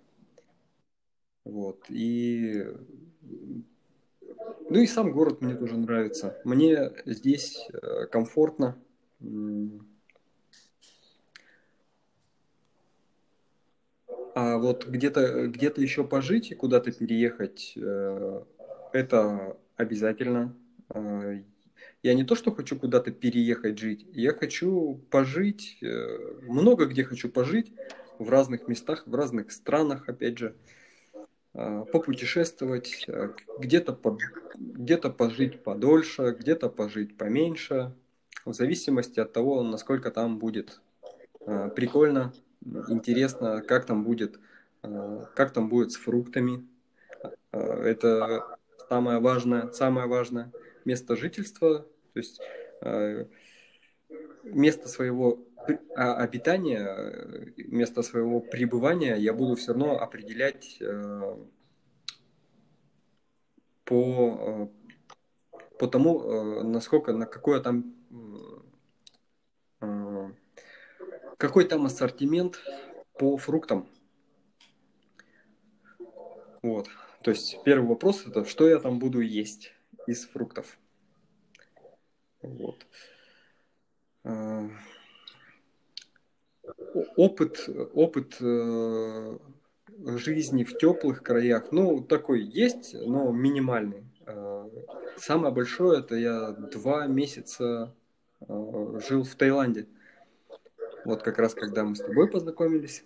Вот. 1.45 1.85
И 1.89 2.65
ну 4.69 4.79
и 4.79 4.87
сам 4.87 5.11
город 5.11 5.41
мне 5.41 5.55
тоже 5.55 5.77
нравится. 5.77 6.37
Мне 6.43 6.91
здесь 7.05 7.67
э, 7.71 8.07
комфортно. 8.07 8.77
А 14.33 14.57
вот 14.57 14.87
где-то 14.87 15.47
где 15.47 15.71
еще 15.77 16.03
пожить 16.03 16.51
и 16.51 16.55
куда-то 16.55 16.91
переехать, 16.91 17.73
э, 17.75 18.43
это 18.91 19.57
обязательно. 19.77 20.55
Э, 20.89 21.41
я 22.01 22.13
не 22.15 22.23
то, 22.23 22.35
что 22.35 22.51
хочу 22.51 22.77
куда-то 22.77 23.11
переехать 23.11 23.77
жить, 23.77 24.05
я 24.13 24.33
хочу 24.33 25.01
пожить, 25.09 25.79
много 26.41 26.85
где 26.85 27.03
хочу 27.03 27.29
пожить, 27.29 27.71
в 28.19 28.29
разных 28.29 28.67
местах, 28.67 29.03
в 29.07 29.15
разных 29.15 29.51
странах, 29.51 30.07
опять 30.07 30.37
же. 30.37 30.55
Э, 31.57 31.85
попутешествовать, 31.89 33.05
э, 33.07 33.29
где-то 33.59 33.93
по, 33.93 34.17
где 34.55 34.97
пожить 34.97 35.63
подольше, 35.63 36.35
где-то 36.37 36.67
пожить 36.67 37.17
поменьше, 37.17 37.93
в 38.43 38.51
зависимости 38.51 39.21
от 39.21 39.31
того, 39.31 39.63
насколько 39.63 40.11
там 40.11 40.37
будет 40.37 40.81
э, 41.39 41.69
прикольно, 41.73 42.33
интересно, 42.89 43.61
как 43.61 43.85
там 43.85 44.03
будет, 44.03 44.37
как 44.81 45.51
там 45.53 45.69
будет 45.69 45.93
с 45.93 45.95
фруктами. 45.95 46.67
Это 47.51 48.57
самое 48.89 49.19
важное, 49.19 49.71
самое 49.71 50.07
важное 50.07 50.51
место 50.83 51.15
жительства, 51.15 51.85
то 52.13 52.19
есть 52.19 52.41
место 54.43 54.89
своего 54.89 55.39
обитания, 55.95 57.53
место 57.57 58.01
своего 58.01 58.39
пребывания 58.39 59.16
я 59.16 59.34
буду 59.34 59.55
все 59.55 59.74
равно 59.74 59.99
определять 59.99 60.78
э, 60.82 61.38
по, 63.84 64.72
э, 65.53 65.57
по 65.78 65.88
тому, 65.88 66.22
э, 66.22 66.63
насколько, 66.63 67.13
на 67.13 67.26
какое 67.26 67.59
там 67.59 67.93
какой 71.38 71.66
там 71.66 71.86
ассортимент 71.86 72.59
по 73.20 73.38
фруктам. 73.38 73.88
Вот. 76.63 76.88
То 77.22 77.32
есть 77.32 77.61
первый 77.63 77.88
вопрос 77.88 78.26
это, 78.26 78.45
что 78.45 78.68
я 78.68 78.80
там 78.80 78.97
буду 78.99 79.20
есть 79.20 79.74
из 80.07 80.26
фруктов. 80.26 80.80
Вот 82.41 82.86
опыт, 87.16 87.70
опыт 87.93 88.38
э, 88.39 89.38
жизни 90.18 90.63
в 90.63 90.78
теплых 90.78 91.24
краях, 91.24 91.72
ну, 91.72 92.01
такой 92.01 92.41
есть, 92.41 92.95
но 93.05 93.32
минимальный. 93.32 94.03
Э, 94.26 94.68
самое 95.18 95.53
большое, 95.53 95.99
это 95.99 96.16
я 96.16 96.51
два 96.51 97.07
месяца 97.07 97.93
э, 98.41 98.99
жил 99.07 99.24
в 99.24 99.36
Таиланде. 99.36 99.88
Вот 101.05 101.22
как 101.22 101.38
раз, 101.38 101.53
когда 101.53 101.84
мы 101.84 101.95
с 101.95 101.99
тобой 101.99 102.28
познакомились. 102.28 103.03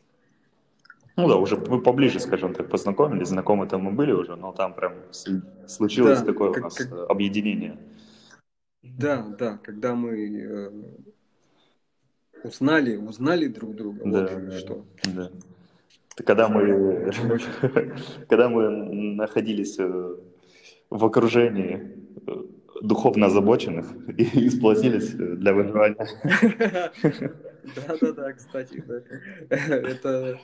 Ну 1.18 1.28
да, 1.28 1.36
уже 1.36 1.57
мы 1.57 1.82
поближе, 1.82 2.20
скажем 2.20 2.53
так, 2.53 2.70
познакомились, 2.70 3.28
знакомы 3.28 3.68
там 3.68 3.82
мы 3.82 3.91
были 3.91 4.14
уже, 4.14 4.38
но 4.38 4.53
там 4.53 4.74
прям 4.74 4.93
случилось 5.68 6.20
да, 6.20 6.26
такое 6.26 6.53
как, 6.53 6.62
у 6.62 6.64
нас 6.64 6.76
как... 6.76 7.10
объединение. 7.10 7.78
Да, 8.82 9.24
да, 9.38 9.57
когда 9.57 9.95
мы 9.95 10.82
Узнали, 12.43 12.95
узнали 12.95 13.47
друг 13.47 13.75
друга. 13.75 13.99
Да, 14.05 14.21
вот 14.21 14.49
да, 14.49 14.57
что. 14.57 14.85
Да. 15.13 15.31
Когда 16.15 16.49
мы, 16.49 17.11
когда 18.29 18.49
мы 18.49 18.69
находились 19.15 19.77
э, 19.79 20.15
в 20.89 21.05
окружении 21.05 21.95
э, 22.27 22.31
духовно 22.81 23.27
озабоченных 23.27 23.87
и 24.17 24.49
сплотились 24.49 25.11
для 25.11 25.53
выживания. 25.53 26.07
Да-да-да, 27.75 28.33
кстати, 28.33 28.83
это 29.49 30.39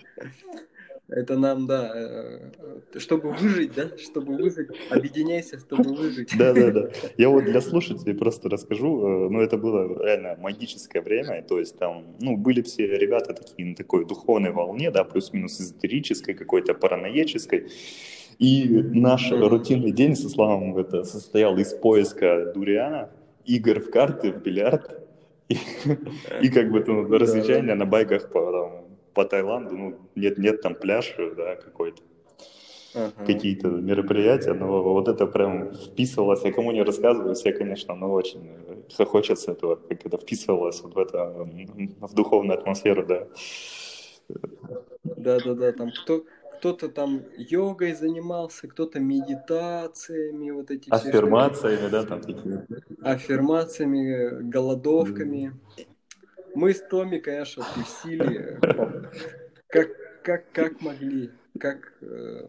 это 1.07 1.37
нам, 1.37 1.67
да, 1.67 1.91
э, 1.93 2.99
чтобы 2.99 3.31
выжить, 3.31 3.73
да, 3.75 3.89
чтобы 3.97 4.35
выжить, 4.35 4.69
объединяйся, 4.89 5.59
чтобы 5.59 5.93
выжить. 5.93 6.35
Да, 6.37 6.53
да, 6.53 6.71
да. 6.71 6.89
Я 7.17 7.29
вот 7.29 7.45
для 7.45 7.61
слушателей 7.61 8.15
просто 8.15 8.49
расскажу, 8.49 8.87
э, 8.87 9.29
ну, 9.29 9.41
это 9.41 9.57
было 9.57 10.03
реально 10.03 10.35
магическое 10.41 11.01
время, 11.01 11.43
то 11.43 11.59
есть 11.59 11.77
там, 11.77 12.03
ну, 12.19 12.37
были 12.37 12.61
все 12.63 12.87
ребята 12.87 13.33
такие 13.33 13.69
на 13.69 13.75
такой 13.75 14.05
духовной 14.05 14.51
волне, 14.51 14.89
да, 14.89 15.03
плюс-минус 15.03 15.61
эзотерической, 15.61 16.33
какой-то 16.33 16.73
параноической, 16.73 17.69
и 18.39 18.67
наш 18.67 19.31
рутинный 19.31 19.91
день 19.91 20.15
со 20.15 20.27
Славом 20.27 20.77
это 20.77 21.03
состоял 21.03 21.57
из 21.57 21.73
поиска 21.73 22.51
дуриана, 22.53 23.11
игр 23.45 23.79
в 23.79 23.91
карты, 23.91 24.31
в 24.31 24.41
бильярд, 24.41 25.05
и, 25.49 25.57
и 26.41 26.49
как 26.49 26.71
бы 26.71 26.81
там 26.81 27.11
развлечения 27.11 27.75
на 27.75 27.85
байках 27.85 28.31
по, 28.31 28.51
там, 28.51 28.84
по 29.15 29.25
Таиланду, 29.25 29.75
ну, 29.75 29.95
нет, 30.15 30.37
нет 30.37 30.61
там 30.61 30.75
пляж, 30.75 31.15
да, 31.17 31.55
какой-то. 31.55 32.03
ага. 32.93 33.25
какие-то 33.25 33.69
мероприятия, 33.69 34.53
но 34.53 34.83
вот 34.83 35.07
это 35.07 35.25
прям 35.25 35.73
вписывалось, 35.73 36.43
я 36.43 36.51
кому 36.51 36.71
не 36.71 36.83
рассказываю, 36.83 37.33
все, 37.33 37.53
конечно, 37.53 37.95
но 37.95 38.11
очень 38.11 38.49
хохочет 38.95 39.39
с 39.39 39.47
этого, 39.47 39.75
как 39.75 40.05
это 40.05 40.17
вписывалось 40.17 40.81
вот 40.81 40.95
в 40.95 40.99
это, 40.99 41.47
в 42.01 42.13
духовную 42.13 42.59
атмосферу, 42.59 43.05
да. 43.05 43.27
Да-да-да, 45.03 45.71
там 45.71 45.91
кто, 45.91 46.25
кто-то 46.57 46.89
там 46.89 47.21
йогой 47.37 47.93
занимался, 47.93 48.67
кто-то 48.67 48.99
медитациями, 48.99 50.51
вот 50.51 50.71
эти 50.71 50.89
Аффирмациями, 50.89 51.89
да, 51.89 52.03
там 52.03 52.21
такие. 52.21 52.65
Аффирмациями, 53.01 54.41
голодовками. 54.49 55.53
Мы 56.55 56.73
с 56.73 56.81
Томи, 56.81 57.19
конечно, 57.19 57.63
тусили 57.75 58.59
как, 59.67 59.89
как, 60.23 60.51
как 60.51 60.81
могли, 60.81 61.31
как 61.59 61.93
э, 62.01 62.47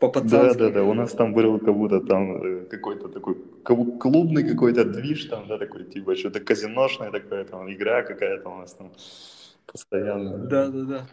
по 0.00 0.20
Да, 0.22 0.54
да, 0.54 0.70
да, 0.70 0.82
у 0.82 0.94
нас 0.94 1.12
там 1.12 1.34
был 1.34 1.58
как 1.58 1.74
будто 1.74 2.00
там 2.00 2.42
э, 2.42 2.64
какой-то 2.66 3.08
такой 3.08 3.34
клубный 3.64 4.48
какой-то 4.48 4.84
движ 4.84 5.26
там, 5.26 5.46
да, 5.48 5.58
такой 5.58 5.84
типа 5.84 6.16
что-то 6.16 6.40
казиношная 6.40 7.10
такая 7.10 7.44
там 7.44 7.70
игра 7.72 8.02
какая-то 8.02 8.48
у 8.48 8.56
нас 8.56 8.74
там 8.74 8.92
постоянно. 9.66 10.38
Да, 10.38 10.68
да, 10.68 10.82
да. 10.84 11.06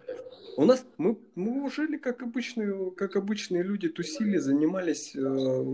У 0.58 0.64
нас 0.64 0.86
мы, 0.98 1.18
мы 1.36 1.70
жили 1.70 1.98
как 1.98 2.22
обычные, 2.22 2.92
как 2.92 3.18
обычные 3.18 3.62
люди, 3.62 3.90
тусили, 3.90 4.38
занимались 4.38 5.16
э, 5.16 5.20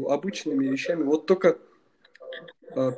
обычными 0.09 0.65
вещами. 0.65 1.03
Вот 1.03 1.27
только 1.27 1.59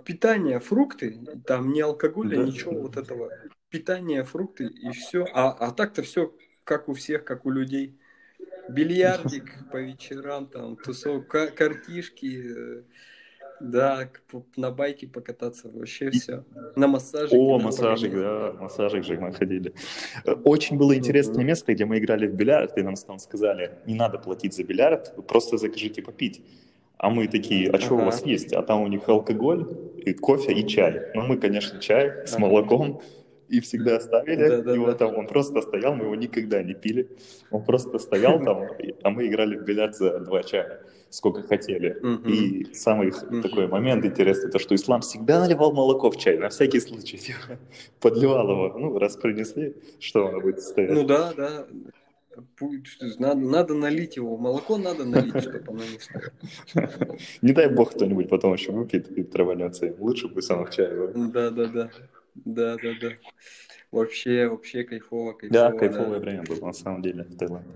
питание, 0.06 0.60
фрукты, 0.60 1.20
там 1.46 1.72
не 1.72 1.82
алкоголя, 1.82 2.38
да. 2.38 2.44
ничего 2.44 2.80
вот 2.80 2.98
этого. 2.98 3.32
Питание, 3.70 4.24
фрукты 4.24 4.66
и 4.66 4.92
все. 4.92 5.26
А, 5.34 5.52
а 5.52 5.72
так-то 5.72 6.04
все 6.04 6.34
как 6.64 6.90
у 6.90 6.94
всех, 6.94 7.24
как 7.24 7.46
у 7.46 7.50
людей. 7.50 7.98
Бильярдик 8.70 9.52
по 9.72 9.78
вечерам, 9.78 10.48
там, 10.48 10.78
тусовка, 10.78 11.48
картишки, 11.48 12.44
э, 12.46 12.84
да, 13.60 14.10
на 14.56 14.72
байке 14.72 15.08
покататься, 15.08 15.70
вообще 15.70 16.12
все. 16.12 16.46
На 16.76 16.88
массажик. 16.88 17.34
О, 17.34 17.60
массажик, 17.60 18.14
да, 18.14 18.54
массажик 18.60 19.04
же 19.04 19.20
мы 19.20 19.34
ходили. 19.34 19.74
Очень 20.44 20.78
было 20.78 20.96
интересное 20.96 21.44
место, 21.44 21.74
где 21.74 21.86
мы 21.86 21.98
играли 22.00 22.28
в 22.28 22.36
бильярд, 22.36 22.78
и 22.78 22.84
нам 22.84 22.96
там 22.96 23.20
сказали, 23.20 23.72
не 23.86 23.96
надо 23.96 24.18
платить 24.18 24.54
за 24.54 24.64
бильярд, 24.64 25.28
просто 25.28 25.58
закажите 25.58 26.02
попить. 26.02 26.42
А 27.04 27.10
мы 27.10 27.28
такие, 27.28 27.70
а 27.70 27.78
что 27.80 27.96
ага. 27.96 28.04
у 28.04 28.06
вас 28.06 28.26
есть? 28.26 28.54
А 28.54 28.62
там 28.62 28.82
у 28.82 28.88
них 28.88 29.10
алкоголь, 29.10 29.68
и 29.98 30.14
кофе 30.14 30.54
и 30.54 30.66
чай. 30.66 31.02
Ну, 31.14 31.24
мы, 31.24 31.36
конечно, 31.36 31.82
чай 31.82 32.26
с 32.26 32.40
молоком 32.40 33.02
и 33.50 33.60
всегда 33.60 34.00
ставили 34.00 34.48
да, 34.48 34.62
да, 34.62 34.74
его 34.74 34.86
да. 34.86 34.94
там. 34.94 35.18
Он 35.18 35.28
просто 35.28 35.62
стоял, 35.62 35.96
мы 35.96 36.06
его 36.06 36.16
никогда 36.16 36.64
не 36.64 36.74
пили. 36.74 37.10
Он 37.52 37.62
просто 37.66 38.00
стоял 38.00 38.42
там, 38.42 38.70
а 39.04 39.10
мы 39.10 39.28
играли 39.28 39.58
в 39.58 39.66
бильярд 39.66 39.98
за 39.98 40.20
два 40.20 40.44
чая 40.44 40.80
сколько 41.10 41.44
хотели. 41.44 42.00
И 42.26 42.74
самый 42.74 43.12
такой 43.42 43.68
момент 43.68 44.06
интересный, 44.06 44.50
то 44.50 44.58
что 44.58 44.74
ислам 44.74 45.02
всегда 45.02 45.42
наливал 45.42 45.74
молоко 45.74 46.10
в 46.10 46.18
чай, 46.18 46.38
на 46.38 46.48
всякий 46.48 46.80
случай. 46.80 47.20
Подливал 48.00 48.50
его, 48.50 48.80
ну, 48.80 48.98
раз 48.98 49.18
принесли, 49.18 49.76
что 50.00 50.28
оно 50.28 50.40
будет 50.40 50.62
стоять. 50.62 50.92
Ну 50.92 51.04
да, 51.04 51.34
да. 51.36 51.66
Надо, 53.20 53.40
надо 53.40 53.74
налить 53.74 54.16
его. 54.16 54.38
Молоко 54.38 54.78
надо 54.78 55.06
налить, 55.06 55.42
чтобы 55.42 55.64
оно 55.68 55.84
не 55.84 56.00
стояло. 56.00 57.18
Не 57.42 57.54
дай 57.54 57.68
бог 57.74 57.92
кто-нибудь 57.92 58.30
потом 58.30 58.54
еще 58.54 58.72
выпьет 58.72 59.12
и 59.12 59.24
траванется. 59.24 59.94
Лучше 60.00 60.28
бы 60.28 60.42
сам 60.42 60.66
в 60.66 60.72
чай. 60.72 60.90
Да, 61.16 61.50
да, 61.50 61.66
да. 61.68 61.90
Да, 62.36 62.78
да, 62.78 62.94
да. 63.00 63.10
Вообще, 63.92 64.48
вообще 64.48 64.84
кайфово, 64.84 65.34
кайфово. 65.34 65.72
Да, 65.72 65.78
кайфовое 65.78 66.20
да. 66.20 66.20
время 66.20 66.44
было 66.44 66.68
на 66.68 66.74
самом 66.74 67.04
деле 67.04 67.24
в 67.24 67.38
Таиланде. 67.38 67.70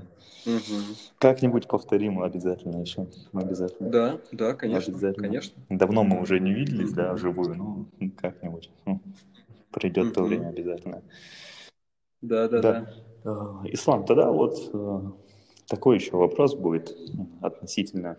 Угу. 0.47 0.95
Как-нибудь 1.20 1.68
повторим 1.68 2.22
обязательно 2.22 2.82
еще. 2.82 3.08
Обязательно. 3.34 3.89
Да, 3.89 4.22
да, 4.32 4.53
конечно. 4.53 4.93
Обязательно. 4.93 5.28
конечно. 5.28 5.62
Давно 5.70 6.03
мы 6.03 6.22
уже 6.22 6.39
не 6.39 6.53
виделись, 6.53 6.91
да, 6.93 7.14
вживую, 7.14 7.55
ну, 7.55 7.86
как-нибудь. 8.20 8.72
Ну, 8.86 9.01
придет 9.72 10.14
то 10.14 10.24
время 10.24 10.47
обязательно. 10.47 11.03
Да, 12.22 12.47
да, 12.47 12.62
да. 12.62 12.72
да. 12.82 12.93
А, 13.28 13.61
Ислам, 13.65 14.05
тогда 14.05 14.32
вот 14.32 14.57
э, 14.73 14.99
такой 15.67 15.97
еще 15.97 16.15
вопрос 16.15 16.55
будет 16.55 16.97
относительно 17.41 18.17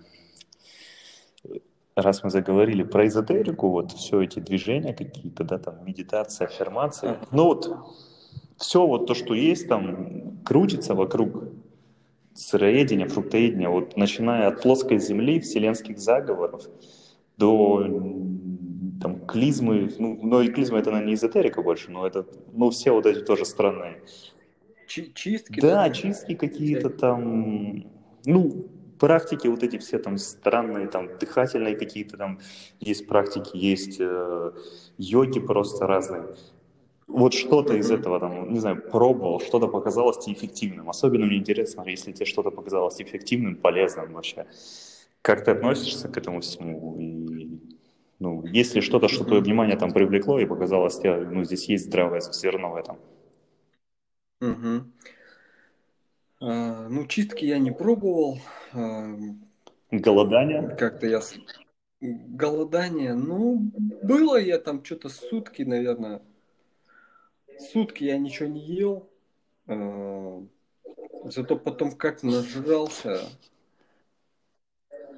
раз 1.97 2.23
мы 2.23 2.31
заговорили 2.31 2.83
про 2.83 3.07
эзотерику, 3.07 3.71
вот 3.71 3.93
все 3.93 4.23
эти 4.23 4.39
движения 4.39 4.95
какие-то, 4.95 5.45
да, 5.45 5.59
там 5.59 5.85
медитация, 5.85 6.47
аффирмация, 6.47 7.19
ну 7.33 7.45
вот 7.45 7.75
все 8.57 8.87
вот 8.87 9.07
то, 9.07 9.15
что 9.15 9.35
есть 9.35 9.69
там, 9.69 10.39
крутится 10.45 10.95
вокруг 10.95 11.45
сыроедения, 12.35 13.09
фруктоедения, 13.09 13.69
вот 13.69 13.97
начиная 13.97 14.49
от 14.49 14.63
плоской 14.63 14.99
земли, 14.99 15.41
вселенских 15.41 15.99
заговоров, 15.99 16.69
до 17.37 17.85
там 19.01 19.27
клизмы, 19.27 19.93
ну, 19.99 20.19
но 20.23 20.43
и 20.43 20.49
клизма 20.49 20.79
это, 20.79 20.91
наверное, 20.91 21.11
не 21.11 21.15
эзотерика 21.15 21.63
больше, 21.63 21.91
но 21.91 22.07
это, 22.07 22.27
ну, 22.53 22.71
все 22.71 22.91
вот 22.91 23.07
эти 23.07 23.21
тоже 23.21 23.45
странные. 23.45 24.03
Чистки? 24.89 25.61
Да, 25.61 25.89
да? 25.89 25.91
чистки 25.91 26.35
какие-то 26.35 26.91
там, 26.91 27.85
ну, 28.25 28.69
практики 28.99 29.47
вот 29.47 29.63
эти 29.63 29.79
все 29.79 29.99
там 29.99 30.19
странные, 30.19 30.89
там 30.89 31.19
дыхательные 31.19 31.77
какие-то 31.77 32.17
там 32.17 32.41
есть 32.81 33.07
практики, 33.07 33.57
есть 33.57 33.97
э, 34.01 34.53
йоги 34.99 35.41
просто 35.41 35.87
разные. 35.87 36.25
Вот 37.07 37.33
что-то 37.33 37.75
из 37.75 37.91
этого 37.91 38.21
там, 38.21 38.53
не 38.53 38.59
знаю, 38.59 38.83
пробовал, 38.91 39.41
что-то 39.41 39.67
показалось 39.67 40.19
тебе 40.19 40.35
эффективным. 40.35 40.91
Особенно 40.91 41.25
мне 41.27 41.39
интересно, 41.39 41.83
если 41.87 42.13
тебе 42.13 42.27
что-то 42.27 42.51
показалось 42.51 43.01
эффективным, 43.01 43.57
полезным 43.57 44.13
вообще. 44.13 44.47
Как 45.23 45.45
ты 45.45 45.53
относишься 45.53 46.09
к 46.09 46.19
этому 46.19 46.41
всему? 46.41 46.97
И, 46.99 47.61
ну, 48.19 48.45
если 48.45 48.81
что-то, 48.81 49.09
что 49.09 49.25
твое 49.25 49.41
внимание 49.41 49.77
там 49.77 49.91
привлекло 49.93 50.39
и 50.39 50.47
показалось 50.47 50.99
тебе, 50.99 51.17
ну, 51.17 51.45
здесь 51.45 51.69
есть 51.69 51.87
здравое 51.87 52.21
зерно 52.21 52.73
в 52.73 52.77
этом. 52.77 52.99
Угу. 54.41 54.85
А, 56.41 56.89
ну, 56.89 57.07
чистки 57.07 57.45
я 57.45 57.59
не 57.59 57.71
пробовал. 57.71 58.39
А, 58.73 59.15
Голодание? 59.91 60.69
Как-то 60.77 61.07
я... 61.07 61.21
Голодание, 62.01 63.15
ну, 63.15 63.57
было 64.03 64.37
я 64.37 64.59
там 64.59 64.85
что-то 64.85 65.09
сутки, 65.09 65.63
наверное. 65.63 66.23
Сутки 67.73 68.05
я 68.05 68.19
ничего 68.19 68.49
не 68.49 68.61
ел. 68.61 69.09
А, 69.67 70.47
зато 71.25 71.57
потом 71.57 71.93
как 71.93 72.23
нажрался. 72.23 73.21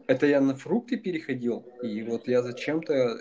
Это 0.07 0.27
я 0.27 0.41
на 0.41 0.55
фрукты 0.55 0.97
переходил. 0.97 1.67
И 1.83 2.03
вот 2.03 2.29
я 2.29 2.43
зачем-то... 2.43 3.19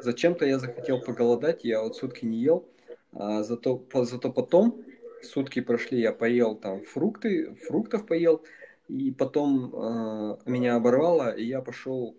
Зачем-то 0.00 0.44
я 0.44 0.58
захотел 0.58 1.00
поголодать, 1.00 1.64
я 1.64 1.82
вот 1.82 1.96
сутки 1.96 2.24
не 2.24 2.38
ел. 2.38 2.66
А 3.12 3.42
зато, 3.42 3.82
зато 3.92 4.32
потом 4.32 4.84
сутки 5.24 5.60
прошли, 5.60 6.00
я 6.00 6.12
поел 6.12 6.54
там 6.54 6.82
фрукты, 6.84 7.54
фруктов 7.66 8.06
поел, 8.06 8.44
и 8.88 9.10
потом 9.10 9.72
э, 9.74 10.36
меня 10.46 10.76
оборвало, 10.76 11.30
и 11.30 11.44
я 11.44 11.60
пошел 11.60 12.16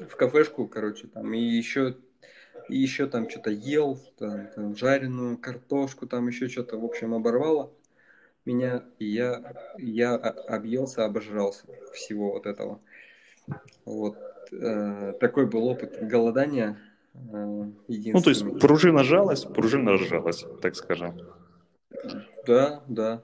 в 0.00 0.16
кафешку, 0.16 0.66
короче, 0.66 1.06
там, 1.06 1.32
и 1.32 1.38
еще 1.38 1.96
и 2.68 2.78
еще 2.78 3.06
там 3.06 3.28
что-то 3.28 3.50
ел, 3.50 3.98
там, 4.18 4.48
там 4.54 4.76
жареную 4.76 5.36
картошку, 5.38 6.06
там 6.06 6.28
еще 6.28 6.48
что-то, 6.48 6.78
в 6.78 6.84
общем, 6.84 7.14
оборвало 7.14 7.70
меня, 8.44 8.84
и 8.98 9.06
я, 9.06 9.54
я 9.78 10.14
объелся, 10.14 11.04
обожрался 11.04 11.66
всего 11.92 12.32
вот 12.32 12.46
этого. 12.46 12.80
Вот 13.84 14.16
э, 14.52 15.12
такой 15.20 15.46
был 15.46 15.66
опыт 15.66 15.98
голодания. 16.02 16.78
Э, 17.14 17.66
ну, 17.88 18.22
то 18.22 18.30
есть 18.30 18.60
пружина 18.60 19.02
жалась, 19.02 19.44
пружина 19.44 19.92
разжалась, 19.92 20.44
так 20.60 20.76
скажем. 20.76 21.20
Да, 22.46 22.82
да. 22.88 23.22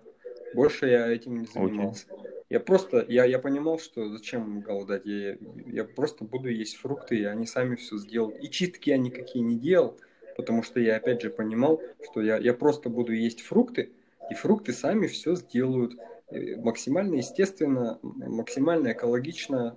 Больше 0.55 0.89
я 0.89 1.09
этим 1.09 1.41
не 1.41 1.47
занимался. 1.47 2.07
Okay. 2.09 2.31
Я 2.51 2.59
просто, 2.59 3.07
я, 3.09 3.25
я 3.25 3.39
понимал, 3.39 3.79
что 3.79 4.09
зачем 4.09 4.61
голодать. 4.61 5.03
Я, 5.05 5.37
я 5.67 5.85
просто 5.85 6.25
буду 6.25 6.49
есть 6.49 6.77
фрукты, 6.77 7.17
и 7.17 7.25
они 7.25 7.47
сами 7.47 7.77
все 7.77 7.97
сделают. 7.97 8.43
И 8.43 8.51
чистки 8.51 8.91
я 8.91 8.99
никакие 8.99 9.45
не 9.45 9.57
делал, 9.57 9.97
потому 10.37 10.65
что 10.65 10.81
я 10.81 10.97
опять 10.97 11.23
же 11.23 11.31
понимал, 11.31 11.81
что 12.05 12.21
я, 12.21 12.39
я 12.39 12.53
просто 12.53 12.89
буду 12.89 13.13
есть 13.13 13.41
фрукты, 13.41 13.93
и 14.31 14.35
фрукты 14.35 14.73
сами 14.73 15.07
все 15.07 15.37
сделают. 15.37 15.95
Максимально 16.59 17.17
естественно, 17.17 18.01
максимально 18.03 18.93
экологично, 18.93 19.77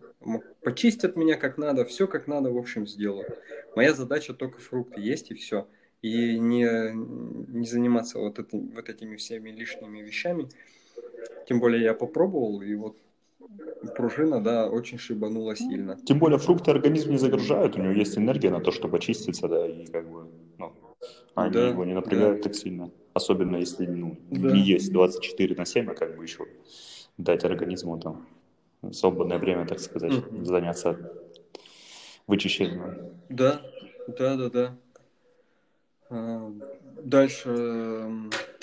почистят 0.63 1.15
меня 1.15 1.35
как 1.35 1.59
надо, 1.59 1.85
все 1.85 2.07
как 2.07 2.27
надо, 2.27 2.51
в 2.51 2.57
общем, 2.57 2.87
сделают. 2.87 3.37
Моя 3.75 3.93
задача 3.93 4.33
только 4.33 4.59
фрукты 4.59 4.99
есть 4.99 5.29
и 5.29 5.35
все 5.35 5.67
и 6.03 6.37
не, 6.37 6.91
не 6.93 7.65
заниматься 7.65 8.19
вот, 8.19 8.37
это, 8.37 8.57
вот 8.57 8.89
этими 8.89 9.15
всеми 9.15 9.49
лишними 9.49 9.99
вещами. 9.99 10.49
Тем 11.47 11.59
более 11.59 11.81
я 11.81 11.93
попробовал, 11.93 12.61
и 12.61 12.75
вот 12.75 12.97
пружина, 13.95 14.43
да, 14.43 14.69
очень 14.69 14.97
шибанула 14.97 15.55
сильно. 15.55 15.97
Тем 16.05 16.19
более 16.19 16.39
фрукты 16.39 16.71
организм 16.71 17.11
не 17.11 17.17
загружают, 17.17 17.77
у 17.77 17.81
него 17.81 17.93
есть 17.93 18.17
энергия 18.17 18.49
на 18.49 18.59
то, 18.59 18.71
чтобы 18.71 18.97
очиститься, 18.97 19.47
да, 19.47 19.65
и 19.65 19.85
как 19.85 20.09
бы, 20.11 20.27
ну, 20.57 20.73
они 21.35 21.53
да, 21.53 21.69
его 21.69 21.85
не 21.85 21.93
напрягают 21.93 22.37
да. 22.37 22.43
так 22.43 22.55
сильно. 22.55 22.91
Особенно 23.13 23.55
если 23.55 23.85
ну, 23.85 24.17
да. 24.29 24.51
не 24.51 24.59
есть 24.59 24.91
24 24.91 25.55
на 25.55 25.65
7, 25.65 25.89
а 25.89 25.93
как 25.93 26.17
бы 26.17 26.23
еще 26.23 26.45
дать 27.17 27.45
организму 27.45 27.97
там 27.97 28.27
свободное 28.91 29.37
время, 29.37 29.65
так 29.65 29.79
сказать, 29.79 30.11
mm-hmm. 30.11 30.43
заняться 30.43 31.13
вычищением. 32.27 33.13
Да, 33.29 33.61
да, 34.07 34.35
да, 34.35 34.49
да. 34.49 34.77
А, 36.09 36.51
дальше 37.03 38.09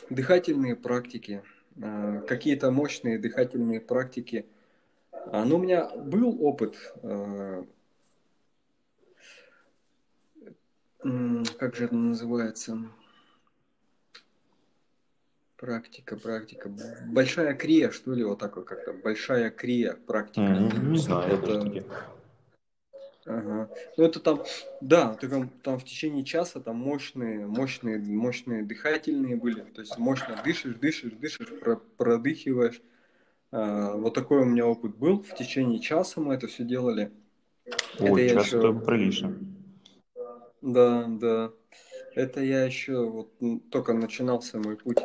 дыхательные 0.09 0.77
практики, 0.77 1.43
а, 1.83 2.21
какие-то 2.23 2.71
мощные 2.71 3.19
дыхательные 3.19 3.81
практики. 3.81 4.47
Ну, 5.33 5.57
у 5.57 5.59
меня 5.59 5.89
был 5.97 6.43
опыт, 6.43 6.77
как 11.03 11.77
же 11.77 11.85
это 11.85 11.95
называется? 11.95 12.79
Практика, 15.57 16.17
практика. 16.17 16.71
Большая 17.07 17.55
крия, 17.55 17.91
что 17.91 18.13
ли, 18.15 18.25
вот 18.25 18.39
такое 18.39 18.65
как-то. 18.65 18.95
Большая 18.95 19.51
крия 19.51 19.95
практика. 19.95 20.41
Mm-hmm. 20.41 20.87
Не 20.87 20.99
знаю, 20.99 21.35
это... 21.35 21.85
Ага. 23.27 23.71
Ну 23.97 24.05
это 24.05 24.21
там, 24.21 24.43
да, 24.81 25.15
там, 25.15 25.49
там 25.63 25.79
в 25.79 25.85
течение 25.85 26.25
часа 26.25 26.61
там 26.61 26.77
мощные, 26.77 27.47
мощные, 27.47 27.99
мощные 27.99 28.63
дыхательные 28.63 29.37
были. 29.37 29.61
То 29.61 29.83
есть 29.83 29.99
мощно 29.99 30.41
дышишь, 30.45 30.75
дышишь, 30.77 31.13
дышишь, 31.13 31.49
про, 31.61 31.77
продыхиваешь. 31.77 32.81
А, 33.53 33.95
вот 33.97 34.15
такой 34.15 34.43
у 34.43 34.45
меня 34.45 34.67
опыт 34.67 34.97
был. 34.97 35.23
В 35.23 35.35
течение 35.35 35.81
часа 35.81 36.21
мы 36.21 36.35
это 36.35 36.47
все 36.47 36.65
делали. 36.65 37.13
Ой, 37.99 38.27
это 38.27 38.35
час 38.35 38.47
еще... 38.47 38.59
это 38.59 38.73
прилично. 38.73 39.37
Да, 40.63 41.07
да. 41.09 41.53
Это 42.15 42.43
я 42.43 42.65
еще 42.65 43.09
вот 43.09 43.33
только 43.71 43.93
начинался 43.93 44.59
мой 44.59 44.77
путь 44.77 44.99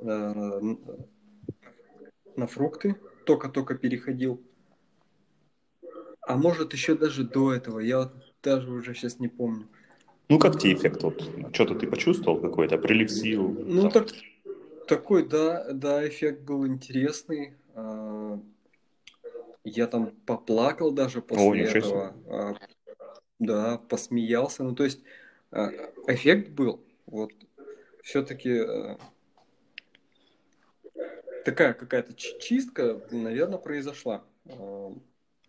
Э, 0.00 0.60
на 2.36 2.46
фрукты, 2.46 2.94
только-только 3.24 3.74
переходил. 3.74 4.40
А 6.28 6.36
может 6.36 6.74
еще 6.74 6.94
даже 6.94 7.24
до 7.24 7.54
этого, 7.54 7.80
я 7.80 8.00
вот 8.00 8.12
даже 8.42 8.70
уже 8.70 8.92
сейчас 8.94 9.18
не 9.18 9.28
помню. 9.28 9.66
Ну 10.28 10.38
как 10.38 10.58
тебе 10.58 10.74
эффект? 10.74 11.02
Вот, 11.02 11.22
что-то 11.54 11.74
ты 11.74 11.86
почувствовал 11.86 12.38
какой-то, 12.38 12.76
прилив 12.76 13.10
сил? 13.10 13.48
Ну 13.48 13.88
так, 13.88 14.08
такой, 14.86 15.26
да, 15.26 15.72
да, 15.72 16.06
эффект 16.06 16.42
был 16.42 16.66
интересный. 16.66 17.54
А, 17.74 18.38
я 19.64 19.86
там 19.86 20.10
поплакал 20.26 20.92
даже 20.92 21.22
после 21.22 21.62
О, 21.62 21.70
этого. 21.70 22.14
А, 22.26 22.54
да, 23.38 23.78
посмеялся. 23.78 24.64
Ну 24.64 24.74
то 24.74 24.84
есть 24.84 25.00
а, 25.50 25.70
эффект 26.08 26.50
был. 26.50 26.84
Вот 27.06 27.32
все-таки 28.02 28.66
такая 31.46 31.72
какая-то 31.72 32.12
чистка, 32.12 33.00
наверное, 33.10 33.56
произошла. 33.56 34.24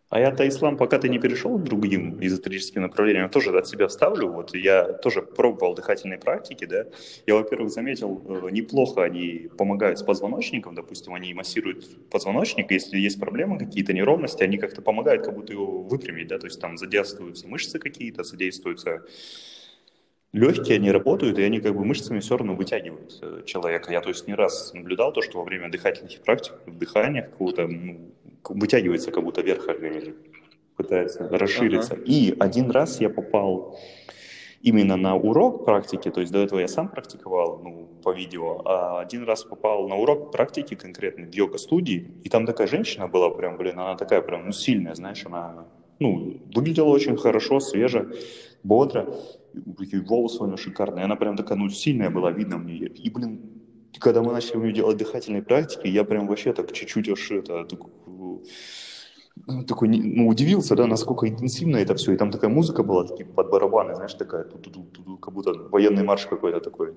А 0.10 0.20
я-то 0.20 0.48
ислам, 0.48 0.76
пока 0.76 0.98
ты 0.98 1.08
не 1.08 1.20
перешел 1.20 1.60
к 1.60 1.64
другим 1.64 2.18
эзотерическим 2.20 2.82
направлениям, 2.82 3.30
тоже 3.30 3.56
от 3.56 3.68
себя 3.68 3.88
вставлю. 3.88 4.32
Вот 4.32 4.56
я 4.56 4.94
тоже 4.94 5.22
пробовал 5.22 5.76
дыхательные 5.76 6.18
практики, 6.18 6.66
да. 6.66 6.86
Я, 7.28 7.36
во-первых, 7.36 7.70
заметил, 7.72 8.20
э, 8.28 8.50
неплохо 8.50 9.04
они 9.04 9.50
помогают 9.56 10.00
с 10.00 10.04
позвоночником, 10.04 10.74
допустим, 10.74 11.14
они 11.14 11.36
массируют 11.36 12.10
позвоночник, 12.10 12.72
если 12.72 12.98
есть 12.98 13.20
проблемы 13.20 13.60
какие-то, 13.60 13.94
неровности, 13.94 14.42
они 14.42 14.58
как-то 14.58 14.82
помогают 14.82 15.24
как 15.24 15.36
будто 15.36 15.54
его 15.54 15.84
выпрямить, 15.84 16.28
да, 16.28 16.40
то 16.40 16.48
есть 16.48 16.60
там 16.60 16.78
задействуются 16.78 17.48
мышцы 17.48 17.78
какие-то, 17.78 18.24
задействуются 18.24 19.04
легкие, 20.34 20.78
они 20.78 20.92
работают, 20.92 21.38
и 21.40 21.44
они 21.44 21.60
как 21.60 21.76
бы 21.76 21.86
мышцами 21.86 22.20
все 22.20 22.38
равно 22.38 22.56
вытягивают 22.56 23.20
э, 23.22 23.44
человека. 23.46 23.92
Я 23.92 24.02
то 24.02 24.10
есть 24.10 24.28
не 24.28 24.34
раз 24.34 24.74
наблюдал 24.74 25.12
то, 25.12 25.22
что 25.22 25.40
во 25.40 25.44
время 25.44 25.70
дыхательных 25.70 26.20
практик, 26.22 26.54
в 26.66 26.78
дыхании 26.78 27.22
какого-то 27.22 27.68
ну, 27.68 28.12
вытягивается 28.44 29.12
как 29.12 29.24
будто 29.24 29.42
вверх 29.42 29.68
организм, 29.68 30.14
пытается 30.76 31.28
расшириться. 31.30 31.94
Ага. 31.94 32.04
И 32.06 32.36
один 32.40 32.72
раз 32.72 33.02
я 33.02 33.10
попал 33.10 33.78
именно 34.62 34.98
на 34.98 35.16
урок 35.16 35.66
практики, 35.66 36.10
то 36.10 36.22
есть 36.22 36.32
до 36.32 36.40
этого 36.40 36.60
я 36.60 36.68
сам 36.68 36.90
практиковал 36.90 37.62
ну, 37.64 37.88
по 38.04 38.14
видео, 38.14 38.62
а 38.66 39.00
один 39.02 39.24
раз 39.24 39.44
попал 39.44 39.88
на 39.88 39.96
урок 39.96 40.32
практики 40.32 40.76
конкретно 40.76 41.26
в 41.26 41.34
йога-студии, 41.34 42.12
и 42.24 42.30
там 42.30 42.46
такая 42.46 42.68
женщина 42.68 43.08
была 43.08 43.30
прям, 43.30 43.58
блин, 43.58 43.80
она 43.80 43.96
такая 43.96 44.22
прям, 44.22 44.46
ну, 44.46 44.52
сильная, 44.52 44.96
знаешь, 44.96 45.26
она, 45.26 45.66
ну, 46.00 46.42
выглядела 46.54 46.90
очень 46.90 47.18
хорошо, 47.18 47.60
свежо, 47.60 48.06
бодро, 48.64 49.08
такие 49.78 50.02
волосы 50.02 50.44
у 50.44 50.48
нее 50.48 50.58
шикарные, 50.58 51.06
она 51.06 51.16
прям 51.16 51.38
такая, 51.38 51.58
ну, 51.58 51.70
сильная 51.70 52.10
была, 52.10 52.32
видно 52.32 52.58
мне. 52.58 52.88
И, 52.88 53.10
блин, 53.10 53.40
когда 54.00 54.22
мы 54.22 54.34
начали 54.34 54.58
у 54.58 54.62
нее 54.62 54.74
делать 54.74 54.98
дыхательные 54.98 55.42
практики, 55.42 55.88
я 55.88 56.04
прям 56.04 56.28
вообще 56.28 56.54
так 56.54 56.72
чуть-чуть 56.72 57.10
аж 57.10 57.32
это, 57.32 57.66
такой, 59.68 59.90
ну, 59.90 60.28
удивился, 60.28 60.76
да, 60.76 60.86
насколько 60.88 61.28
интенсивно 61.28 61.78
это 61.78 61.96
все. 61.96 62.14
И 62.14 62.18
там 62.18 62.32
такая 62.32 62.50
музыка 62.50 62.84
была, 62.84 63.06
такие 63.06 63.26
под 63.26 63.50
барабаны, 63.50 63.96
знаешь, 63.96 64.14
такая, 64.14 64.46
как 65.22 65.34
будто 65.34 65.54
военный 65.54 66.04
марш 66.04 66.26
какой-то 66.26 66.60
такой, 66.60 66.94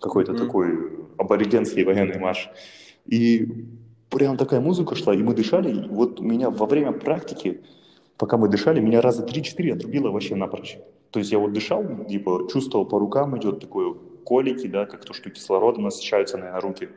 какой-то 0.00 0.32
mm-hmm. 0.32 0.38
такой 0.38 0.68
аборигенский 1.18 1.84
военный 1.84 2.18
марш. 2.18 2.50
И 3.06 3.66
прям 4.10 4.36
такая 4.36 4.60
музыка 4.60 4.94
шла, 4.94 5.14
и 5.14 5.22
мы 5.22 5.34
дышали. 5.34 5.84
И 5.84 5.88
вот 5.88 6.20
меня 6.20 6.50
во 6.50 6.66
время 6.66 6.92
практики, 6.92 7.62
пока 8.16 8.36
мы 8.36 8.48
дышали, 8.48 8.80
меня 8.80 9.00
раза 9.00 9.24
3-4 9.24 9.72
отрубило 9.72 10.10
вообще 10.10 10.36
напрочь. 10.36 10.78
То 11.10 11.18
есть 11.18 11.32
я 11.32 11.38
вот 11.38 11.52
дышал, 11.52 11.84
типа 12.08 12.48
чувствовал 12.50 12.86
по 12.86 12.98
рукам 12.98 13.36
идет 13.36 13.60
такое 13.60 13.94
колики, 14.24 14.66
да, 14.66 14.86
как 14.86 15.04
то, 15.04 15.12
что 15.12 15.30
кислородом 15.30 15.84
насыщаются, 15.84 16.38
наверное, 16.38 16.60
руки. 16.60 16.88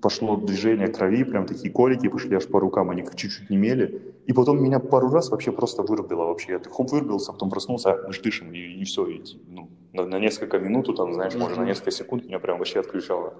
Пошло 0.00 0.36
движение 0.36 0.88
крови, 0.88 1.24
прям 1.24 1.46
такие 1.46 1.72
колики 1.72 2.08
пошли 2.08 2.36
аж 2.36 2.46
по 2.46 2.60
рукам, 2.60 2.90
они 2.90 3.04
чуть-чуть 3.14 3.50
не 3.50 3.56
мели. 3.56 4.14
И 4.26 4.32
потом 4.32 4.62
меня 4.62 4.78
пару 4.78 5.10
раз 5.10 5.30
вообще 5.30 5.52
просто 5.52 5.82
вырубило 5.82 6.24
вообще. 6.24 6.52
Я 6.52 6.60
хоп, 6.70 6.90
вырубился, 6.90 7.32
потом 7.32 7.50
проснулся, 7.50 7.92
а, 7.92 8.06
мы 8.06 8.12
ж 8.12 8.20
дышим, 8.20 8.52
и, 8.52 8.58
и 8.58 8.84
все. 8.84 9.06
И, 9.06 9.22
ну, 9.48 9.68
на, 9.92 10.06
на 10.06 10.18
несколько 10.18 10.58
минут, 10.58 10.96
там, 10.96 11.12
знаешь, 11.12 11.34
может, 11.34 11.58
на 11.58 11.64
несколько 11.64 11.90
секунд 11.90 12.24
меня 12.24 12.38
прям 12.38 12.58
вообще 12.58 12.80
отключало. 12.80 13.34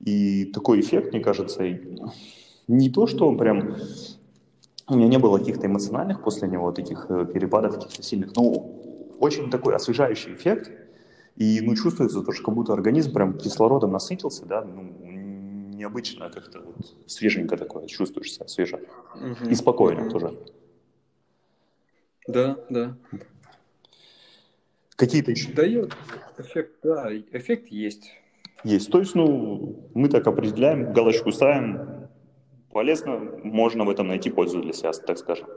И 0.00 0.44
такой 0.46 0.80
эффект, 0.80 1.12
мне 1.12 1.22
кажется, 1.22 1.64
не 2.68 2.90
то, 2.90 3.06
что 3.06 3.26
он 3.28 3.38
прям 3.38 3.76
у 4.86 4.96
меня 4.96 5.08
не 5.08 5.18
было 5.18 5.38
каких-то 5.38 5.66
эмоциональных 5.66 6.22
после 6.22 6.48
него 6.48 6.72
таких 6.72 7.06
э, 7.08 7.26
перепадов 7.26 7.74
каких-то 7.74 8.02
сильных, 8.02 8.36
но 8.36 8.70
очень 9.18 9.50
такой 9.50 9.74
освежающий 9.74 10.34
эффект, 10.34 10.70
и 11.36 11.60
ну, 11.62 11.74
чувствуется 11.74 12.22
то, 12.22 12.32
что 12.32 12.44
как 12.44 12.54
будто 12.54 12.72
организм 12.72 13.12
прям 13.12 13.38
кислородом 13.38 13.92
насытился, 13.92 14.44
да, 14.44 14.62
ну, 14.62 14.82
необычно 15.76 16.30
как-то 16.30 16.60
вот, 16.60 16.76
свеженько 17.06 17.56
такое, 17.56 17.86
чувствуешься 17.86 18.46
свеже. 18.48 18.80
Угу. 19.14 19.50
И 19.50 19.54
спокойно 19.54 20.02
угу. 20.02 20.10
тоже. 20.10 20.38
Да, 22.26 22.58
да. 22.70 22.96
Какие-то 24.96 25.32
еще? 25.32 25.52
Дает 25.52 25.94
эффект, 26.38 26.78
да, 26.82 27.14
эффект 27.14 27.68
есть. 27.68 28.12
Есть. 28.62 28.90
То 28.90 29.00
есть, 29.00 29.14
ну, 29.14 29.90
мы 29.94 30.08
так 30.08 30.26
определяем, 30.26 30.92
галочку 30.92 31.32
ставим, 31.32 32.08
полезно, 32.72 33.18
можно 33.42 33.84
в 33.84 33.90
этом 33.90 34.08
найти 34.08 34.30
пользу 34.30 34.62
для 34.62 34.72
себя, 34.72 34.92
так 34.92 35.18
скажем. 35.18 35.48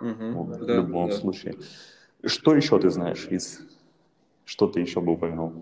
Угу, 0.00 0.44
в 0.44 0.66
да, 0.66 0.76
любом 0.76 1.08
да. 1.08 1.16
случае. 1.16 1.54
Что 2.24 2.54
еще 2.54 2.78
ты 2.78 2.90
знаешь 2.90 3.26
из... 3.30 3.60
Что 4.44 4.66
ты 4.66 4.80
еще 4.80 5.00
бы 5.00 5.12
упомянул? 5.12 5.52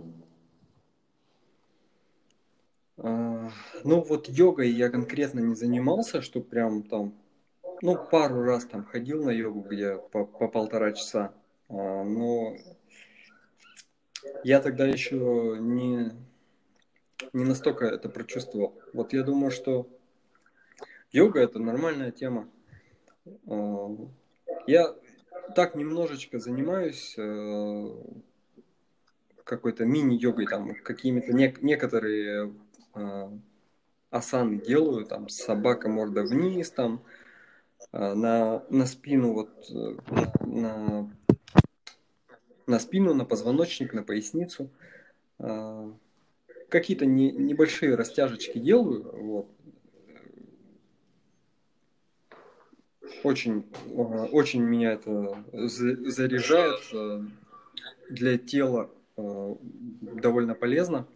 А, 2.97 3.28
ну 3.85 4.03
вот 4.03 4.29
йогой 4.29 4.71
я 4.71 4.91
конкретно 4.91 5.41
не 5.41 5.55
занимался, 5.55 6.23
что 6.23 6.41
прям 6.41 6.83
там, 6.83 7.15
ну 7.83 7.97
пару 8.11 8.43
раз 8.43 8.65
там 8.65 8.85
ходил 8.85 9.25
на 9.25 9.31
йогу, 9.31 9.61
где 9.61 9.97
по, 9.97 10.25
по 10.25 10.49
полтора 10.49 10.93
часа, 10.93 11.35
а, 11.69 12.05
но 12.05 12.57
я 14.45 14.61
тогда 14.61 14.87
еще 14.87 15.57
не, 15.61 16.13
не 17.33 17.45
настолько 17.45 17.87
это 17.87 18.09
прочувствовал. 18.09 18.79
Вот 18.93 19.13
я 19.13 19.23
думаю, 19.23 19.51
что 19.51 19.89
йога 21.13 21.41
это 21.41 21.59
нормальная 21.59 22.11
тема. 22.11 22.49
А, 23.47 23.97
я 24.67 24.95
так 25.55 25.75
немножечко 25.75 26.39
занимаюсь 26.39 27.15
э, 27.17 27.89
какой-то 29.45 29.85
мини-йогой, 29.85 30.47
там 30.47 30.75
какими-то 30.75 31.33
не, 31.33 31.55
некоторые 31.61 32.55
э, 32.95 33.31
асаны 34.11 34.61
делаю, 34.61 35.05
там 35.05 35.29
собака 35.29 35.89
морда 35.89 36.23
вниз, 36.23 36.71
там 36.71 37.03
э, 37.93 38.15
на, 38.15 38.65
на 38.71 38.87
спину 38.87 39.33
вот 39.33 39.51
э, 39.71 39.97
на, 40.47 41.11
на 42.67 42.79
спину, 42.79 43.15
на 43.15 43.25
позвоночник, 43.25 43.93
на 43.93 44.03
поясницу. 44.03 44.71
Э, 45.39 45.91
какие-то 46.69 47.07
не, 47.07 47.31
небольшие 47.33 47.95
растяжечки 47.95 48.59
делаю, 48.59 49.11
вот, 49.13 49.49
очень, 53.25 53.65
очень 53.95 54.63
меня 54.63 54.93
это 54.93 55.43
заряжает 55.53 56.81
для 58.11 58.39
тела 58.39 58.91
довольно 59.17 60.55
полезно. 60.55 61.07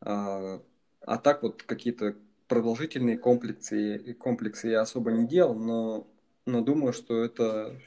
А, 0.00 0.60
а 1.02 1.18
так 1.18 1.42
вот 1.42 1.62
какие-то 1.62 2.16
продолжительные 2.48 3.18
комплексы, 3.18 4.14
комплексы 4.14 4.68
я 4.68 4.80
особо 4.80 5.12
не 5.12 5.26
делал, 5.26 5.54
но, 5.54 6.06
но 6.46 6.60
думаю, 6.62 6.92
что 6.92 7.22
это, 7.22 7.80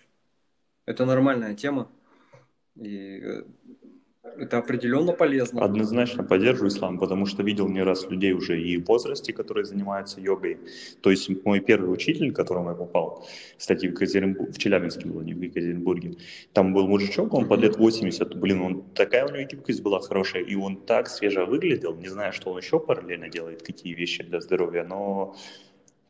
это 0.86 1.06
нормальная 1.06 1.56
тема. 1.56 1.90
И 2.76 3.20
э, 3.22 3.44
это 4.38 4.58
определенно 4.58 5.14
полезно. 5.14 5.64
Однозначно 5.64 6.24
поддерживаю 6.24 6.70
ислам, 6.70 7.00
потому 7.00 7.26
что 7.26 7.44
видел 7.44 7.68
не 7.68 7.84
раз 7.84 8.10
людей 8.10 8.34
уже 8.34 8.62
и 8.62 8.78
в 8.78 8.86
возрасте, 8.86 9.34
которые 9.34 9.66
занимаются 9.66 10.22
йогой. 10.22 10.58
То 11.02 11.12
есть 11.12 11.30
мой 11.46 11.60
первый 11.60 11.92
учитель, 11.92 12.32
к 12.32 12.36
которому 12.36 12.70
я 12.70 12.76
попал, 12.76 13.26
кстати, 13.58 13.88
в, 13.88 13.92
Екатеринбург, 13.92 14.52
в 14.52 14.58
Челябинске 14.58 15.08
был, 15.08 15.22
не 15.22 15.34
в 15.34 15.42
Екатеринбурге, 15.42 16.16
там 16.54 16.74
был 16.74 16.88
мужичок, 16.88 17.34
он 17.34 17.48
под 17.48 17.60
лет 17.62 17.78
80, 17.78 18.36
блин, 18.36 18.62
он, 18.62 18.84
такая 18.94 19.26
у 19.26 19.32
него 19.32 19.48
гибкость 19.48 19.82
была 19.82 20.00
хорошая, 20.00 20.44
и 20.44 20.56
он 20.56 20.78
так 20.78 21.08
свежо 21.08 21.46
выглядел, 21.46 21.96
не 21.96 22.10
знаю, 22.10 22.34
что 22.34 22.52
он 22.52 22.58
еще 22.58 22.80
параллельно 22.80 23.30
делает, 23.30 23.64
какие 23.64 23.94
вещи 23.94 24.24
для 24.24 24.40
здоровья, 24.40 24.84
но 24.84 25.36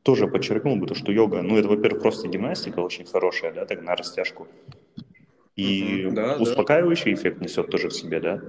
тоже 0.04 0.28
подчеркнул 0.28 0.76
бы 0.76 0.86
то, 0.86 0.96
что 0.96 1.12
йога, 1.12 1.42
ну 1.42 1.58
это, 1.58 1.68
во-первых, 1.68 2.02
просто 2.02 2.28
гимнастика 2.28 2.80
очень 2.80 3.06
хорошая, 3.06 3.54
да, 3.54 3.66
так 3.66 3.82
на 3.82 3.96
растяжку. 3.96 4.48
И 5.56 6.06
угу, 6.06 6.16
да, 6.16 6.38
успокаивающий 6.38 7.14
да. 7.14 7.22
эффект 7.22 7.42
несет 7.42 7.70
тоже 7.70 7.90
в 7.90 7.94
себе, 7.94 8.20
да? 8.20 8.42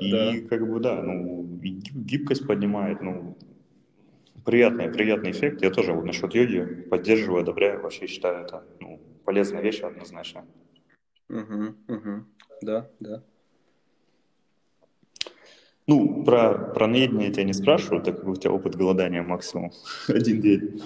И 0.00 0.10
да. 0.10 0.48
как 0.48 0.68
бы, 0.68 0.78
да, 0.78 1.02
ну, 1.02 1.44
гибкость 1.62 2.46
поднимает, 2.46 3.00
ну, 3.00 3.36
приятный, 4.44 4.88
приятный 4.88 5.32
эффект. 5.32 5.62
Я 5.62 5.70
тоже 5.70 5.92
вот 5.92 6.04
насчет 6.04 6.34
йоги 6.34 6.64
поддерживаю, 6.88 7.42
одобряю, 7.42 7.82
вообще 7.82 8.06
считаю 8.06 8.44
это 8.44 8.64
ну, 8.80 9.00
полезная 9.24 9.62
вещь 9.62 9.80
однозначно. 9.80 10.44
Угу, 11.28 11.74
угу. 11.88 12.24
Да, 12.62 12.88
да. 13.00 13.22
Ну, 15.88 16.24
про, 16.24 16.72
про 16.72 16.86
наедение 16.86 17.28
я 17.28 17.32
тебя 17.32 17.44
не 17.44 17.52
спрашиваю, 17.52 18.02
так 18.02 18.16
как 18.16 18.28
у 18.28 18.34
тебя 18.34 18.52
опыт 18.52 18.74
голодания 18.74 19.22
максимум 19.22 19.72
один 20.08 20.40
день. 20.40 20.82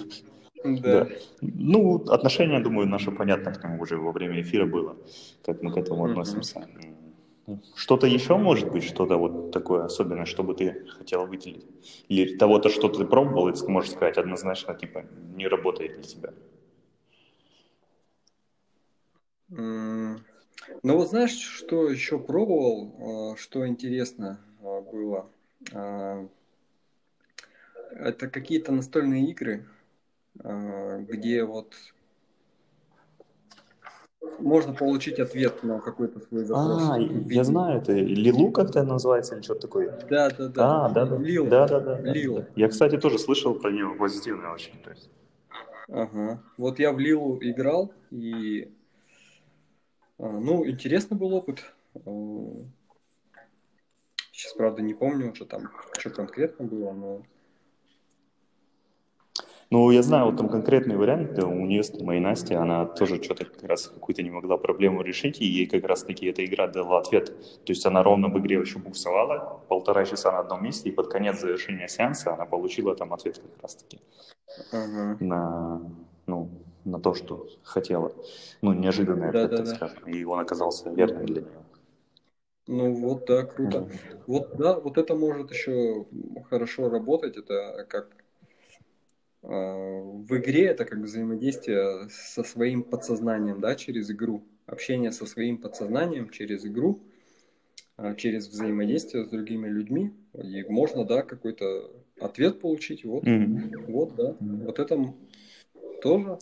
Да. 0.63 1.05
да. 1.05 1.07
Ну, 1.41 2.03
отношение, 2.07 2.59
думаю, 2.59 2.87
наше 2.87 3.11
понятно 3.11 3.51
к 3.51 3.63
нему 3.63 3.81
уже 3.81 3.97
во 3.97 4.11
время 4.11 4.41
эфира 4.41 4.65
было, 4.65 4.95
как 5.43 5.61
мы 5.63 5.71
к 5.71 5.77
этому 5.77 6.05
относимся. 6.05 6.67
Что-то 7.75 8.07
еще 8.07 8.37
может 8.37 8.71
быть, 8.71 8.83
что-то 8.83 9.17
вот 9.17 9.51
такое 9.51 9.85
особенное, 9.85 10.25
чтобы 10.25 10.53
ты 10.53 10.85
хотела 10.97 11.25
выделить? 11.25 11.65
Или 12.07 12.37
того-то, 12.37 12.69
что 12.69 12.87
ты 12.87 13.05
пробовал, 13.05 13.49
и 13.49 13.53
ты 13.53 13.67
можешь 13.67 13.91
сказать 13.91 14.17
однозначно, 14.17 14.73
типа, 14.75 15.03
не 15.35 15.47
работает 15.47 15.95
для 15.95 16.03
тебя? 16.03 16.33
Ну 20.83 20.97
вот 20.97 21.09
знаешь, 21.09 21.37
что 21.37 21.89
еще 21.89 22.19
пробовал, 22.19 23.33
а, 23.33 23.37
что 23.37 23.67
интересно 23.67 24.39
а, 24.63 24.81
было? 24.81 25.29
А, 25.73 26.27
это 27.91 28.29
какие-то 28.29 28.71
настольные 28.71 29.29
игры, 29.29 29.65
где 30.35 31.43
вот 31.43 31.73
можно 34.39 34.73
получить 34.73 35.19
ответ 35.19 35.63
на 35.63 35.79
какой-то 35.79 36.19
свой 36.19 36.43
запрос. 36.45 36.89
А, 36.89 36.97
я 36.99 37.43
знаю, 37.43 37.81
это 37.81 37.93
Лилу 37.93 38.51
как-то 38.51 38.83
называется 38.83 39.35
или 39.35 39.41
что-то 39.41 39.61
такое? 39.61 39.99
Да, 40.09 40.29
да, 40.29 40.47
да. 40.47 40.85
А, 40.85 40.89
да, 40.89 41.05
да. 41.05 41.17
Лил. 41.17 41.47
Да, 41.47 41.67
да, 41.67 41.79
да. 41.79 41.99
Лил. 41.99 42.45
Я, 42.55 42.69
кстати, 42.69 42.97
тоже 42.97 43.19
слышал 43.19 43.55
про 43.55 43.71
него 43.71 43.95
позитивно 43.95 44.53
очень. 44.53 44.79
То 44.83 44.91
есть. 44.91 45.09
Ага. 45.89 46.41
Вот 46.57 46.79
я 46.79 46.91
в 46.91 46.99
Лилу 46.99 47.37
играл, 47.41 47.93
и 48.11 48.71
а, 50.17 50.29
ну, 50.29 50.67
интересный 50.67 51.17
был 51.17 51.33
опыт. 51.33 51.73
Сейчас, 54.31 54.53
правда, 54.53 54.81
не 54.81 54.93
помню 54.93 55.31
уже 55.31 55.45
там, 55.45 55.69
что 55.97 56.09
конкретно 56.09 56.65
было, 56.65 56.91
но 56.93 57.21
ну, 59.71 59.89
я 59.89 60.03
знаю, 60.03 60.25
вот 60.25 60.37
там 60.37 60.49
конкретный 60.49 60.97
вариант, 60.97 61.41
у 61.41 61.65
нее 61.65 61.81
с 61.81 61.97
моей 62.01 62.19
Насти, 62.19 62.53
она 62.53 62.85
тоже 62.85 63.23
что-то 63.23 63.45
как 63.45 63.63
раз 63.63 63.87
какую-то 63.87 64.21
не 64.21 64.29
могла 64.29 64.57
проблему 64.57 65.01
решить, 65.01 65.39
и 65.39 65.45
ей 65.45 65.65
как 65.65 65.85
раз-таки 65.85 66.25
эта 66.25 66.43
игра 66.43 66.67
дала 66.67 66.99
ответ. 66.99 67.27
То 67.65 67.71
есть 67.71 67.85
она 67.85 68.03
ровно 68.03 68.27
в 68.27 68.37
игре 68.37 68.59
еще 68.59 68.79
буксовала, 68.79 69.61
полтора 69.69 70.03
часа 70.03 70.33
на 70.33 70.39
одном 70.39 70.63
месте, 70.63 70.89
и 70.89 70.91
под 70.91 71.07
конец 71.07 71.39
завершения 71.39 71.87
сеанса 71.87 72.33
она 72.33 72.45
получила 72.45 72.95
там 72.95 73.13
ответ 73.13 73.39
как 73.39 73.61
раз-таки 73.63 74.01
uh-huh. 74.73 75.23
на, 75.23 75.81
ну, 76.27 76.49
на 76.83 76.99
то, 76.99 77.13
что 77.13 77.47
хотела. 77.63 78.11
Ну, 78.61 78.73
неожиданный 78.73 79.29
ответ, 79.29 79.51
да, 79.51 79.57
так 79.57 79.65
да. 79.67 79.75
скажем, 79.75 80.03
и 80.05 80.23
он 80.25 80.39
оказался 80.39 80.89
верным 80.89 81.25
для 81.25 81.41
нее. 81.43 81.51
Ну 82.67 82.93
вот, 82.93 83.25
да, 83.25 83.43
круто. 83.43 83.79
Mm-hmm. 83.79 84.19
Вот, 84.27 84.57
да, 84.57 84.79
вот 84.79 84.97
это 84.97 85.15
может 85.15 85.49
еще 85.51 86.05
хорошо 86.49 86.89
работать, 86.89 87.37
это 87.37 87.85
как 87.89 88.20
в 89.41 90.37
игре 90.37 90.67
это 90.67 90.85
как 90.85 90.99
взаимодействие 90.99 92.09
со 92.09 92.43
своим 92.43 92.83
подсознанием, 92.83 93.59
да, 93.59 93.75
через 93.75 94.11
игру. 94.11 94.43
Общение 94.67 95.11
со 95.11 95.25
своим 95.25 95.57
подсознанием 95.57 96.29
через 96.29 96.65
игру, 96.65 97.01
а, 97.97 98.13
через 98.15 98.47
взаимодействие 98.47 99.25
с 99.25 99.29
другими 99.29 99.67
людьми. 99.67 100.11
И 100.33 100.63
можно, 100.69 101.05
да, 101.05 101.23
какой-то 101.23 101.91
ответ 102.19 102.59
получить. 102.59 103.03
Вот, 103.03 103.23
mm-hmm. 103.23 103.85
вот, 103.87 104.15
да. 104.15 104.31
Mm-hmm. 104.39 104.65
Вот 104.65 104.79
это 104.79 105.13
тоже. 106.01 106.39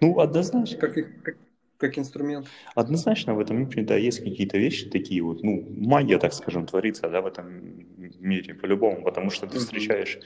Ну, 0.00 0.18
однозначно. 0.18 0.78
Как, 0.78 0.94
как, 0.94 1.36
как 1.76 1.98
инструмент. 1.98 2.46
Однозначно 2.74 3.34
в 3.34 3.40
этом 3.40 3.58
мире, 3.58 3.82
да, 3.84 3.96
есть 3.96 4.20
какие-то 4.20 4.56
вещи 4.56 4.88
такие 4.88 5.22
вот, 5.22 5.42
ну, 5.42 5.64
магия, 5.68 6.18
так 6.18 6.32
скажем, 6.32 6.66
творится, 6.66 7.08
да, 7.08 7.20
в 7.20 7.26
этом 7.26 7.86
мире 8.18 8.54
по-любому, 8.54 9.02
потому 9.02 9.30
что 9.30 9.46
ты 9.46 9.58
mm-hmm. 9.58 10.22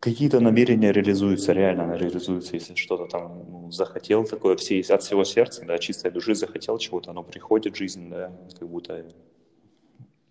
Какие-то 0.00 0.40
намерения 0.40 0.92
реализуются, 0.92 1.52
реально 1.52 1.96
реализуются, 1.96 2.56
если 2.56 2.74
что-то 2.74 3.06
там 3.06 3.44
ну, 3.48 3.70
захотел 3.70 4.24
такое, 4.24 4.56
все, 4.56 4.80
от 4.80 5.02
всего 5.02 5.24
сердца, 5.24 5.64
да, 5.66 5.78
чистой 5.78 6.10
души 6.10 6.34
захотел 6.34 6.76
чего-то, 6.78 7.10
оно 7.10 7.22
приходит 7.22 7.74
в 7.74 7.78
жизнь, 7.78 8.10
да, 8.10 8.32
как 8.58 8.68
будто 8.68 9.06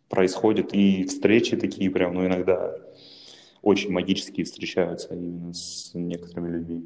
происходит, 0.09 0.73
и 0.73 1.05
встречи 1.05 1.57
такие 1.57 1.89
прям, 1.89 2.13
ну, 2.13 2.25
иногда 2.25 2.75
очень 3.63 3.91
магические 3.91 4.45
встречаются 4.45 5.15
именно 5.15 5.53
с 5.53 5.91
некоторыми 5.95 6.57
людьми. 6.57 6.85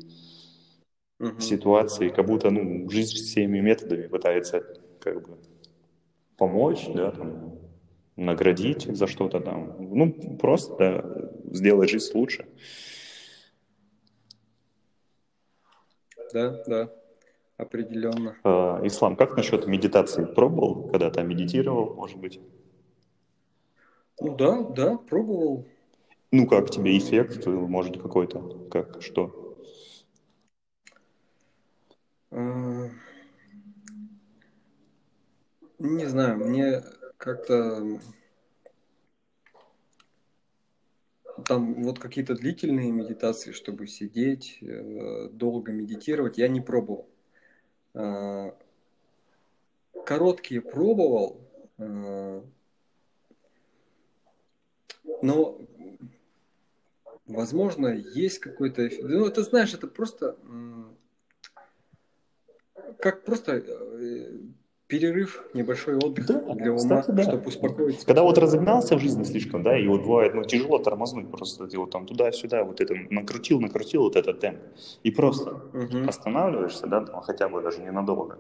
Угу. 1.20 1.42
Ситуации, 1.42 2.10
как 2.10 2.26
будто, 2.26 2.52
ну, 2.52 2.90
жизнь 2.90 3.16
всеми 3.16 3.60
методами 3.60 4.08
пытается, 4.08 4.64
как 5.02 5.28
бы, 5.28 5.38
помочь, 6.38 6.88
да, 6.94 7.12
там, 7.12 7.67
наградить 8.18 8.84
за 8.84 9.08
что-то 9.08 9.40
там. 9.40 9.76
Ну, 9.80 10.12
просто 10.38 10.76
да, 10.78 11.56
сделать 11.56 11.90
жизнь 11.90 12.12
лучше. 12.14 12.48
Да, 16.34 16.64
да, 16.68 16.92
определенно. 17.56 18.36
А, 18.44 18.82
Ислам, 18.84 19.16
как 19.16 19.38
насчет 19.38 19.66
медитации? 19.68 20.26
Пробовал 20.26 20.90
когда-то? 20.90 21.24
Медитировал, 21.24 21.94
может 21.94 22.18
быть? 22.18 22.42
Ну 24.20 24.36
да, 24.36 24.62
да, 24.62 24.98
пробовал. 24.98 25.66
Ну 26.32 26.48
как 26.48 26.70
тебе 26.70 26.98
эффект, 26.98 27.46
может 27.46 28.02
какой-то, 28.02 28.68
как, 28.70 29.02
что? 29.02 29.56
А, 32.32 32.90
не 35.80 36.06
знаю, 36.06 36.38
мне 36.40 36.84
как-то 37.18 38.00
там 41.46 41.84
вот 41.84 42.00
какие-то 42.00 42.36
длительные 42.36 42.92
медитации, 42.92 43.52
чтобы 43.52 43.88
сидеть, 43.88 44.58
э, 44.62 45.30
долго 45.30 45.72
медитировать, 45.72 46.38
я 46.38 46.48
не 46.48 46.62
пробовал. 46.62 47.10
А, 47.94 48.58
короткие 50.06 50.62
пробовал, 50.62 51.42
а, 51.78 52.44
но, 55.22 55.62
возможно, 57.26 57.88
есть 57.88 58.40
какой-то... 58.40 58.90
Ну, 59.02 59.30
ты 59.30 59.42
знаешь, 59.44 59.74
это 59.74 59.88
просто 59.88 60.38
как 63.00 63.24
просто 63.24 63.58
э, 63.58 64.40
перерыв, 64.88 65.44
небольшой 65.54 65.98
отдых 65.98 66.26
да, 66.26 66.40
для 66.40 66.72
ума, 66.72 66.78
кстати, 66.78 67.12
да. 67.12 67.24
чтобы 67.24 67.48
успокоиться. 67.48 68.06
Когда 68.06 68.24
вот 68.24 68.38
разогнался 68.38 68.96
в 68.96 69.00
жизни 69.00 69.24
слишком, 69.24 69.62
да, 69.62 69.78
и 69.78 69.86
вот 69.88 70.02
бывает, 70.02 70.34
ну, 70.34 70.44
тяжело 70.44 70.80
тормознуть 70.80 71.30
просто, 71.30 71.68
ты 71.68 71.78
вот 71.78 71.92
там 71.92 72.06
туда-сюда, 72.06 72.64
вот 72.64 72.80
это 72.80 72.96
накрутил, 73.10 73.60
накрутил 73.60 74.04
вот 74.04 74.16
этот 74.16 74.40
темп, 74.40 74.60
и 75.04 75.12
просто 75.12 75.56
угу. 75.74 76.08
останавливаешься, 76.08 76.88
да, 76.88 77.02
там, 77.02 77.22
хотя 77.22 77.50
бы 77.50 77.62
даже 77.62 77.82
ненадолго. 77.82 78.38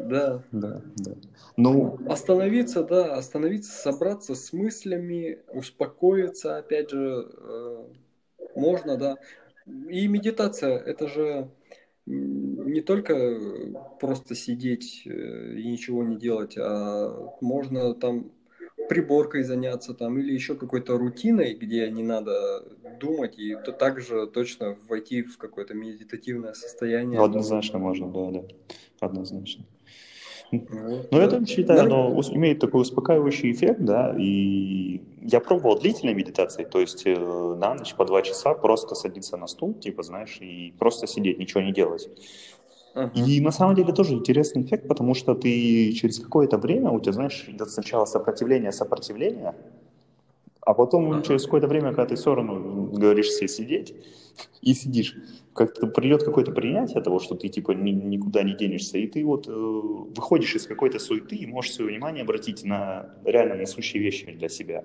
Да. 0.00 0.42
Да, 0.50 0.80
да. 0.96 1.12
Ну, 1.56 1.98
остановиться, 2.08 2.82
да, 2.82 3.14
остановиться, 3.14 3.70
собраться 3.70 4.34
с 4.34 4.52
мыслями, 4.52 5.38
успокоиться, 5.52 6.56
опять 6.56 6.90
же, 6.90 7.28
э, 7.38 7.84
можно, 8.56 8.96
да. 8.96 9.18
И 9.66 10.08
медитация, 10.08 10.78
это 10.78 11.06
же 11.08 11.48
не 12.06 12.80
только 12.80 13.38
просто 14.00 14.34
сидеть 14.34 15.02
э, 15.06 15.54
и 15.56 15.70
ничего 15.70 16.02
не 16.02 16.16
делать, 16.16 16.56
а 16.58 17.30
можно 17.40 17.94
там 17.94 18.32
приборкой 18.88 19.42
заняться 19.42 19.94
там 19.94 20.18
или 20.18 20.32
еще 20.32 20.54
какой-то 20.54 20.98
рутиной, 20.98 21.54
где 21.54 21.88
не 21.90 22.02
надо 22.02 22.64
думать, 23.00 23.38
и 23.38 23.56
то 23.56 23.72
также 23.72 24.26
точно 24.26 24.76
войти 24.88 25.22
в 25.22 25.38
какое-то 25.38 25.74
медитативное 25.74 26.54
состояние. 26.54 27.20
Однозначно 27.20 27.78
можно, 27.78 28.10
да, 28.10 28.30
да, 28.30 28.48
однозначно. 29.00 29.64
Вот, 30.52 31.08
Но 31.10 31.28
тоже 31.28 31.46
считаю, 31.46 31.80
оно 31.80 32.20
имеет 32.32 32.60
такой 32.60 32.82
успокаивающий 32.82 33.52
эффект, 33.52 33.80
да, 33.80 34.14
и 34.18 35.00
я 35.22 35.40
пробовал 35.40 35.78
длительные 35.78 36.14
медитации, 36.14 36.64
то 36.64 36.78
есть 36.78 37.02
э, 37.06 37.16
на 37.16 37.74
ночь 37.74 37.94
по 37.94 38.04
два 38.04 38.20
часа 38.20 38.52
просто 38.52 38.94
садиться 38.94 39.38
на 39.38 39.46
стул, 39.46 39.72
типа, 39.72 40.02
знаешь, 40.02 40.38
и 40.40 40.74
просто 40.78 41.06
сидеть, 41.06 41.38
ничего 41.38 41.62
не 41.62 41.72
делать. 41.72 42.10
И 43.14 43.40
на 43.40 43.52
самом 43.52 43.74
деле 43.74 43.92
тоже 43.94 44.12
интересный 44.12 44.62
эффект, 44.62 44.86
потому 44.86 45.14
что 45.14 45.34
ты 45.34 45.92
через 45.92 46.18
какое-то 46.18 46.58
время, 46.58 46.90
у 46.90 47.00
тебя, 47.00 47.12
знаешь, 47.12 47.46
идет 47.48 47.70
сначала 47.70 48.04
сопротивление, 48.04 48.70
сопротивление, 48.70 49.54
а 50.64 50.74
потом 50.74 51.12
uh-huh. 51.12 51.26
через 51.26 51.44
какое-то 51.44 51.66
время, 51.66 51.88
когда 51.88 52.06
ты 52.06 52.14
все 52.14 52.34
равно 52.34 52.88
говоришь 52.92 53.30
себе 53.30 53.48
сидеть, 53.48 53.94
и 54.62 54.74
сидишь, 54.74 55.16
как-то 55.52 55.86
придет 55.88 56.22
какое-то 56.22 56.52
принятие 56.52 57.02
того, 57.02 57.18
что 57.18 57.34
ты 57.34 57.48
типа 57.48 57.72
ни, 57.72 57.90
никуда 57.90 58.42
не 58.42 58.54
денешься, 58.54 58.96
и 58.96 59.06
ты 59.06 59.24
вот 59.24 59.48
э, 59.48 59.52
выходишь 59.52 60.54
из 60.54 60.66
какой-то 60.66 60.98
суеты 60.98 61.36
и 61.36 61.46
можешь 61.46 61.72
свое 61.72 61.90
внимание 61.90 62.22
обратить 62.22 62.64
на 62.64 63.14
реально 63.24 63.56
насущие 63.56 64.02
вещи 64.02 64.30
для 64.32 64.48
себя. 64.48 64.84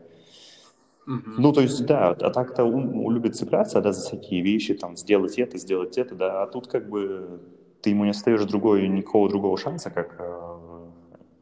Uh-huh. 1.07 1.35
Ну, 1.37 1.53
то 1.53 1.61
есть, 1.61 1.85
да, 1.85 2.09
а 2.09 2.29
так-то 2.31 2.65
ум, 2.65 3.11
любит 3.11 3.35
цепляться, 3.35 3.79
да, 3.79 3.93
за 3.93 4.01
всякие 4.01 4.41
вещи, 4.41 4.73
там, 4.73 4.97
сделать 4.97 5.37
это, 5.37 5.57
сделать 5.57 5.97
это, 5.97 6.15
да, 6.15 6.43
а 6.43 6.47
тут 6.47 6.67
как 6.67 6.89
бы 6.89 7.39
ты 7.81 7.91
ему 7.91 8.03
не 8.03 8.09
остаешь 8.09 8.43
другой, 8.45 8.87
никакого 8.87 9.29
другого 9.29 9.57
шанса, 9.57 9.91
как 9.91 10.15
э, 10.19 10.57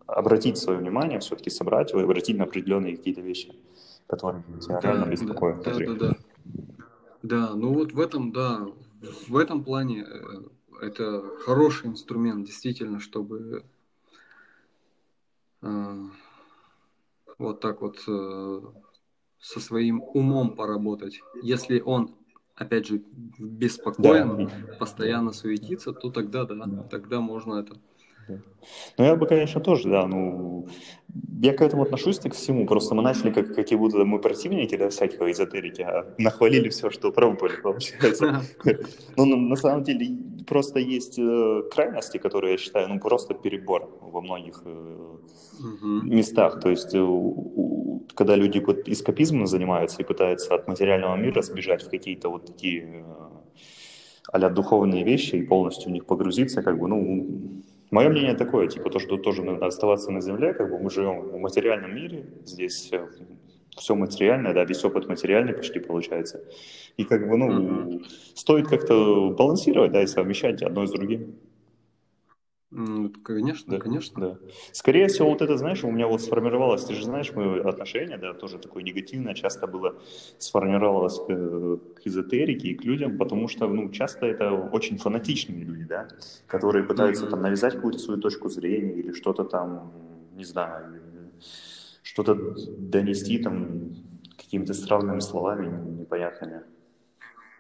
обратить 0.08 0.58
свое 0.58 0.78
внимание, 0.78 1.20
все-таки 1.20 1.50
собрать 1.50 1.92
его 1.92 2.02
и 2.02 2.04
обратить 2.04 2.38
на 2.38 2.44
определенные 2.44 2.98
какие-то 2.98 3.22
вещи, 3.22 3.56
которые 4.08 4.44
тебя 4.62 4.80
да, 4.82 4.92
реально 4.92 5.12
беспокоят. 5.12 5.64
Да, 5.64 5.74
да, 5.74 5.86
да, 5.86 5.94
да. 5.96 6.16
Да, 7.24 7.56
ну 7.56 7.74
вот 7.74 7.92
в 7.92 8.00
этом, 8.00 8.32
да, 8.32 8.68
в 9.28 9.38
этом 9.38 9.64
плане 9.64 10.06
э, 10.08 10.44
это 10.82 11.24
хороший 11.40 11.88
инструмент, 11.88 12.46
действительно, 12.46 13.00
чтобы 13.00 13.66
э, 15.64 16.04
вот 17.40 17.62
так 17.62 17.82
вот 17.82 17.98
э, 18.08 18.62
со 19.40 19.60
своим 19.60 20.04
умом 20.14 20.56
поработать. 20.56 21.22
Если 21.42 21.80
он 21.80 22.16
опять 22.56 22.86
же, 22.86 23.02
беспокоен, 23.38 24.48
да. 24.48 24.76
постоянно 24.80 25.34
суетится, 25.34 25.92
то 25.92 26.10
тогда, 26.10 26.46
да, 26.46 26.56
да. 26.56 26.84
тогда 26.84 27.20
можно 27.20 27.56
это 27.56 27.76
ну, 28.98 29.04
я 29.04 29.16
бы, 29.16 29.28
конечно, 29.28 29.62
тоже, 29.62 29.90
да, 29.90 30.08
ну, 30.08 30.68
я 31.42 31.54
к 31.54 31.62
этому 31.62 31.84
отношусь 31.84 32.20
так 32.20 32.34
к 32.34 32.36
всему, 32.36 32.66
просто 32.66 32.96
мы 32.96 33.02
начали, 33.02 33.32
как, 33.32 33.56
какие 33.56 33.78
будто 33.78 34.04
мы 34.06 34.20
противники, 34.20 34.76
да, 34.78 34.90
всякого 34.90 35.32
эзотерики, 35.32 35.82
а 35.82 36.14
нахвалили 36.18 36.70
все, 36.70 36.90
что 36.90 37.12
пробовали, 37.12 37.56
получается. 37.62 38.42
Ну, 39.18 39.26
на 39.26 39.56
самом 39.56 39.84
деле, 39.84 40.18
просто 40.48 40.80
есть 40.80 41.20
э, 41.20 41.64
крайности, 41.72 42.18
которые, 42.18 42.54
я 42.54 42.58
считаю, 42.58 42.90
ну, 42.90 43.00
просто 43.00 43.34
перебор 43.34 43.90
во 44.02 44.22
многих 44.22 44.62
э, 44.66 45.18
местах, 46.04 46.60
то 46.60 46.70
есть 46.70 46.94
э, 46.94 47.08
когда 48.14 48.36
люди 48.36 48.60
эскапизмом 48.86 49.48
занимаются 49.48 50.02
и 50.02 50.06
пытаются 50.06 50.56
от 50.56 50.68
материального 50.68 51.16
мира 51.16 51.42
сбежать 51.42 51.84
в 51.84 51.90
какие-то 51.90 52.30
вот 52.30 52.46
такие 52.46 53.06
а 54.32 54.50
духовные 54.50 55.04
вещи 55.04 55.36
и 55.36 55.44
полностью 55.44 55.90
в 55.90 55.94
них 55.94 56.06
погрузиться, 56.06 56.62
как 56.64 56.80
бы, 56.80 56.88
ну, 56.88 57.64
Мое 57.96 58.10
мнение 58.10 58.36
такое, 58.36 58.68
типа, 58.68 58.90
то, 58.90 59.00
что 59.00 59.16
тоже 59.16 59.42
надо 59.42 59.68
оставаться 59.68 60.12
на 60.12 60.20
земле, 60.20 60.54
как 60.54 60.70
бы 60.70 60.78
мы 60.80 60.90
живем 60.90 61.22
в 61.30 61.38
материальном 61.38 61.96
мире, 61.96 62.26
здесь 62.44 62.92
все 63.78 63.96
материальное, 63.96 64.54
да, 64.54 64.66
весь 64.66 64.84
опыт 64.84 65.08
материальный 65.08 65.54
почти 65.54 65.80
получается. 65.80 66.44
И 66.98 67.06
как 67.06 67.26
бы, 67.26 67.38
ну, 67.38 67.48
mm-hmm. 67.48 68.06
стоит 68.34 68.68
как-то 68.68 69.30
балансировать, 69.30 69.94
да, 69.94 70.04
и 70.04 70.08
совмещать 70.08 70.62
одно 70.62 70.86
с 70.86 70.92
другим. 70.92 71.36
Конечно, 73.24 73.74
да, 73.74 73.80
конечно. 73.80 74.20
Да. 74.20 74.38
Скорее 74.74 75.08
всего, 75.08 75.30
вот 75.30 75.42
это, 75.42 75.58
знаешь, 75.58 75.84
у 75.84 75.92
меня 75.92 76.08
вот 76.08 76.22
сформировалось, 76.22 76.84
ты 76.84 76.94
же 76.94 77.06
знаешь, 77.06 77.32
мое 77.32 77.68
отношение, 77.68 78.18
да, 78.18 78.34
тоже 78.34 78.58
такое 78.58 78.84
негативное, 78.84 79.34
часто 79.34 79.66
было 79.66 79.96
сформировалось 80.40 81.20
к, 81.20 81.26
к 81.26 82.02
эзотерике 82.06 82.70
и 82.70 82.76
к 82.76 82.84
людям, 82.84 83.18
потому 83.18 83.48
что, 83.48 83.68
ну, 83.68 83.90
часто 83.92 84.26
это 84.26 84.52
очень 84.52 84.98
фанатичные 84.98 85.64
люди, 85.64 85.86
да, 85.86 86.10
которые 86.48 86.84
пытаются 86.84 87.26
mm-hmm. 87.26 87.30
там 87.30 87.42
навязать 87.42 87.76
какую-то 87.76 88.00
свою 88.00 88.20
точку 88.20 88.50
зрения 88.50 88.94
или 88.94 89.14
что-то 89.14 89.46
там, 89.46 89.94
не 90.36 90.44
знаю, 90.44 91.02
что-то 92.04 92.36
донести 92.78 93.40
там 93.40 93.96
какими-то 94.38 94.74
странными 94.74 95.22
словами 95.22 96.00
непонятными. 96.00 96.62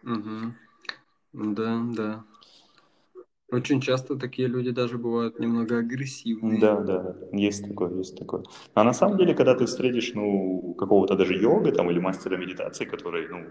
Угу. 0.04 0.54
Да, 1.34 1.82
да. 1.96 2.24
Очень 3.56 3.82
часто 3.82 4.16
такие 4.16 4.50
люди 4.50 4.72
даже 4.72 4.98
бывают 4.98 5.40
немного 5.40 5.78
агрессивные. 5.78 6.60
Да, 6.60 6.82
да, 6.82 7.16
есть 7.32 7.68
такое, 7.68 7.98
есть 7.98 8.18
такое. 8.18 8.44
А 8.74 8.84
на 8.84 8.94
самом 8.94 9.18
деле, 9.18 9.34
когда 9.34 9.56
ты 9.56 9.66
встретишь, 9.66 10.14
ну, 10.14 10.76
какого-то 10.78 11.16
даже 11.16 11.34
йога 11.36 11.72
там 11.72 11.90
или 11.90 12.00
мастера 12.00 12.38
медитации, 12.38 12.84
который, 12.86 13.30
ну, 13.30 13.46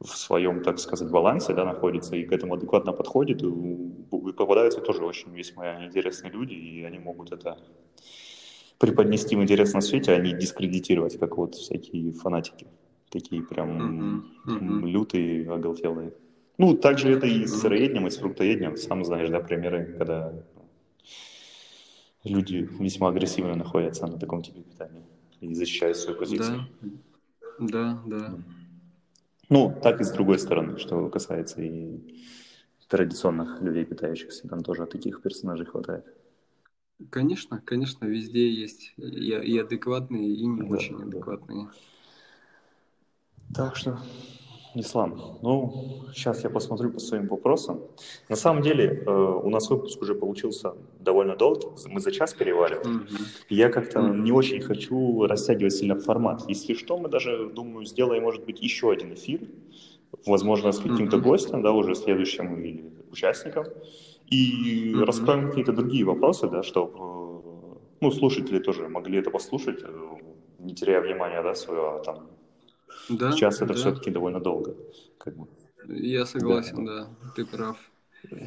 в 0.00 0.16
своем, 0.16 0.62
так 0.62 0.78
сказать, 0.78 1.10
балансе, 1.10 1.54
да, 1.54 1.64
находится 1.64 2.16
и 2.16 2.24
к 2.24 2.32
этому 2.32 2.54
адекватно 2.54 2.92
подходит, 2.92 3.42
и 3.42 4.32
попадаются 4.36 4.80
тоже 4.80 5.04
очень 5.04 5.32
весьма 5.32 5.84
интересные 5.84 6.32
люди, 6.32 6.54
и 6.54 6.82
они 6.82 6.98
могут 6.98 7.32
это 7.32 7.56
преподнести 8.78 9.36
в 9.36 9.42
интересном 9.42 9.82
свете, 9.82 10.12
а 10.12 10.18
не 10.18 10.32
дискредитировать, 10.32 11.18
как 11.20 11.36
вот 11.36 11.54
всякие 11.54 12.12
фанатики, 12.12 12.66
такие 13.10 13.42
прям 13.42 14.22
uh-huh, 14.46 14.58
uh-huh. 14.58 14.90
лютые, 14.90 15.52
оголтелые. 15.52 16.12
Ну, 16.60 16.74
также 16.74 17.10
это 17.10 17.26
и 17.26 17.46
с 17.46 17.58
сыроедением, 17.58 18.06
и 18.06 18.10
с 18.10 18.18
фруктоедением. 18.18 18.76
Сам 18.76 19.02
знаешь, 19.02 19.30
да, 19.30 19.40
примеры, 19.40 19.94
когда 19.96 20.30
люди 22.22 22.68
весьма 22.78 23.08
агрессивно 23.08 23.54
находятся 23.54 24.06
на 24.06 24.18
таком 24.18 24.42
типе 24.42 24.60
питания 24.60 25.02
и 25.40 25.54
защищают 25.54 25.96
свою 25.96 26.18
позицию. 26.18 26.68
Да, 27.58 28.02
да, 28.04 28.28
да. 28.28 28.38
Ну, 29.48 29.74
так 29.82 30.02
и 30.02 30.04
с 30.04 30.10
другой 30.10 30.38
стороны, 30.38 30.76
что 30.78 31.08
касается 31.08 31.62
и 31.62 31.98
традиционных 32.88 33.62
людей, 33.62 33.86
питающихся, 33.86 34.46
там 34.46 34.62
тоже 34.62 34.84
таких 34.84 35.22
персонажей 35.22 35.64
хватает. 35.64 36.04
Конечно, 37.08 37.62
конечно, 37.64 38.04
везде 38.04 38.52
есть 38.52 38.92
и, 38.98 39.30
и 39.32 39.58
адекватные, 39.58 40.28
и 40.28 40.44
не 40.44 40.60
да, 40.60 40.66
очень 40.66 41.02
адекватные. 41.02 41.70
Да. 43.48 43.64
Так 43.64 43.76
что 43.76 43.98
Ислам, 44.74 45.38
ну, 45.42 46.04
сейчас 46.14 46.44
я 46.44 46.50
посмотрю 46.50 46.90
по 46.90 47.00
своим 47.00 47.26
вопросам. 47.26 47.80
На 48.28 48.36
самом 48.36 48.62
деле, 48.62 49.02
э, 49.04 49.10
у 49.10 49.50
нас 49.50 49.68
выпуск 49.68 50.00
уже 50.02 50.14
получился 50.14 50.74
довольно 51.00 51.36
долгий, 51.36 51.66
мы 51.86 52.00
за 52.00 52.12
час 52.12 52.34
переваливаем. 52.34 53.00
Mm-hmm. 53.00 53.46
Я 53.48 53.68
как-то 53.68 53.98
mm-hmm. 53.98 54.20
не 54.20 54.32
очень 54.32 54.60
хочу 54.60 55.26
растягивать 55.26 55.72
сильно 55.72 55.98
формат. 55.98 56.44
Если 56.48 56.74
что, 56.74 56.98
мы 56.98 57.08
даже, 57.08 57.50
думаю, 57.50 57.84
сделаем, 57.84 58.22
может 58.22 58.44
быть, 58.44 58.62
еще 58.62 58.92
один 58.92 59.12
эфир, 59.12 59.40
возможно, 60.26 60.70
с 60.70 60.78
каким-то 60.78 61.16
mm-hmm. 61.16 61.22
гостем, 61.22 61.62
да, 61.62 61.72
уже 61.72 61.94
следующим 61.96 62.62
или 62.62 62.84
участником, 63.10 63.66
и 64.28 64.92
mm-hmm. 64.92 65.04
раскроем 65.04 65.48
какие-то 65.48 65.72
другие 65.72 66.04
вопросы, 66.04 66.48
да, 66.48 66.62
чтобы, 66.62 66.92
э, 66.96 67.76
ну, 68.00 68.10
слушатели 68.12 68.60
тоже 68.60 68.88
могли 68.88 69.18
это 69.18 69.30
послушать, 69.30 69.82
э, 69.82 70.16
не 70.60 70.74
теряя 70.74 71.00
внимания, 71.00 71.42
да, 71.42 71.54
своего, 71.54 71.96
а 71.96 71.98
там, 72.04 72.28
да, 73.08 73.32
Сейчас 73.32 73.56
это 73.56 73.68
да. 73.68 73.74
все-таки 73.74 74.10
довольно 74.10 74.40
долго. 74.40 74.76
Как 75.18 75.36
бы. 75.36 75.46
Я 75.88 76.26
согласен, 76.26 76.84
да. 76.84 77.04
да, 77.04 77.30
ты 77.34 77.44
прав. 77.44 77.76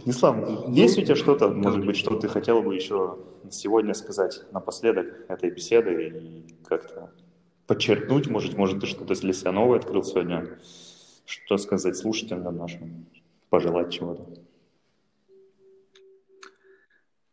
Ислам, 0.06 0.42
ну, 0.42 0.74
есть 0.74 0.98
у 0.98 1.02
тебя 1.02 1.16
что-то, 1.16 1.50
может 1.50 1.86
быть, 1.86 1.98
что 1.98 2.20
ты 2.20 2.28
хотел 2.28 2.62
бы 2.62 2.76
еще 2.76 3.18
сегодня 3.50 3.94
сказать 3.94 4.42
напоследок 4.52 5.26
этой 5.30 5.50
беседы 5.50 6.10
и 6.10 6.64
как-то 6.64 7.12
подчеркнуть, 7.66 8.28
может, 8.28 8.56
может, 8.56 8.82
ты 8.82 8.88
что-то 8.88 9.20
для 9.20 9.34
себя 9.34 9.52
новое 9.52 9.80
открыл 9.80 10.04
сегодня, 10.04 10.60
что 11.26 11.58
сказать 11.58 11.98
слушателям 11.98 12.56
нашим, 12.56 13.08
пожелать 13.50 13.92
чего-то? 13.92 14.28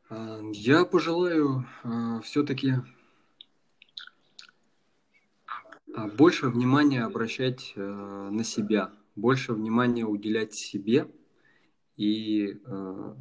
А, 0.08 0.40
я 0.52 0.84
пожелаю 0.84 1.66
а, 1.82 2.20
все-таки 2.20 2.74
больше 6.16 6.48
внимания 6.48 7.02
обращать 7.02 7.72
э, 7.76 7.80
на 7.80 8.44
себя, 8.44 8.92
больше 9.16 9.52
внимания 9.52 10.04
уделять 10.04 10.54
себе 10.54 11.08
и 11.96 12.60
э, 12.64 13.14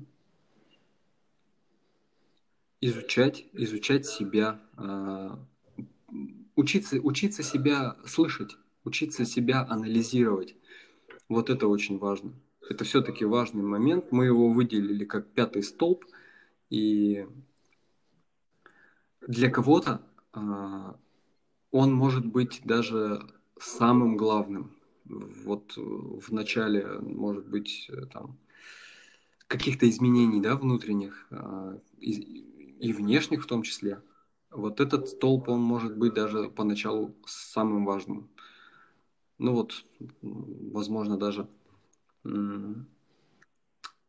изучать, 2.81 3.45
изучать 3.53 4.05
себя, 4.05 4.59
э, 4.77 5.29
учиться, 6.55 6.97
учиться 7.01 7.43
себя 7.43 7.97
слышать, 8.05 8.57
учиться 8.83 9.25
себя 9.25 9.65
анализировать. 9.69 10.55
Вот 11.27 11.49
это 11.49 11.67
очень 11.67 11.97
важно. 11.97 12.33
Это 12.69 12.83
все-таки 12.83 13.25
важный 13.25 13.63
момент. 13.63 14.11
Мы 14.11 14.25
его 14.25 14.51
выделили 14.51 15.05
как 15.05 15.27
пятый 15.31 15.63
столб. 15.63 16.05
И 16.69 17.25
для 19.27 19.49
кого-то 19.49 20.01
он 21.71 21.93
может 21.93 22.25
быть 22.25 22.61
даже 22.63 23.21
самым 23.59 24.17
главным. 24.17 24.75
Вот 25.05 25.73
в 25.75 26.31
начале, 26.31 26.87
может 26.99 27.47
быть, 27.47 27.89
там 28.13 28.37
каких-то 29.47 29.89
изменений, 29.89 30.41
да, 30.41 30.55
внутренних 30.55 31.27
а, 31.31 31.79
и 31.97 32.93
внешних 32.93 33.43
в 33.43 33.47
том 33.47 33.63
числе. 33.63 34.01
Вот 34.51 34.79
этот 34.79 35.09
столб, 35.09 35.49
он 35.49 35.61
может 35.61 35.97
быть 35.97 36.13
даже 36.13 36.49
поначалу 36.49 37.15
самым 37.25 37.85
важным. 37.85 38.29
Ну 39.37 39.53
вот, 39.53 39.85
возможно, 40.21 41.17
даже 41.17 41.47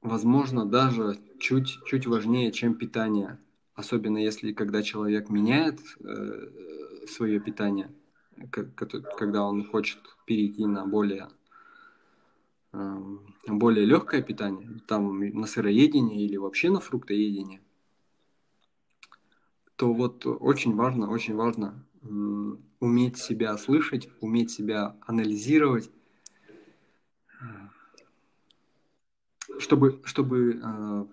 возможно, 0.02 0.66
даже 0.66 1.18
чуть, 1.38 1.78
чуть 1.86 2.06
важнее, 2.06 2.52
чем 2.52 2.74
питание. 2.74 3.38
Особенно 3.74 4.18
если 4.18 4.52
когда 4.52 4.82
человек 4.82 5.30
меняет 5.30 5.80
э, 6.00 6.48
свое 7.06 7.40
питание, 7.40 7.90
когда 8.50 9.44
он 9.44 9.66
хочет 9.66 9.98
перейти 10.26 10.66
на 10.66 10.86
более, 10.86 11.28
э, 12.72 12.98
более 13.46 13.84
легкое 13.84 14.22
питание, 14.22 14.80
там 14.86 15.18
на 15.18 15.46
сыроедение 15.46 16.24
или 16.24 16.36
вообще 16.36 16.70
на 16.70 16.80
фруктоедение, 16.80 17.60
то 19.76 19.92
вот 19.92 20.26
очень 20.26 20.74
важно, 20.74 21.10
очень 21.10 21.34
важно 21.34 21.86
э, 22.02 22.06
уметь 22.80 23.18
себя 23.18 23.56
слышать, 23.56 24.08
уметь 24.20 24.50
себя 24.50 24.96
анализировать, 25.06 25.90
чтобы, 29.58 30.00
чтобы 30.04 30.60
э, 30.62 31.04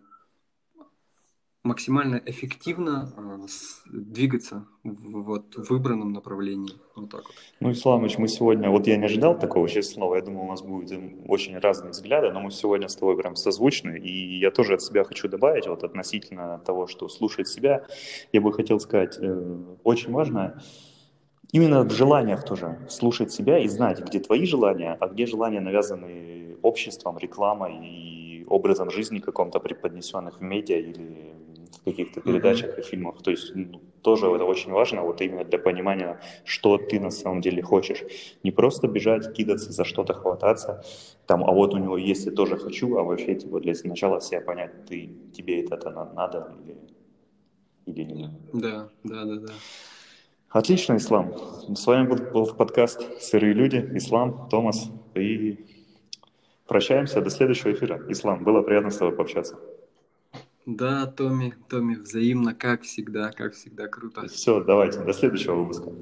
максимально 1.68 2.22
эффективно 2.26 3.14
э, 3.16 3.48
двигаться 3.86 4.66
в, 4.84 5.24
вот, 5.24 5.56
выбранном 5.56 6.14
направлении. 6.14 6.74
Вот 6.96 7.10
так 7.12 7.24
вот. 7.26 7.36
Ну, 7.60 7.72
Исламович, 7.72 8.18
мы 8.18 8.28
сегодня, 8.28 8.70
вот 8.70 8.88
я 8.88 8.98
не 8.98 9.06
ожидал 9.06 9.38
такого, 9.38 9.70
честно 9.70 9.94
слово, 9.96 10.16
я 10.16 10.22
думал, 10.22 10.46
у 10.46 10.50
нас 10.50 10.62
будут 10.62 10.92
очень 11.28 11.58
разные 11.58 11.92
взгляды, 11.92 12.32
но 12.32 12.40
мы 12.40 12.52
сегодня 12.52 12.88
с 12.88 12.96
тобой 12.96 13.18
прям 13.18 13.36
созвучны, 13.36 14.00
и 14.00 14.40
я 14.40 14.52
тоже 14.52 14.74
от 14.74 14.82
себя 14.82 15.04
хочу 15.04 15.28
добавить, 15.28 15.68
вот 15.68 15.84
относительно 15.84 16.60
того, 16.66 16.88
что 16.88 17.10
слушать 17.10 17.48
себя, 17.48 17.86
я 18.32 18.42
бы 18.42 18.54
хотел 18.54 18.80
сказать, 18.80 19.18
э, 19.20 19.58
очень 19.84 20.12
важно 20.12 20.62
именно 21.52 21.84
в 21.84 21.92
желаниях 21.92 22.44
тоже 22.46 22.80
слушать 22.90 23.32
себя 23.32 23.60
и 23.60 23.68
знать, 23.68 24.00
где 24.00 24.20
твои 24.20 24.46
желания, 24.46 24.98
а 25.00 25.08
где 25.08 25.26
желания 25.26 25.62
навязаны 25.62 26.58
обществом, 26.62 27.18
рекламой 27.18 27.78
и 27.86 28.46
образом 28.48 28.90
жизни 28.90 29.20
каком-то 29.20 29.60
преподнесенных 29.60 30.40
в 30.40 30.42
медиа 30.42 30.78
или 30.78 31.37
каких-то 31.84 32.22
передачах 32.22 32.78
и 32.78 32.82
фильмах. 32.82 33.22
То 33.22 33.32
есть 33.32 33.56
ну, 33.56 33.82
тоже 34.02 34.28
это 34.28 34.46
очень 34.46 34.72
важно, 34.72 35.02
вот 35.02 35.22
именно 35.22 35.44
для 35.44 35.60
понимания, 35.60 36.20
что 36.46 36.78
ты 36.78 37.00
на 37.00 37.12
самом 37.12 37.42
деле 37.42 37.62
хочешь. 37.62 38.04
Не 38.44 38.52
просто 38.52 38.88
бежать, 38.88 39.34
кидаться, 39.34 39.72
за 39.72 39.86
что-то 39.86 40.14
хвататься, 40.14 40.84
там, 41.26 41.44
а 41.44 41.52
вот 41.52 41.74
у 41.74 41.78
него 41.78 41.98
есть, 41.98 42.26
я 42.26 42.32
тоже 42.32 42.58
хочу, 42.58 42.98
а 42.98 43.04
вообще 43.04 43.36
типа 43.36 43.60
для 43.60 43.74
начала 43.84 44.22
себя 44.22 44.42
понять, 44.42 44.86
ты, 44.86 45.10
тебе 45.34 45.64
это, 45.64 45.76
это 45.76 46.12
надо 46.16 46.56
или, 46.66 46.78
или 47.86 48.12
нет. 48.12 48.32
Да, 48.54 48.90
да, 49.04 49.26
да, 49.26 49.36
да. 49.36 49.54
Отлично, 50.50 50.96
Ислам. 50.96 51.34
С 51.76 51.86
вами 51.86 52.08
был, 52.08 52.18
был 52.32 52.46
подкаст 52.54 53.22
«Сырые 53.22 53.54
люди». 53.54 53.78
Ислам, 53.96 54.48
Томас 54.50 54.90
и 55.14 55.66
Прощаемся, 56.68 57.22
до 57.22 57.30
следующего 57.30 57.72
эфира. 57.72 58.04
Ислам, 58.10 58.44
было 58.44 58.62
приятно 58.62 58.90
с 58.90 58.98
тобой 58.98 59.16
пообщаться. 59.16 59.58
Да, 60.68 61.08
Томми, 61.08 61.54
Томми, 61.70 61.96
взаимно, 61.96 62.54
как 62.54 62.82
всегда, 62.82 63.32
как 63.32 63.54
всегда, 63.54 63.88
круто. 63.88 64.28
Все, 64.28 64.62
давайте, 64.62 65.00
до 65.00 65.14
следующего 65.14 65.56
выпуска. 65.56 65.94